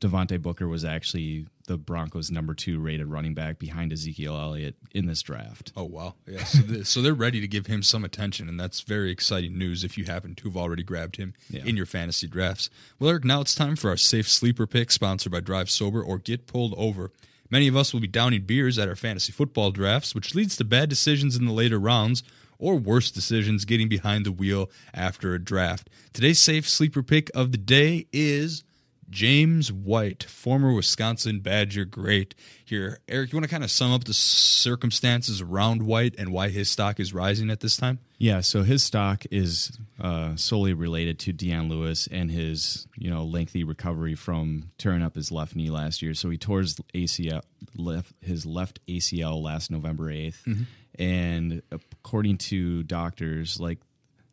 Devontae 0.00 0.42
Booker 0.42 0.66
was 0.68 0.84
actually 0.84 1.46
the 1.66 1.78
Broncos' 1.78 2.30
number 2.30 2.52
two 2.54 2.78
rated 2.78 3.06
running 3.06 3.32
back 3.34 3.58
behind 3.58 3.92
Ezekiel 3.92 4.36
Elliott 4.36 4.76
in 4.92 5.06
this 5.06 5.22
draft. 5.22 5.72
Oh 5.76 5.84
wow, 5.84 6.14
yeah. 6.26 6.44
So, 6.44 6.58
they, 6.58 6.82
so 6.84 7.00
they're 7.02 7.14
ready 7.14 7.40
to 7.40 7.48
give 7.48 7.66
him 7.66 7.82
some 7.82 8.04
attention, 8.04 8.48
and 8.48 8.60
that's 8.60 8.82
very 8.82 9.10
exciting 9.10 9.56
news. 9.56 9.82
If 9.84 9.96
you 9.96 10.04
happen 10.04 10.34
to 10.34 10.48
have 10.48 10.56
already 10.56 10.82
grabbed 10.82 11.16
him 11.16 11.32
Yeah. 11.48 11.62
in 11.64 11.76
your 11.76 11.86
fantasy 11.86 12.26
drafts, 12.26 12.68
well, 12.98 13.10
Eric, 13.10 13.24
now 13.24 13.40
it's 13.40 13.54
time 13.54 13.76
for 13.76 13.88
our 13.90 13.96
safe 13.96 14.28
sleeper 14.28 14.66
pick, 14.66 14.90
sponsored 14.90 15.32
by 15.32 15.40
Drive 15.40 15.70
Sober 15.70 16.02
or 16.02 16.18
Get 16.18 16.46
Pulled 16.46 16.74
Over. 16.76 17.12
Many 17.50 17.68
of 17.68 17.76
us 17.76 17.92
will 17.92 18.00
be 18.00 18.08
downing 18.08 18.42
beers 18.42 18.78
at 18.78 18.88
our 18.88 18.96
fantasy 18.96 19.32
football 19.32 19.70
drafts, 19.70 20.14
which 20.14 20.34
leads 20.34 20.56
to 20.56 20.64
bad 20.64 20.88
decisions 20.88 21.36
in 21.36 21.46
the 21.46 21.52
later 21.52 21.78
rounds. 21.78 22.22
Or 22.56 22.76
worse 22.76 23.10
decisions 23.10 23.64
getting 23.64 23.88
behind 23.88 24.24
the 24.24 24.30
wheel 24.32 24.70
after 24.94 25.34
a 25.34 25.40
draft. 25.40 25.90
Today's 26.12 26.38
safe 26.38 26.68
sleeper 26.68 27.02
pick 27.02 27.28
of 27.34 27.50
the 27.50 27.58
day 27.58 28.06
is 28.12 28.62
James 29.14 29.70
White, 29.70 30.24
former 30.24 30.72
Wisconsin 30.72 31.38
Badger 31.38 31.84
great. 31.84 32.34
Here, 32.64 32.98
Eric, 33.08 33.32
you 33.32 33.36
want 33.36 33.44
to 33.44 33.50
kind 33.50 33.62
of 33.62 33.70
sum 33.70 33.92
up 33.92 34.04
the 34.04 34.12
circumstances 34.12 35.40
around 35.40 35.82
White 35.82 36.16
and 36.18 36.32
why 36.32 36.48
his 36.48 36.68
stock 36.68 36.98
is 36.98 37.14
rising 37.14 37.48
at 37.48 37.60
this 37.60 37.76
time? 37.76 38.00
Yeah, 38.18 38.40
so 38.40 38.64
his 38.64 38.82
stock 38.82 39.24
is 39.30 39.78
uh, 40.00 40.34
solely 40.34 40.72
related 40.72 41.20
to 41.20 41.32
Dion 41.32 41.68
Lewis 41.68 42.08
and 42.10 42.30
his 42.30 42.88
you 42.96 43.08
know 43.08 43.24
lengthy 43.24 43.62
recovery 43.62 44.16
from 44.16 44.70
tearing 44.78 45.02
up 45.02 45.14
his 45.14 45.30
left 45.30 45.54
knee 45.54 45.70
last 45.70 46.02
year. 46.02 46.14
So 46.14 46.28
he 46.30 46.36
tore 46.36 46.60
his 46.60 46.76
ACL 46.92 47.42
left 47.76 48.12
his 48.20 48.44
left 48.44 48.80
ACL 48.88 49.40
last 49.40 49.70
November 49.70 50.10
8th 50.10 50.66
and 50.98 51.62
according 51.72 52.38
to 52.38 52.82
doctors, 52.84 53.58
like 53.58 53.78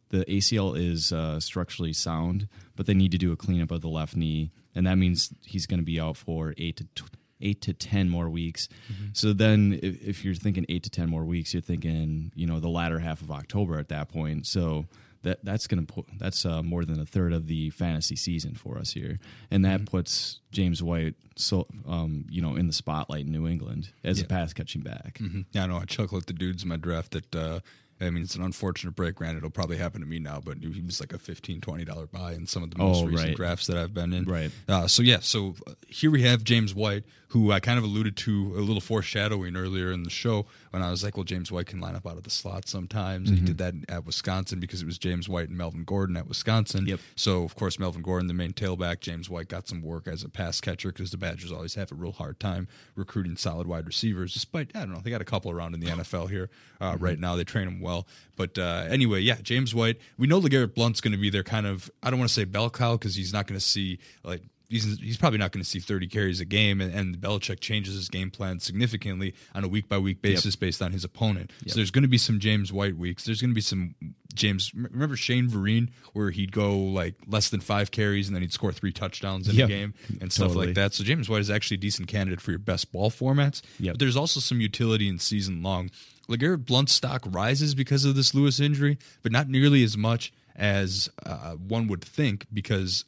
the 0.10 0.26
ACL 0.26 0.78
is 0.78 1.12
uh, 1.12 1.39
structurally 1.39 1.94
sound, 1.94 2.48
but 2.76 2.86
they 2.86 2.94
need 2.94 3.12
to 3.12 3.17
do 3.17 3.32
a 3.32 3.38
cleanup 3.38 3.72
of 3.72 3.82
the 3.82 3.89
left 3.89 4.15
knee, 4.15 4.52
and 4.75 4.88
that 4.88 4.95
means 4.97 5.34
he's 5.45 5.65
going 5.65 5.79
to 5.79 5.86
be 5.86 5.99
out 5.99 6.17
for 6.17 6.53
eight 6.57 6.77
to 6.77 6.84
tw- 6.95 7.15
eight 7.41 7.62
to 7.62 7.73
ten 7.73 8.10
more 8.10 8.29
weeks. 8.29 8.69
So 9.13 9.34
then, 9.34 9.79
if, 9.81 10.01
if 10.01 10.25
you're 10.25 10.36
thinking 10.36 10.65
eight 10.69 10.84
to 10.84 10.89
ten 10.89 11.10
more 11.10 11.25
weeks, 11.25 11.53
you're 11.53 11.62
thinking 11.62 12.31
you 12.36 12.45
know 12.47 12.60
the 12.60 12.69
latter 12.69 12.99
half 12.99 13.21
of 13.21 13.31
October 13.31 13.77
at 13.79 13.89
that 13.89 14.10
point. 14.10 14.47
So 14.47 14.86
that 15.23 15.43
that's 15.43 15.67
going 15.67 15.86
to 15.86 15.93
put 15.93 16.05
that's 16.17 16.45
uh, 16.45 16.63
more 16.63 16.84
than 16.86 16.99
a 16.99 17.05
third 17.05 17.31
of 17.34 17.47
the 17.47 17.69
fantasy 17.71 18.15
season 18.15 18.55
for 18.55 18.77
us 18.77 18.91
here, 18.91 19.19
and 19.51 19.63
that 19.65 19.86
puts 19.86 20.39
James 20.51 20.81
White 20.81 21.15
so 21.36 21.67
um, 21.88 22.25
you 22.29 22.41
know 22.41 22.55
in 22.55 22.67
the 22.67 22.73
spotlight 22.73 23.25
in 23.25 23.31
New 23.31 23.47
England 23.47 23.89
as 24.03 24.19
a 24.21 24.25
pass 24.25 24.53
catching 24.53 24.81
back. 24.81 25.19
Yeah, 25.51 25.63
I 25.63 25.67
know. 25.67 25.77
I 25.77 25.86
chuckle 25.86 26.17
at 26.17 26.25
the 26.27 26.34
dudes 26.34 26.63
in 26.63 26.69
my 26.69 26.77
draft 26.77 27.12
that, 27.12 27.36
uh, 27.36 27.60
I 28.02 28.10
mean, 28.10 28.24
it's 28.24 28.36
an 28.36 28.42
unfortunate 28.44 28.96
break. 28.96 29.16
Granted, 29.16 29.38
it'll 29.38 29.50
probably 29.52 29.78
happen 29.78 30.02
to 30.02 30.08
me 30.08 30.20
now, 30.20 30.42
but 30.44 30.58
he 30.58 30.82
was 30.82 31.00
like 31.00 31.14
a 31.14 31.18
$15, 31.20 31.60
$20 31.62 32.12
buy 32.12 32.34
in 32.34 32.48
some 32.48 32.64
of 32.64 32.72
the 32.72 32.78
most 32.78 33.04
Oh, 33.04 33.06
recent 33.06 33.30
right. 33.30 33.36
drafts 33.38 33.68
that 33.68 33.78
I've 33.78 33.94
been 33.94 34.12
in. 34.14 34.26
Right. 34.26 34.52
Uh, 34.68 34.88
so, 34.88 35.04
yeah, 35.04 35.20
so 35.22 35.56
uh, 35.68 35.74
here 35.88 36.10
we 36.12 36.24
have 36.24 36.44
James 36.44 36.74
White, 36.74 37.04
who 37.30 37.52
I 37.52 37.60
kind 37.62 37.78
of 37.78 37.86
alluded 37.86 38.18
to 38.18 38.54
a 38.58 38.60
little 38.62 38.82
foreshadowing 38.82 39.56
earlier 39.56 39.92
in 39.92 40.04
the 40.04 40.10
show 40.10 40.46
when 40.72 40.82
I 40.84 40.90
was 40.92 41.04
like, 41.04 41.16
well, 41.16 41.24
James 41.24 41.52
White 41.52 41.68
can 41.68 41.80
line 41.80 41.96
up 41.96 42.06
out 42.06 42.18
of 42.18 42.24
the 42.24 42.30
slot 42.30 42.68
sometimes. 42.68 43.30
And 43.30 43.40
he 43.40 43.46
did 43.46 43.58
that 43.60 43.74
at 43.88 44.06
Wisconsin 44.06 44.60
because 44.60 44.82
it 44.82 44.86
was 44.86 44.98
James 44.98 45.30
White 45.30 45.48
and 45.48 45.58
Melvin 45.58 45.84
Gordon 45.86 46.18
at 46.18 46.28
Wisconsin. 46.28 46.88
Yep. 46.88 47.00
So, 47.16 47.44
of 47.44 47.56
course, 47.56 47.80
Melvin 47.80 48.02
Gordon, 48.02 48.28
the 48.28 48.34
main 48.34 48.52
tailback, 48.52 49.00
James 49.00 49.30
White 49.30 49.48
got 49.48 49.68
some 49.68 49.82
work 49.82 50.08
as 50.08 50.24
a 50.24 50.30
pass 50.30 50.60
catcher 50.60 50.90
because 50.92 51.12
the 51.12 51.18
Badgers 51.18 51.52
always 51.52 51.76
have 51.76 51.92
a 51.92 51.96
real 51.96 52.12
hard 52.14 52.40
time 52.40 52.68
recruiting 52.96 53.38
solid 53.38 53.66
wide 53.68 53.86
receivers, 53.86 54.34
despite, 54.34 54.72
I 54.76 54.80
don't 54.80 54.92
know, 54.94 55.00
they 55.02 55.10
got 55.12 55.22
a 55.22 55.26
couple 55.26 55.52
around 55.52 55.74
in 55.74 55.80
the 55.80 55.88
NFL 55.92 56.30
here 56.30 56.50
uh, 56.82 56.98
right 57.00 57.20
now. 57.20 57.36
They 57.38 57.44
train 57.46 57.66
them 57.66 57.80
well. 57.80 57.90
But 58.36 58.58
uh, 58.58 58.86
anyway, 58.89 59.21
yeah, 59.21 59.38
James 59.41 59.75
White, 59.75 59.97
we 60.17 60.27
know 60.27 60.41
LeGarrette 60.41 60.73
Blunt's 60.73 61.01
going 61.01 61.12
to 61.12 61.17
be 61.17 61.30
their 61.30 61.43
kind 61.43 61.65
of, 61.65 61.91
I 62.01 62.10
don't 62.10 62.19
want 62.19 62.30
to 62.30 62.34
say 62.34 62.43
bell 62.45 62.69
cow 62.69 62.93
because 62.93 63.15
he's 63.15 63.34
not 63.34 63.47
going 63.47 63.60
to 63.60 63.65
see, 63.65 63.99
like, 64.23 64.41
He's, 64.71 64.99
he's 64.99 65.17
probably 65.17 65.38
not 65.38 65.51
going 65.51 65.62
to 65.63 65.69
see 65.69 65.79
30 65.79 66.07
carries 66.07 66.39
a 66.39 66.45
game, 66.45 66.79
and, 66.81 66.93
and 66.93 67.17
Belichick 67.17 67.60
changes 67.60 67.93
his 67.95 68.07
game 68.10 68.31
plan 68.31 68.60
significantly 68.60 69.34
on 69.53 69.63
a 69.63 69.67
week 69.67 69.88
by 69.89 69.97
week 69.97 70.21
basis 70.21 70.55
based 70.55 70.81
on 70.81 70.91
his 70.93 71.03
opponent. 71.03 71.51
So 71.67 71.75
there's 71.75 71.91
going 71.91 72.03
to 72.03 72.07
be 72.07 72.17
some 72.17 72.39
James 72.39 72.71
White 72.71 72.97
weeks. 72.97 73.25
There's 73.25 73.41
going 73.41 73.51
to 73.51 73.55
be 73.55 73.62
some 73.62 73.95
James. 74.34 74.73
Remember 74.73 75.15
Shane 75.17 75.49
Vereen, 75.49 75.89
where 76.13 76.31
he'd 76.31 76.51
go 76.53 76.77
like 76.77 77.15
less 77.27 77.49
than 77.49 77.60
five 77.60 77.91
carries 77.91 78.27
and 78.27 78.36
then 78.36 78.41
he'd 78.41 78.53
score 78.53 78.71
three 78.71 78.93
touchdowns 78.93 79.49
in 79.49 79.55
Yep. 79.55 79.65
a 79.65 79.69
game 79.69 79.93
and 80.21 80.31
stuff 80.31 80.47
Totally. 80.49 80.67
like 80.67 80.75
that. 80.75 80.93
So 80.93 81.03
James 81.03 81.27
White 81.27 81.41
is 81.41 81.51
actually 81.51 81.75
a 81.75 81.81
decent 81.81 82.07
candidate 82.07 82.39
for 82.39 82.51
your 82.51 82.60
best 82.60 82.91
ball 82.93 83.12
formats. 83.12 83.62
Yep. 83.79 83.93
But 83.95 83.99
there's 83.99 84.15
also 84.15 84.39
some 84.39 84.62
utility 84.62 85.10
in 85.10 85.19
season 85.19 85.62
long. 85.62 85.91
LeGarrette 86.29 86.65
Blunt's 86.65 86.93
stock 86.93 87.23
rises 87.29 87.75
because 87.75 88.05
of 88.05 88.15
this 88.15 88.34
Lewis 88.34 88.62
injury, 88.62 88.97
but 89.21 89.34
not 89.34 89.49
nearly 89.49 89.84
as 89.84 89.97
much 89.97 90.31
as 90.55 91.10
uh, 91.25 91.55
one 91.55 91.88
would 91.88 92.03
think 92.03 92.45
because 92.53 93.03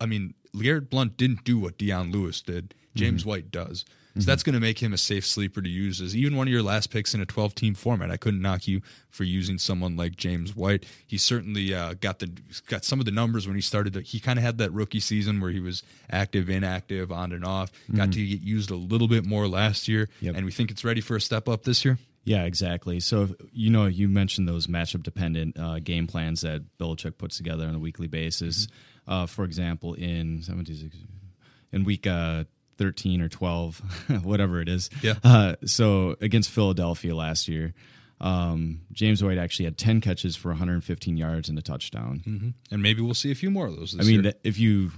I 0.00 0.06
mean, 0.06 0.34
Garrett 0.60 0.90
Blunt 0.90 1.16
didn't 1.16 1.44
do 1.44 1.58
what 1.58 1.78
Dion 1.78 2.10
Lewis 2.10 2.40
did. 2.42 2.74
James 2.94 3.24
White 3.26 3.50
does. 3.50 3.84
So 4.18 4.24
that's 4.24 4.42
going 4.42 4.54
to 4.54 4.60
make 4.60 4.78
him 4.82 4.94
a 4.94 4.96
safe 4.96 5.26
sleeper 5.26 5.60
to 5.60 5.68
use 5.68 6.00
as 6.00 6.16
even 6.16 6.36
one 6.38 6.48
of 6.48 6.52
your 6.52 6.62
last 6.62 6.90
picks 6.90 7.12
in 7.12 7.20
a 7.20 7.26
12 7.26 7.54
team 7.54 7.74
format. 7.74 8.10
I 8.10 8.16
couldn't 8.16 8.40
knock 8.40 8.66
you 8.66 8.80
for 9.10 9.24
using 9.24 9.58
someone 9.58 9.94
like 9.94 10.16
James 10.16 10.56
White. 10.56 10.86
He 11.06 11.18
certainly 11.18 11.74
uh, 11.74 11.92
got 12.00 12.20
the 12.20 12.30
got 12.66 12.82
some 12.82 12.98
of 12.98 13.04
the 13.04 13.12
numbers 13.12 13.46
when 13.46 13.56
he 13.56 13.60
started. 13.60 13.92
To, 13.92 14.00
he 14.00 14.18
kind 14.18 14.38
of 14.38 14.42
had 14.42 14.56
that 14.56 14.72
rookie 14.72 15.00
season 15.00 15.38
where 15.38 15.50
he 15.50 15.60
was 15.60 15.82
active, 16.10 16.48
inactive, 16.48 17.12
on 17.12 17.30
and 17.32 17.44
off. 17.44 17.70
Got 17.94 18.12
to 18.12 18.26
get 18.26 18.40
used 18.40 18.70
a 18.70 18.74
little 18.76 19.06
bit 19.08 19.26
more 19.26 19.46
last 19.46 19.86
year, 19.86 20.08
Yep. 20.22 20.36
and 20.36 20.46
we 20.46 20.50
think 20.50 20.70
it's 20.70 20.82
ready 20.82 21.02
for 21.02 21.16
a 21.16 21.20
step 21.20 21.46
up 21.46 21.64
this 21.64 21.84
year. 21.84 21.98
Yeah, 22.24 22.44
exactly. 22.44 23.00
So 23.00 23.24
if- 23.24 23.32
you 23.52 23.68
know, 23.68 23.84
you 23.84 24.08
mentioned 24.08 24.48
those 24.48 24.66
matchup 24.66 25.02
dependent 25.02 25.58
uh, 25.58 25.78
game 25.80 26.06
plans 26.06 26.40
that 26.40 26.62
Belichick 26.78 27.18
puts 27.18 27.36
together 27.36 27.66
on 27.66 27.74
a 27.74 27.78
weekly 27.78 28.06
basis. 28.06 28.66
Uh, 29.06 29.26
for 29.26 29.44
example, 29.44 29.94
in 29.94 30.42
76 30.42 30.96
in 31.72 31.84
week 31.84 32.06
uh, 32.06 32.44
thirteen 32.78 33.20
or 33.20 33.28
twelve, 33.28 33.78
whatever 34.22 34.60
it 34.60 34.68
is. 34.68 34.90
Yeah. 35.02 35.14
Uh, 35.22 35.56
so 35.64 36.16
against 36.20 36.50
Philadelphia 36.50 37.14
last 37.14 37.48
year, 37.48 37.74
um, 38.20 38.80
James 38.92 39.22
White 39.22 39.38
actually 39.38 39.66
had 39.66 39.76
ten 39.78 40.00
catches 40.00 40.36
for 40.36 40.48
115 40.48 41.16
yards 41.16 41.48
and 41.48 41.58
a 41.58 41.62
touchdown. 41.62 42.54
And 42.70 42.82
maybe 42.82 43.00
we'll 43.02 43.14
see 43.14 43.30
a 43.30 43.34
few 43.34 43.50
more 43.50 43.66
of 43.66 43.76
those. 43.76 43.92
This 43.92 44.06
I 44.06 44.08
mean, 44.10 44.24
year. 44.24 44.32
if 44.44 44.58
you 44.58 44.90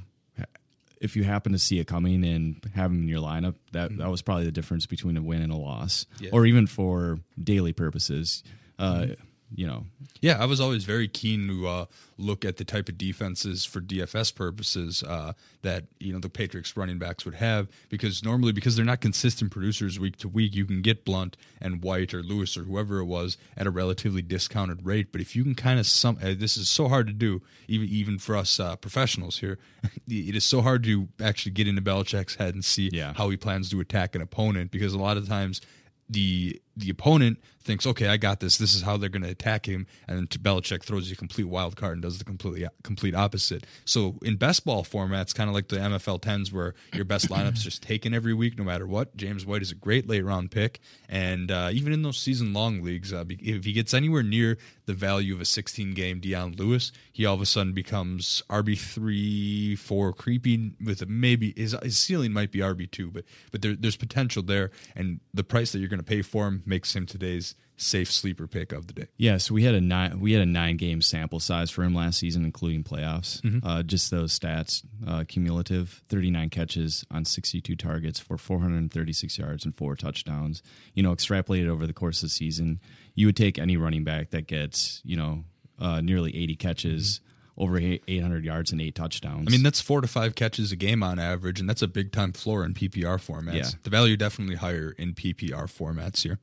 if 1.01 1.15
you 1.15 1.23
happen 1.25 1.53
to 1.53 1.59
see 1.59 1.79
it 1.79 1.87
coming 1.87 2.25
and 2.25 2.57
have 2.75 2.91
him 2.91 3.03
in 3.03 3.09
your 3.09 3.21
lineup, 3.21 3.55
that 3.73 3.97
that 3.99 4.11
was 4.11 4.21
probably 4.23 4.45
the 4.45 4.53
difference 4.53 4.87
between 4.87 5.17
a 5.17 5.23
win 5.23 5.43
and 5.43 5.53
a 5.53 5.57
loss, 5.57 6.07
Yeah. 6.21 6.31
or 6.33 6.45
even 6.47 6.67
for 6.67 7.21
daily 7.43 7.73
purposes. 7.73 8.43
Uh, 8.79 9.07
You 9.55 9.67
know, 9.67 9.87
Yeah, 10.21 10.37
I 10.39 10.45
was 10.45 10.61
always 10.61 10.85
very 10.85 11.09
keen 11.09 11.49
to 11.49 11.67
uh, 11.67 11.85
look 12.19 12.45
at 12.45 12.59
the 12.59 12.65
type 12.65 12.89
of 12.91 12.99
defenses 12.99 13.65
for 13.65 13.81
DFS 13.81 14.35
purposes 14.35 15.03
uh, 15.03 15.33
that 15.63 15.85
you 15.99 16.13
know 16.13 16.19
the 16.19 16.29
Patriots 16.29 16.77
running 16.77 16.99
backs 16.99 17.25
would 17.25 17.37
have 17.37 17.67
because 17.89 18.23
normally 18.23 18.53
because 18.53 18.77
they're 18.77 18.85
not 18.85 19.01
consistent 19.01 19.51
producers 19.51 19.99
week 19.99 20.17
to 20.19 20.29
week, 20.29 20.55
you 20.55 20.67
can 20.67 20.83
get 20.83 21.05
Blunt 21.07 21.37
and 21.63 21.83
White 21.83 22.13
or 22.13 22.23
Lewis 22.23 22.59
or 22.59 22.65
whoever 22.65 22.99
it 22.99 23.07
was 23.07 23.39
at 23.57 23.67
a 23.67 23.71
relatively 23.71 24.21
discounted 24.21 24.85
rate. 24.85 25.13
But 25.13 25.23
if 25.23 25.35
you 25.35 25.45
can 25.45 25.55
kind 25.55 25.81
of 25.81 25.87
some, 25.87 26.19
uh, 26.23 26.35
this 26.37 26.59
is 26.59 26.69
so 26.69 26.89
hard 26.89 27.07
to 27.07 27.15
do, 27.15 27.41
even 27.69 27.89
even 27.89 28.19
for 28.19 28.37
us 28.37 28.61
uh, 28.61 28.77
professionals 28.77 29.39
here. 29.39 29.59
it 30.09 30.37
is 30.37 30.45
so 30.45 30.61
hard 30.61 30.85
to 30.85 31.09
actually 31.23 31.53
get 31.53 31.67
into 31.67 31.81
Belichick's 31.81 32.35
head 32.35 32.53
and 32.55 32.63
see 32.65 32.91
Yeah. 32.93 33.15
how 33.17 33.31
he 33.31 33.39
plans 33.39 33.71
to 33.71 33.81
attack 33.81 34.15
an 34.15 34.21
opponent 34.21 34.71
because 34.71 34.93
a 34.93 34.99
lot 34.99 35.17
of 35.17 35.27
times 35.27 35.63
the 36.11 36.61
the 36.79 36.91
opponent 36.91 37.39
thinks, 37.69 37.87
okay, 37.87 38.09
I 38.09 38.17
got 38.17 38.41
this. 38.41 38.57
This 38.57 38.75
is 38.75 38.83
how 38.83 38.97
they're 38.97 39.11
going 39.11 39.23
to 39.23 39.29
attack 39.29 39.67
him, 39.67 39.87
and 40.07 40.17
then 40.17 40.27
Belichick 40.27 40.83
throws 40.83 41.11
you 41.11 41.13
a 41.13 41.17
complete 41.17 41.45
wild 41.45 41.77
card 41.77 41.93
and 41.95 42.03
does 42.03 42.19
the 42.19 42.25
completely 42.25 42.67
complete 42.83 43.15
opposite. 43.15 43.67
So 43.85 44.19
in 44.23 44.37
best 44.37 44.65
ball 44.65 44.85
formats, 44.85 45.35
kind 45.35 45.51
of 45.51 45.55
like 45.55 45.69
the 45.69 45.77
MFL 45.77 46.23
tens, 46.23 46.51
where 46.51 46.75
your 46.95 47.05
best 47.05 47.29
lineups 47.29 47.61
just 47.61 47.83
taken 47.83 48.15
every 48.15 48.33
week, 48.33 48.57
no 48.57 48.65
matter 48.65 48.87
what. 48.87 49.17
James 49.17 49.45
White 49.45 49.61
is 49.61 49.71
a 49.71 49.75
great 49.75 50.09
late 50.09 50.25
round 50.25 50.51
pick, 50.51 50.81
and 51.09 51.51
uh, 51.51 51.69
even 51.71 51.93
in 51.93 52.03
those 52.03 52.19
season 52.19 52.55
long 52.55 52.83
leagues, 52.83 53.13
uh, 53.13 53.25
if 53.29 53.67
he 53.67 53.73
gets 53.73 53.93
anywhere 53.93 54.23
near 54.23 54.57
the 54.87 54.95
value 54.95 55.35
of 55.35 55.41
a 55.41 55.45
16 55.45 55.93
game 55.93 56.21
Dion 56.21 56.55
Lewis, 56.57 56.91
he 57.13 57.27
all 57.27 57.35
of 57.35 57.43
a 57.43 57.47
sudden 57.47 57.75
becomes 57.75 58.43
RB 58.49 58.79
three, 58.79 59.77
four, 59.77 60.15
creeping 60.15 60.75
with 60.83 61.03
a 61.03 61.07
maybe 61.07 61.53
his, 61.55 61.77
his 61.83 61.99
ceiling 61.99 62.33
might 62.33 62.51
be 62.51 62.61
RB 62.61 62.91
two, 62.91 63.11
but 63.11 63.25
but 63.53 63.61
there, 63.61 63.75
there's 63.75 63.97
potential 63.97 64.43
there, 64.43 64.71
and 64.97 65.21
the 65.35 65.45
price 65.45 65.73
that 65.73 65.81
you're 65.81 65.89
going 65.89 65.99
to 65.99 66.05
pay 66.05 66.23
for 66.23 66.47
him 66.47 66.63
makes 66.69 66.95
him 66.95 67.07
today's 67.07 67.55
safe 67.77 68.11
sleeper 68.11 68.47
pick 68.47 68.73
of 68.73 68.89
the 68.89 68.93
day. 68.93 69.07
Yeah, 69.17 69.37
so 69.37 69.55
we 69.55 69.63
had 69.63 69.75
a 69.75 69.81
nine 69.81 70.21
we 70.21 70.33
had 70.33 70.43
a 70.43 70.47
nine 70.47 70.77
game 70.77 71.01
sample 71.01 71.41
size 71.41 71.71
for 71.71 71.85
him 71.85 71.95
last 71.95 72.19
season, 72.19 72.45
including 72.45 72.85
playoffs. 72.85 73.41
Uh, 73.65 73.83
just 73.83 74.11
those 74.11 74.39
stats, 74.39 74.85
uh, 75.07 75.25
cumulative: 75.27 76.03
thirty 76.09 76.31
nine 76.31 76.51
catches 76.51 77.05
on 77.11 77.25
sixty 77.25 77.61
two 77.61 77.77
targets 77.77 78.19
for 78.19 78.37
four 78.37 78.61
hundred 78.61 78.79
and 78.79 78.93
thirty 78.93 79.13
six 79.13 79.39
yards 79.39 79.65
and 79.65 79.77
four 79.77 79.97
touchdowns. 79.97 80.63
You 80.95 81.03
know, 81.03 81.15
extrapolated 81.15 81.69
over 81.69 81.87
the 81.87 81.93
course 81.93 82.23
of 82.23 82.29
the 82.29 82.35
season, 82.35 82.81
you 83.15 83.27
would 83.27 83.37
take 83.37 83.59
any 83.59 83.77
running 83.77 84.05
back 84.05 84.31
that 84.31 84.47
gets 84.47 85.01
you 85.05 85.17
know 85.17 85.45
uh, 85.79 86.01
nearly 86.01 86.37
eighty 86.37 86.57
catches. 86.57 87.21
Over 87.59 87.77
eight 87.79 88.23
hundred 88.23 88.45
yards 88.45 88.71
and 88.71 88.81
eight 88.81 88.95
touchdowns. 88.95 89.49
I 89.49 89.51
mean, 89.51 89.65
that's 89.65 89.81
four 89.81 90.01
to 90.01 90.07
five 90.07 90.37
catches 90.37 90.71
a 90.71 90.77
game 90.77 91.03
on 91.03 91.19
average, 91.19 91.59
and 91.59 91.69
that's 91.69 91.83
a 91.83 91.89
big 91.89 92.13
time 92.13 92.33
floor 92.33 92.65
in 92.65 92.73
PPR 92.73 93.19
formats. 93.19 93.55
Yeah. 93.55 93.69
The 93.83 93.91
value 93.91 94.17
definitely 94.17 94.55
higher 94.57 94.95
in 94.97 95.13
PPR 95.15 95.65
formats 95.65 96.23
here. 96.23 96.39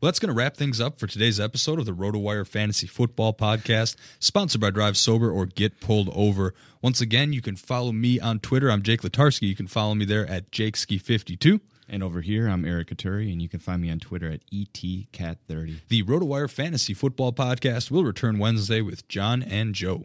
Well, 0.00 0.08
that's 0.08 0.18
going 0.18 0.28
to 0.28 0.34
wrap 0.36 0.56
things 0.58 0.78
up 0.78 0.98
for 0.98 1.06
today's 1.06 1.40
episode 1.40 1.78
of 1.78 1.86
the 1.86 1.94
RotoWire 1.94 2.46
Fantasy 2.46 2.86
Football 2.86 3.32
Podcast, 3.32 3.96
sponsored 4.18 4.60
by 4.60 4.70
Drive 4.70 4.96
Sober 4.98 5.30
or 5.30 5.46
Get 5.46 5.80
Pulled 5.80 6.10
Over. 6.14 6.52
Once 6.82 7.00
again, 7.00 7.32
you 7.32 7.40
can 7.40 7.56
follow 7.56 7.92
me 7.92 8.20
on 8.20 8.38
Twitter. 8.40 8.70
I'm 8.70 8.82
Jake 8.82 9.00
Letarski. 9.00 9.48
You 9.48 9.54
can 9.56 9.68
follow 9.68 9.94
me 9.94 10.04
there 10.04 10.26
at 10.28 10.50
JakeSki52. 10.50 11.60
and 11.88 12.02
over 12.02 12.20
here, 12.20 12.46
I'm 12.48 12.64
Eric 12.66 12.88
Katuri, 12.88 13.32
and 13.32 13.40
you 13.40 13.48
can 13.48 13.60
find 13.60 13.80
me 13.80 13.90
on 13.90 13.98
Twitter 14.00 14.30
at 14.30 14.40
E 14.50 14.66
etcat30. 14.74 15.76
The 15.88 16.02
RotoWire 16.02 16.50
Fantasy 16.50 16.92
Football 16.92 17.32
Podcast 17.32 17.90
will 17.90 18.04
return 18.04 18.38
Wednesday 18.38 18.80
with 18.82 19.06
John 19.08 19.42
and 19.42 19.74
Joe. 19.74 20.04